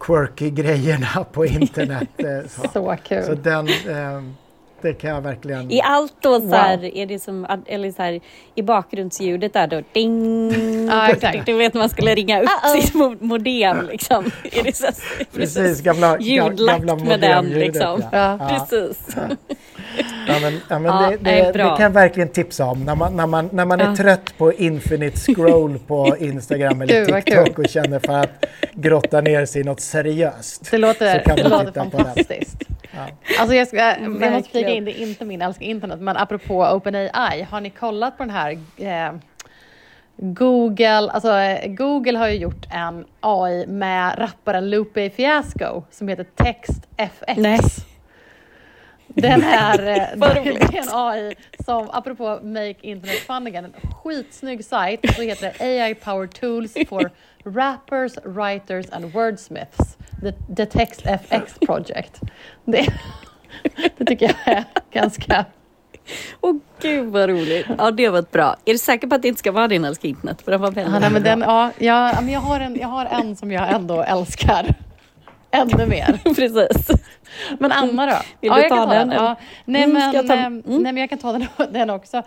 quirky 0.00 0.50
grejerna 0.50 1.24
på 1.32 1.46
internet. 1.60 2.08
eh, 2.16 2.48
Så, 2.48 2.68
Så 2.72 2.96
kul. 3.04 3.22
så 3.24 3.34
den, 3.34 3.68
eh, 3.68 4.22
det 4.84 4.94
kan 4.94 5.10
jag 5.10 5.20
verkligen... 5.20 5.70
I 5.70 5.80
allt 5.82 6.14
då 6.20 6.34
så 6.34 6.40
Wow. 6.46 6.54
här, 6.54 6.96
är 6.96 7.06
det 7.06 7.18
som, 7.18 7.46
eller 7.66 7.90
så 7.90 8.02
här, 8.02 8.20
i 8.54 8.62
bakgrundsljudet 8.62 9.52
där 9.52 9.66
då, 9.66 9.82
ding! 9.92 10.88
Ja, 10.90 11.08
exakt. 11.08 11.46
Du 11.46 11.52
vet 11.52 11.74
man 11.74 11.88
skulle 11.88 12.14
ringa 12.14 12.42
upp 12.42 12.48
Uh-oh. 12.48 12.80
sitt 12.80 12.94
mo- 12.94 13.16
modem 13.20 13.86
liksom. 13.90 14.24
Är 14.52 14.62
det 14.64 14.76
så, 14.76 14.86
Precis, 15.34 15.80
gamla, 15.80 16.16
ga- 16.16 16.20
ljudlagt 16.22 16.84
gamla 16.84 17.04
med 17.04 17.20
den 17.20 17.44
liksom. 17.48 18.02
ja. 18.12 18.38
Ja. 18.40 18.48
Precis. 18.68 19.16
Ja, 20.28 20.34
men, 20.40 20.60
ja, 20.68 20.78
men 20.78 20.84
Ja, 20.84 21.10
det, 21.10 21.16
det, 21.30 21.52
det 21.52 21.58
kan 21.58 21.80
jag 21.80 21.90
verkligen 21.90 22.28
tipsa 22.28 22.64
om. 22.64 22.84
När 22.84 22.94
man, 22.94 23.16
när 23.16 23.26
man, 23.26 23.48
när 23.52 23.64
man 23.64 23.80
är 23.80 23.96
trött 23.96 24.34
på 24.38 24.52
infinite 24.52 25.16
scroll 25.20 25.78
på 25.86 26.16
Instagram 26.20 26.82
eller 26.82 27.04
TikTok 27.04 27.58
och 27.58 27.68
känner 27.68 27.98
för 27.98 28.12
att 28.12 28.44
grotta 28.72 29.20
ner 29.20 29.46
sig 29.46 29.60
i 29.60 29.64
något 29.64 29.80
seriöst. 29.80 30.70
Det 30.70 30.78
låter, 30.78 31.18
Så 31.18 31.24
kan 31.24 31.36
det 31.36 31.42
man 31.48 31.52
låter 31.52 31.66
titta 31.66 31.84
på 31.90 31.96
den. 31.98 32.24
Alltså 33.38 33.54
jag, 33.54 33.68
ska, 33.68 33.76
jag 33.76 34.32
måste 34.32 34.50
flika 34.50 34.68
in, 34.68 34.84
det 34.84 35.00
är 35.00 35.02
inte 35.02 35.24
min 35.24 35.42
älskar 35.42 35.66
internet, 35.66 36.00
men 36.00 36.16
apropå 36.16 36.64
OpenAI, 36.64 37.42
har 37.50 37.60
ni 37.60 37.70
kollat 37.70 38.16
på 38.16 38.22
den 38.22 38.30
här 38.30 38.58
eh, 38.76 39.12
Google, 40.16 41.10
alltså 41.10 41.58
Google 41.66 42.18
har 42.18 42.28
ju 42.28 42.34
gjort 42.34 42.66
en 42.70 43.04
AI 43.20 43.66
med 43.66 44.14
rapparen 44.18 44.70
Lupe 44.70 45.10
Fiasco 45.10 45.82
som 45.90 46.08
heter 46.08 46.24
TextFX. 46.24 47.36
Nej. 47.36 47.60
Den 49.06 49.42
är, 49.42 49.78
eh, 49.88 50.18
det 50.18 50.78
är 50.78 50.82
en 50.82 50.88
AI 50.92 51.34
som, 51.64 51.90
apropå 51.90 52.40
Make 52.42 52.74
Internet 52.80 53.18
Fun 53.18 53.46
Again, 53.46 53.64
en 53.64 53.74
skitsnygg 53.90 54.64
sajt, 54.64 55.14
så 55.16 55.22
heter 55.22 55.52
det 55.58 55.64
AI 55.64 55.94
Power 55.94 56.26
Tools 56.26 56.74
for 56.88 57.10
Rappers, 57.44 58.12
Writers 58.24 58.90
and 58.90 59.12
Wordsmiths, 59.12 59.96
the, 60.32 60.54
the 60.56 60.66
TextFX 60.66 61.58
Project. 61.66 62.20
Det, 62.64 62.86
det 63.98 64.04
tycker 64.04 64.26
jag 64.44 64.56
är 64.56 64.64
ganska... 64.92 65.44
Åh 66.40 66.54
gud 66.80 67.06
vad 67.12 67.28
roligt. 67.28 67.66
Ja 67.78 67.90
det 67.90 68.08
var 68.08 68.18
ett 68.18 68.30
bra. 68.30 68.56
Är 68.64 68.72
du 68.72 68.78
säker 68.78 69.06
på 69.08 69.14
att 69.14 69.22
det 69.22 69.28
inte 69.28 69.38
ska 69.38 69.52
vara 69.52 69.68
din 69.68 69.84
älskar 69.84 70.08
internet? 70.08 70.42
För 70.42 70.50
den 70.52 70.60
var 70.60 70.70
väldigt 70.70 70.92
Ja, 70.94 70.98
nej, 71.00 71.10
men 71.10 71.22
den, 71.22 71.40
ja, 71.40 71.70
ja, 71.78 72.12
men 72.20 72.28
jag, 72.32 72.40
har 72.40 72.60
en, 72.60 72.76
jag 72.80 72.88
har 72.88 73.06
en 73.06 73.36
som 73.36 73.52
jag 73.52 73.72
ändå 73.72 74.02
älskar 74.02 74.74
ännu 75.50 75.86
mer. 75.86 76.18
Precis. 76.34 76.88
Men 77.58 77.72
Anna 77.72 78.06
då? 78.06 78.12
Vill 78.40 78.48
ja, 78.50 78.54
du 78.54 78.60
jag 78.62 78.68
ta 78.70 78.76
kan 78.76 78.88
den, 78.88 79.10
Ja. 79.12 79.36
Nej, 79.64 79.84
Mm, 79.84 79.94
men, 79.98 80.12
jag 80.12 80.26
ta- 80.26 80.34
eh, 80.34 80.44
mm. 80.46 80.62
nej, 80.66 80.82
men 80.82 80.96
jag 80.96 81.10
kan 81.10 81.18
ta 81.18 81.32
den, 81.32 81.46
den 81.72 81.90
också. 81.90 82.16
Eh, 82.16 82.22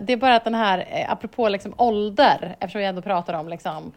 det 0.00 0.12
är 0.12 0.16
bara 0.16 0.36
att 0.36 0.44
den 0.44 0.54
här, 0.54 0.78
eh, 0.90 1.12
apropå 1.12 1.48
liksom 1.48 1.74
ålder, 1.76 2.56
eftersom 2.60 2.78
vi 2.78 2.86
ändå 2.86 3.02
pratar 3.02 3.34
om 3.34 3.48
liksom, 3.48 3.92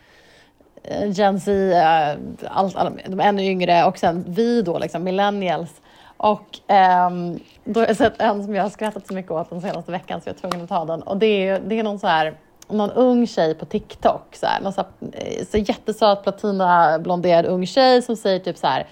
Eh, 0.83 1.11
Gen 1.11 1.39
Z, 1.39 1.51
eh, 1.51 2.17
all, 2.49 2.71
de 3.07 3.19
ännu 3.19 3.43
yngre 3.43 3.85
och 3.85 3.97
sen 3.97 4.25
vi 4.27 4.61
då, 4.61 4.79
liksom, 4.79 5.03
millennials. 5.03 5.81
Och 6.17 6.59
ehm, 6.67 7.39
då 7.63 7.79
har 7.79 7.87
jag 7.87 7.97
sett 7.97 8.21
en 8.21 8.43
som 8.43 8.55
jag 8.55 8.63
har 8.63 8.69
skrattat 8.69 9.07
så 9.07 9.13
mycket 9.13 9.31
åt 9.31 9.49
den 9.49 9.61
senaste 9.61 9.91
veckan 9.91 10.21
så 10.21 10.29
jag 10.29 10.35
är 10.35 10.39
tvungen 10.39 10.63
att 10.63 10.69
ta 10.69 10.85
den. 10.85 11.01
Och 11.01 11.17
det 11.17 11.47
är, 11.47 11.59
det 11.59 11.79
är 11.79 11.83
någon 11.83 11.99
så 11.99 12.07
här 12.07 12.37
någon 12.67 12.91
ung 12.91 13.27
tjej 13.27 13.55
på 13.55 13.65
TikTok, 13.65 14.35
så, 14.35 14.45
här, 14.45 14.61
någon 14.61 14.73
så, 14.73 14.81
här, 14.81 14.89
eh, 15.13 15.45
så 15.45 15.57
jättesöt 15.57 16.23
platinablonderad 16.23 17.45
ung 17.45 17.65
tjej 17.65 18.01
som 18.01 18.15
säger 18.15 18.39
typ 18.39 18.57
så 18.57 18.67
här 18.67 18.87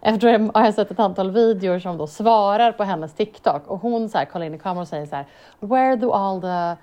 efter 0.00 0.28
jag 0.28 0.50
har 0.54 0.72
sett 0.72 0.90
ett 0.90 0.98
antal 0.98 1.30
videor 1.30 1.78
som 1.78 1.98
då 1.98 2.06
svarar 2.06 2.72
på 2.72 2.84
hennes 2.84 3.14
TikTok 3.14 3.66
och 3.66 3.78
hon 3.78 4.08
så 4.08 4.18
här, 4.18 4.24
kollar 4.24 4.46
in 4.46 4.54
i 4.54 4.58
kameran 4.58 4.82
och 4.82 4.88
säger 4.88 5.06
så 5.06 5.16
här 5.16 5.26
Where 5.60 5.96
do 5.96 6.12
all 6.12 6.40
the 6.40 6.76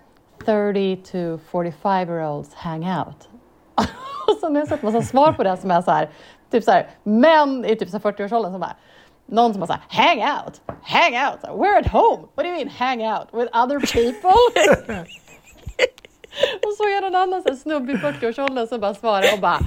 30 0.45 0.95
to 0.95 1.37
45 1.51 2.09
year 2.09 2.29
olds 2.29 2.53
hang 2.53 2.83
out? 2.83 3.29
och 4.27 4.37
så 4.39 4.47
har 4.47 4.55
jag 4.55 4.67
sett 4.67 4.83
massa 4.83 5.01
svar 5.01 5.33
på 5.33 5.43
det 5.43 5.57
som 5.57 5.71
är 5.71 5.81
så 5.81 5.91
här, 5.91 6.09
typ 6.51 6.63
så 6.63 6.71
här, 6.71 6.89
män 7.03 7.65
i 7.65 7.75
typ 7.75 7.89
40-årsåldern 7.89 8.51
som 8.51 8.59
bara 8.61 8.75
någon 9.25 9.53
som 9.53 9.59
bara 9.59 9.67
såhär, 9.67 9.81
hang 9.89 10.19
out, 10.19 10.61
hang 10.81 11.13
out, 11.13 11.39
we're 11.43 11.79
at 11.79 11.87
home, 11.87 12.27
what 12.35 12.43
do 12.43 12.47
you 12.47 12.55
mean 12.55 12.69
hang 12.69 13.01
out 13.01 13.27
with 13.33 13.49
other 13.53 13.79
people? 13.79 14.29
och 16.65 16.73
så 16.77 16.83
är 16.83 17.01
det 17.01 17.09
någon 17.09 17.21
annan 17.21 17.41
så 17.43 17.49
här 17.49 17.55
snubbe 17.55 17.91
i 17.91 17.95
40-årsåldern 17.95 18.67
som 18.67 18.79
bara 18.79 18.93
svarar 18.93 19.33
och 19.33 19.39
bara, 19.39 19.59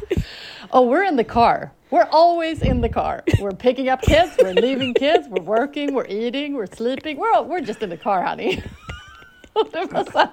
oh 0.70 0.92
we're 0.92 1.08
in 1.08 1.16
the 1.16 1.24
car, 1.24 1.70
we're 1.90 2.08
always 2.10 2.62
in 2.62 2.82
the 2.82 2.88
car, 2.88 3.22
we're 3.40 3.56
picking 3.56 3.90
up 3.92 4.00
kids, 4.00 4.36
we're 4.38 4.60
leaving 4.60 4.94
kids, 4.94 5.28
we're 5.28 5.44
working, 5.44 5.94
we're 5.94 6.08
eating, 6.08 6.56
we're 6.56 6.76
sleeping, 6.76 7.18
we're, 7.18 7.32
all, 7.36 7.44
we're 7.44 7.66
just 7.66 7.82
in 7.82 7.90
the 7.90 7.96
car 7.96 8.22
honey. 8.22 8.62
och 9.52 9.66
det 9.72 9.92
var 9.92 10.04
så 10.12 10.18
här, 10.18 10.28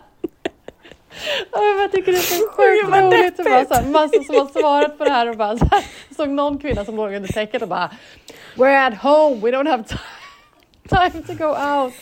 jag 1.51 1.91
tycker 1.91 2.11
det 2.11 2.17
är 2.17 2.21
så 2.21 2.47
sjukt 2.47 2.95
roligt. 3.03 3.37
Så 3.37 3.43
bara, 3.43 3.65
så 3.65 3.73
här, 3.73 3.83
massor 3.91 4.23
som 4.23 4.35
har 4.35 4.59
svarat 4.61 4.97
på 4.97 5.03
det 5.03 5.11
här 5.11 5.29
och 5.29 5.37
bara 5.37 5.57
så 5.57 5.65
här, 5.71 5.83
såg 6.15 6.29
någon 6.29 6.57
kvinna 6.57 6.85
som 6.85 6.95
låg 6.95 7.13
under 7.13 7.27
täcket 7.33 7.61
och 7.61 7.67
bara 7.67 7.89
We're 8.55 8.87
at 8.87 8.97
home, 9.01 9.35
we 9.41 9.51
don't 9.51 9.69
have 9.69 9.83
ti- 9.83 9.97
time 10.89 11.23
to 11.23 11.33
go 11.33 11.45
out. 11.49 11.93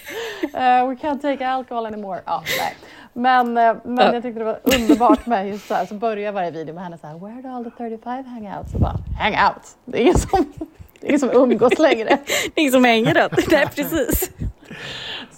Uh, 0.44 0.90
we 0.90 0.96
can't 0.96 1.22
take 1.22 1.48
alcohol 1.48 1.86
anymore. 1.86 2.22
Ja, 2.26 2.44
nej. 2.60 2.76
Men, 3.14 3.58
eh, 3.58 3.76
men 3.84 3.98
Ja. 4.06 4.14
jag 4.14 4.24
tyckte 4.24 4.40
det 4.40 4.46
var 4.46 4.60
underbart 4.64 5.26
med 5.26 5.48
just 5.50 5.68
så 5.68 5.74
här, 5.74 5.86
så 5.86 5.94
börjar 5.94 6.32
varje 6.32 6.52
video 6.52 6.76
med 6.76 6.84
henne 6.84 6.98
så 6.98 7.08
här 7.08 7.14
Where 7.20 7.42
do 7.42 7.56
all 7.56 7.64
the 7.64 7.70
35 7.78 8.26
hang 8.26 8.48
out? 8.58 8.70
Så 8.72 8.78
bara, 8.78 8.96
hang 9.20 9.34
out. 9.34 9.64
Det 9.86 9.98
är 9.98 10.02
ingen 10.02 10.18
som, 10.18 10.54
det 11.00 11.06
är 11.06 11.10
ingen 11.10 11.20
som 11.20 11.32
umgås 11.32 11.80
längre. 11.80 12.06
Det 12.26 12.52
är 12.56 12.62
ingen 12.62 12.72
som 12.72 12.84
hänger 12.84 13.14
den. 13.14 13.30
Nej 13.52 13.68
precis. 13.76 14.32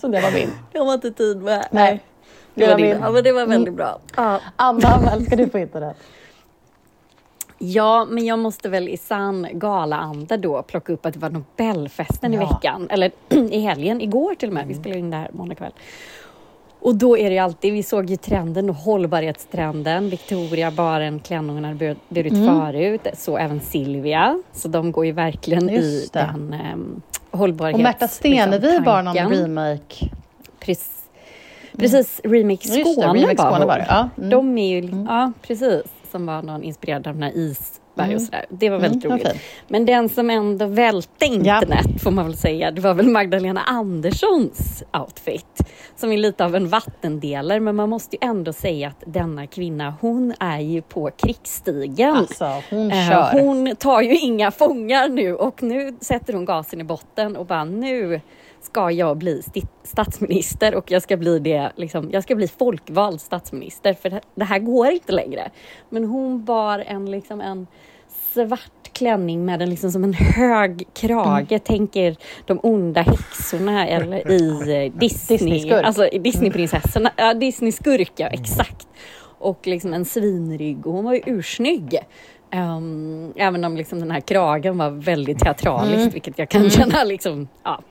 Så 0.01 0.07
det 0.07 0.21
var 0.21 0.31
min. 0.31 0.49
Jag 0.73 0.85
har 0.85 0.93
inte 0.93 1.11
tid 1.11 1.37
med. 1.37 1.67
Nej. 1.71 2.01
Det 2.55 2.67
var 2.67 2.77
din. 2.77 2.97
Ja 3.01 3.11
men 3.11 3.23
det 3.23 3.31
var 3.31 3.45
väldigt 3.45 3.73
bra. 3.73 3.99
Ja. 4.15 4.39
Anna, 4.55 4.99
vad 5.03 5.13
älskar 5.13 5.37
du 5.37 5.47
på 5.47 5.59
internet? 5.59 5.97
Ja, 7.57 8.05
men 8.09 8.25
jag 8.25 8.39
måste 8.39 8.69
väl 8.69 8.89
i 8.89 8.97
sann 8.97 9.47
galaanda 9.53 10.37
då 10.37 10.61
plocka 10.63 10.93
upp 10.93 11.05
att 11.05 11.13
det 11.13 11.19
var 11.19 11.29
Nobelfesten 11.29 12.33
i 12.33 12.37
Ja. 12.37 12.49
veckan, 12.49 12.87
eller 12.91 13.11
i 13.51 13.59
helgen, 13.59 14.01
igår 14.01 14.35
till 14.35 14.49
och 14.49 14.53
med. 14.53 14.67
Vi 14.67 14.73
spelar 14.73 14.97
in 14.97 15.09
det 15.09 15.17
här 15.17 15.29
måndag 15.33 15.55
kväll. 15.55 15.71
Och 16.79 16.95
då 16.95 17.17
är 17.17 17.29
det 17.29 17.33
ju 17.35 17.39
alltid, 17.39 17.73
vi 17.73 17.83
såg 17.83 18.09
ju 18.09 18.15
trenden 18.17 18.69
och 18.69 18.75
hållbarhetstrenden. 18.75 20.09
Victoria, 20.09 20.71
baren, 20.71 21.19
klänningarna 21.19 21.67
har 21.67 21.95
burit 22.09 22.33
förut. 22.33 23.07
Så 23.17 23.37
även 23.37 23.59
Silvia. 23.59 24.43
Så 24.53 24.67
de 24.67 24.91
går 24.91 25.05
ju 25.05 25.11
verkligen 25.11 25.69
i 25.69 25.75
Just 25.75 26.13
det. 26.13 26.19
den 26.19 26.55
um, 26.73 27.01
hållbarhets... 27.31 27.75
Och 27.77 27.83
Märta 27.83 28.07
Stenevi 28.07 28.67
liksom, 28.67 28.83
bara 28.83 29.01
någon 29.01 29.15
remake. 29.15 30.09
Precis, 30.59 30.94
precis 31.77 32.21
Remix 32.23 32.65
Skåne, 32.65 32.79
Just 32.79 32.95
det, 32.95 33.07
remake 33.07 33.35
var 33.43 33.51
Skåne 33.51 33.65
var 33.65 33.77
det. 33.77 33.85
Ja. 33.89 34.09
Mm. 34.17 34.29
De 34.29 34.57
är 34.57 34.81
ju, 34.81 35.05
ja 35.07 35.31
precis, 35.41 35.83
som 36.11 36.25
var 36.25 36.41
någon 36.41 36.63
inspirerad 36.63 37.07
av 37.07 37.13
den 37.13 37.23
här 37.23 37.31
och 38.15 38.21
sådär. 38.21 38.45
Det 38.49 38.69
var 38.69 38.77
väldigt 38.77 39.05
Mm, 39.05 39.17
roligt. 39.17 39.27
fint. 39.31 39.41
Men 39.67 39.85
den 39.85 40.09
som 40.09 40.29
ändå 40.29 40.65
välte 40.65 41.25
internet 41.25 42.01
får 42.03 42.11
man 42.11 42.25
väl 42.25 42.37
säga, 42.37 42.71
det 42.71 42.81
var 42.81 42.93
väl 42.93 43.07
Magdalena 43.07 43.61
Anderssons 43.61 44.83
outfit. 44.99 45.61
Som 45.95 46.11
är 46.11 46.17
lite 46.17 46.45
av 46.45 46.55
en 46.55 46.67
vattendelare, 46.69 47.59
men 47.59 47.75
man 47.75 47.89
måste 47.89 48.15
ju 48.15 48.29
ändå 48.29 48.53
säga 48.53 48.87
att 48.87 49.03
denna 49.05 49.47
kvinna, 49.47 49.93
hon 50.01 50.33
är 50.39 50.59
ju 50.59 50.81
på 50.81 51.09
krigsstigen. 51.17 52.15
Alltså, 52.15 52.61
hon 52.69 52.91
Eh. 52.91 53.29
Hon 53.31 53.75
tar 53.75 54.01
ju 54.01 54.17
inga 54.17 54.51
fångar 54.51 55.09
nu 55.09 55.35
och 55.35 55.63
nu 55.63 55.95
sätter 56.01 56.33
hon 56.33 56.45
gasen 56.45 56.81
i 56.81 56.83
botten 56.83 57.35
och 57.35 57.45
bara 57.45 57.63
nu 57.63 58.21
ska 58.65 58.91
jag 58.91 59.17
bli 59.17 59.41
statsminister 59.83 60.75
och 60.75 60.91
jag 60.91 61.01
ska 61.01 61.17
bli 61.17 61.39
det, 61.39 61.71
liksom, 61.75 62.09
jag 62.11 62.23
ska 62.23 62.35
bli 62.35 62.47
folkvald 62.47 63.21
statsminister 63.21 63.93
för 63.93 64.19
det, 64.35 64.45
här 64.45 64.59
går 64.59 64.87
inte 64.87 65.11
längre. 65.11 65.51
Men 65.89 66.03
hon 66.05 66.45
bar 66.45 66.79
en, 66.87 67.11
liksom 67.11 67.41
en 67.41 67.67
svart 68.33 68.93
klänning 68.93 69.45
med 69.45 69.61
en, 69.61 69.69
liksom 69.69 69.91
som 69.91 70.03
en 70.03 70.13
hög 70.13 70.83
krage. 70.93 71.51
Mm. 71.51 71.59
Tänker 71.59 72.15
de 72.45 72.59
onda 72.63 73.01
häxorna 73.01 73.87
eller 73.87 74.31
i 74.31 74.49
eh, 74.49 74.93
Disney, 74.99 75.37
Disney-skurk. 75.37 75.85
alltså 75.85 76.09
Disneyprinsessorna. 76.19 77.11
Ja, 77.17 77.33
Disney-skurk, 77.33 78.11
ja 78.15 78.27
exakt. 78.27 78.87
Och 79.39 79.67
liksom 79.67 79.93
en 79.93 80.05
svinrygg 80.05 80.87
och 80.87 80.93
hon 80.93 81.05
var 81.05 81.13
ju 81.13 81.21
ursnygg. 81.25 81.99
Um, 82.55 83.33
även 83.35 83.65
om 83.65 83.77
liksom 83.77 83.99
den 83.99 84.11
här 84.11 84.19
kragen 84.19 84.77
var 84.77 84.89
väldigt 84.89 85.39
teatraliskt, 85.39 85.97
Mm. 86.01 86.09
vilket 86.09 86.39
jag 86.39 86.49
kan 86.49 86.69
känna 86.69 87.03
liksom, 87.03 87.47
ja, 87.63 87.81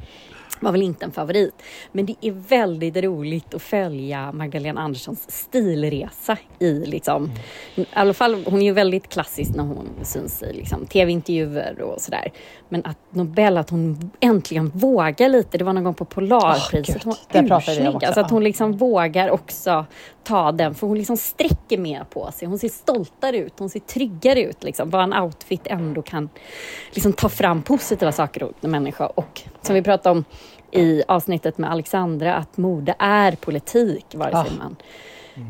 var 0.65 0.73
väl 0.73 0.83
inte 0.83 1.05
en 1.05 1.13
favorit. 1.13 1.63
Men 1.93 2.07
det 2.07 2.15
är 2.21 2.31
väldigt 2.31 2.97
roligt 2.97 3.55
att 3.55 3.63
följa 3.63 4.33
Magdalena 4.33 4.81
Anderssons 4.81 5.31
stilresa 5.31 6.37
i 6.59 6.73
liksom, 6.73 7.31
i 7.75 7.87
alla 7.93 8.15
fall, 8.15 8.45
hon 8.47 8.63
är 8.63 8.67
ju 8.67 8.73
väldigt 8.73 9.09
klassisk 9.09 9.55
när 9.55 9.65
hon 9.65 9.89
syns 10.03 10.43
i 10.43 10.53
liksom, 10.53 10.87
tv-intervjuer 10.87 11.81
och 11.83 12.01
sådär. 12.01 12.33
Men 12.69 12.85
att 12.85 12.99
Nobel, 13.11 13.57
att 13.57 13.71
hon 13.71 14.11
äntligen 14.21 14.69
vågar 14.69 15.29
lite. 15.29 15.59
Det 15.59 15.65
var 15.65 15.73
någon 15.73 15.85
gång 15.85 15.95
på 15.95 16.05
Polarpriset. 16.05 17.03
Åh, 17.07 17.15
hon 17.33 17.49
var 17.49 17.59
ursnygg. 17.59 18.05
Alltså 18.05 18.21
att 18.21 18.31
hon 18.31 18.45
liksom 18.45 18.73
vågar 18.73 19.31
också 19.31 19.87
ta 20.25 20.53
den. 20.53 20.75
För 20.75 20.87
hon 20.87 20.99
liksom 20.99 21.17
sträcker 21.17 21.79
mer 21.79 22.05
på 22.05 22.33
sig. 22.33 22.49
Hon 22.49 22.59
ser 22.59 22.69
stoltare 22.69 23.37
ut. 23.37 23.53
Hon 23.59 23.71
ser 23.71 23.81
tryggare 23.81 24.43
ut. 24.43 24.65
Liksom. 24.65 24.91
Vad 24.91 25.03
en 25.03 25.13
outfit 25.13 25.67
ändå 25.67 26.03
kan 26.03 26.29
liksom 26.91 27.13
ta 27.13 27.29
fram 27.29 27.63
positiva 27.63 28.13
saker 28.13 28.41
hos 28.41 28.53
en 28.61 28.71
människa. 28.71 29.07
Och 29.07 29.43
som 29.63 29.75
vi 29.75 29.83
pratade 29.83 30.19
om 30.19 30.25
i 30.75 31.03
avsnittet 31.09 31.59
med 31.59 31.71
Alexandra, 31.71 32.35
att 32.35 32.57
mode 32.57 32.95
är 32.99 33.33
politik, 33.33 34.07
vare 34.15 34.31
sig 34.31 34.41
Ah. 34.41 34.63
man 34.63 34.77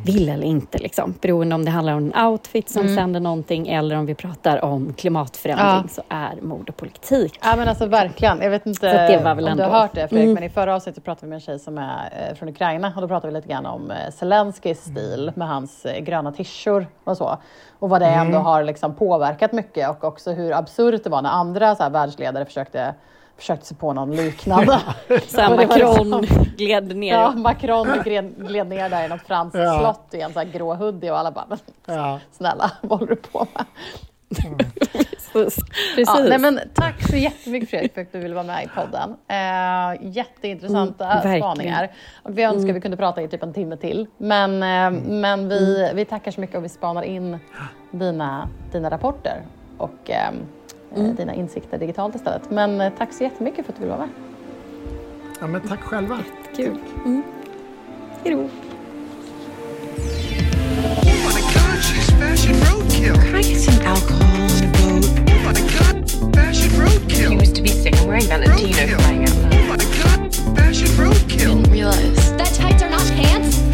vill 0.04 0.28
eller 0.28 0.46
inte. 0.46 0.78
Liksom. 0.78 1.14
Beroende 1.20 1.54
om 1.54 1.64
det 1.64 1.70
handlar 1.70 1.92
om 1.92 2.12
en 2.14 2.26
outfit 2.26 2.68
som 2.70 2.82
Mm. 2.82 2.96
sänder 2.96 3.20
någonting 3.20 3.68
eller 3.68 3.96
om 3.96 4.06
vi 4.06 4.14
pratar 4.14 4.64
om 4.64 4.92
klimatförändring 4.94 5.66
Ja. 5.66 5.84
så 5.88 6.02
är 6.08 6.36
mode 6.42 6.72
politik. 6.72 7.38
Ja 7.42 7.54
men 7.56 7.68
alltså 7.68 7.86
verkligen. 7.86 8.40
Jag 8.40 8.50
vet 8.50 8.66
inte 8.66 8.80
Så 8.80 8.86
att 8.86 9.08
det 9.08 9.20
var 9.24 9.34
väl 9.34 9.44
om 9.48 9.56
du 9.56 9.62
ändå- 9.62 9.74
har 9.74 9.80
hört 9.80 9.94
det 9.94 10.08
Fredrik, 10.08 10.22
Mm. 10.24 10.34
men 10.34 10.42
i 10.42 10.48
förra 10.50 10.74
avsnittet 10.74 11.04
pratade 11.04 11.26
vi 11.26 11.30
med 11.30 11.34
en 11.36 11.40
tjej 11.40 11.58
som 11.58 11.78
är 11.78 12.28
eh, 12.30 12.34
från 12.36 12.48
Ukraina 12.48 12.92
och 12.96 13.02
då 13.02 13.08
pratade 13.08 13.32
vi 13.32 13.38
lite 13.38 13.48
grann 13.48 13.66
om 13.66 13.90
eh, 13.90 13.96
Zelenskyjs 14.12 14.80
stil 14.84 15.32
med 15.34 15.48
hans 15.48 15.86
eh, 15.86 16.00
gröna 16.00 16.32
tishor 16.32 16.86
och 17.04 17.16
så. 17.16 17.38
Och 17.78 17.90
vad 17.90 18.00
det 18.00 18.06
ändå 18.06 18.38
har 18.38 18.64
liksom 18.64 18.94
påverkat 18.94 19.52
mycket 19.52 19.90
och 19.90 20.04
också 20.04 20.32
hur 20.32 20.52
absurt 20.52 21.04
det 21.04 21.10
var 21.10 21.22
när 21.22 21.30
andra 21.30 21.74
så 21.74 21.82
här, 21.82 21.90
världsledare 21.90 22.44
försökte 22.44 22.94
försökte 23.36 23.66
sig 23.66 23.76
på 23.76 23.92
någon 23.92 24.16
liknande. 24.16 24.80
Så 25.26 25.40
här, 25.40 25.48
var 25.50 25.56
Macron 25.56 26.20
liksom- 26.20 26.44
gled 26.56 26.96
ner. 26.96 27.14
Ja, 27.14 27.30
Macron 27.32 27.88
gled, 28.04 28.34
gled 28.48 28.66
ner 28.66 28.88
där 28.88 29.04
i 29.04 29.08
något 29.08 29.22
franskt 29.26 29.58
Ja. 29.58 29.78
slott 29.78 30.14
i 30.14 30.20
en 30.20 30.32
så 30.32 30.38
här 30.38 30.46
grå 30.46 30.74
hoodie 30.74 31.10
och 31.10 31.18
alla 31.18 31.30
bara, 31.30 31.46
men 31.48 31.58
Ja. 31.86 32.20
snälla, 32.32 32.70
vad 32.80 32.98
håller 32.98 33.10
du 33.14 33.16
på 33.16 33.46
med? 33.54 33.64
Precis. 35.32 35.64
Ja, 35.96 36.18
nej, 36.28 36.38
men 36.38 36.60
tack 36.74 37.02
så 37.10 37.16
jättemycket 37.16 37.70
Fredrik 37.70 37.94
för 37.94 38.00
att 38.00 38.12
du 38.12 38.18
ville 38.18 38.34
vara 38.34 38.44
med 38.44 38.64
i 38.64 38.68
podden. 38.68 39.16
Eh, 39.28 40.06
jätteintressanta 40.16 41.12
Mm, 41.12 41.40
spaningar. 41.40 41.90
Och 42.22 42.38
vi 42.38 42.42
önskar 42.42 42.72
vi 42.72 42.80
kunde 42.80 42.96
prata 42.96 43.22
i 43.22 43.28
typ 43.28 43.42
en 43.42 43.52
timme 43.52 43.76
till. 43.76 44.06
Men, 44.16 44.62
eh, 44.62 45.00
men 45.02 45.48
vi, 45.48 45.84
Mm. 45.84 45.96
vi 45.96 46.04
tackar 46.04 46.30
så 46.30 46.40
mycket 46.40 46.56
och 46.56 46.64
vi 46.64 46.68
spanar 46.68 47.02
in 47.02 47.38
dina, 47.90 48.48
dina 48.72 48.90
rapporter 48.90 49.42
och 49.78 50.10
eh, 50.10 50.30
Eh, 50.94 51.00
mm. 51.00 51.14
dina 51.14 51.34
insikter 51.34 51.78
digitalt 51.78 52.14
istället. 52.14 52.50
Men 52.50 52.80
eh, 52.80 52.92
tack 52.98 53.12
så 53.12 53.24
jättemycket 53.24 53.66
för 53.66 53.72
att 53.72 53.78
du 53.78 53.84
ville 53.84 53.96
vara 53.96 54.06
med. 54.06 54.14
Ja, 55.40 55.46
men 55.46 55.60
tack 55.60 55.80
själva. 55.80 56.18
Jättekul. 56.52 56.78
Mm. 57.04 57.22
Hejdå. 58.22 58.48
fashion 68.04 68.28
Valentino 68.28 68.86
crying 68.86 69.22
out. 69.22 69.32
Oh 69.50 69.66
my 69.70 69.84
god, 69.94 70.56
fashion 70.56 70.90
roadkill. 71.00 71.56
Didn't 71.56 71.72
realize 71.72 72.36
that 72.36 72.54
tights 72.54 72.82
are 72.82 72.90
not 72.90 73.02
pants. 73.12 73.73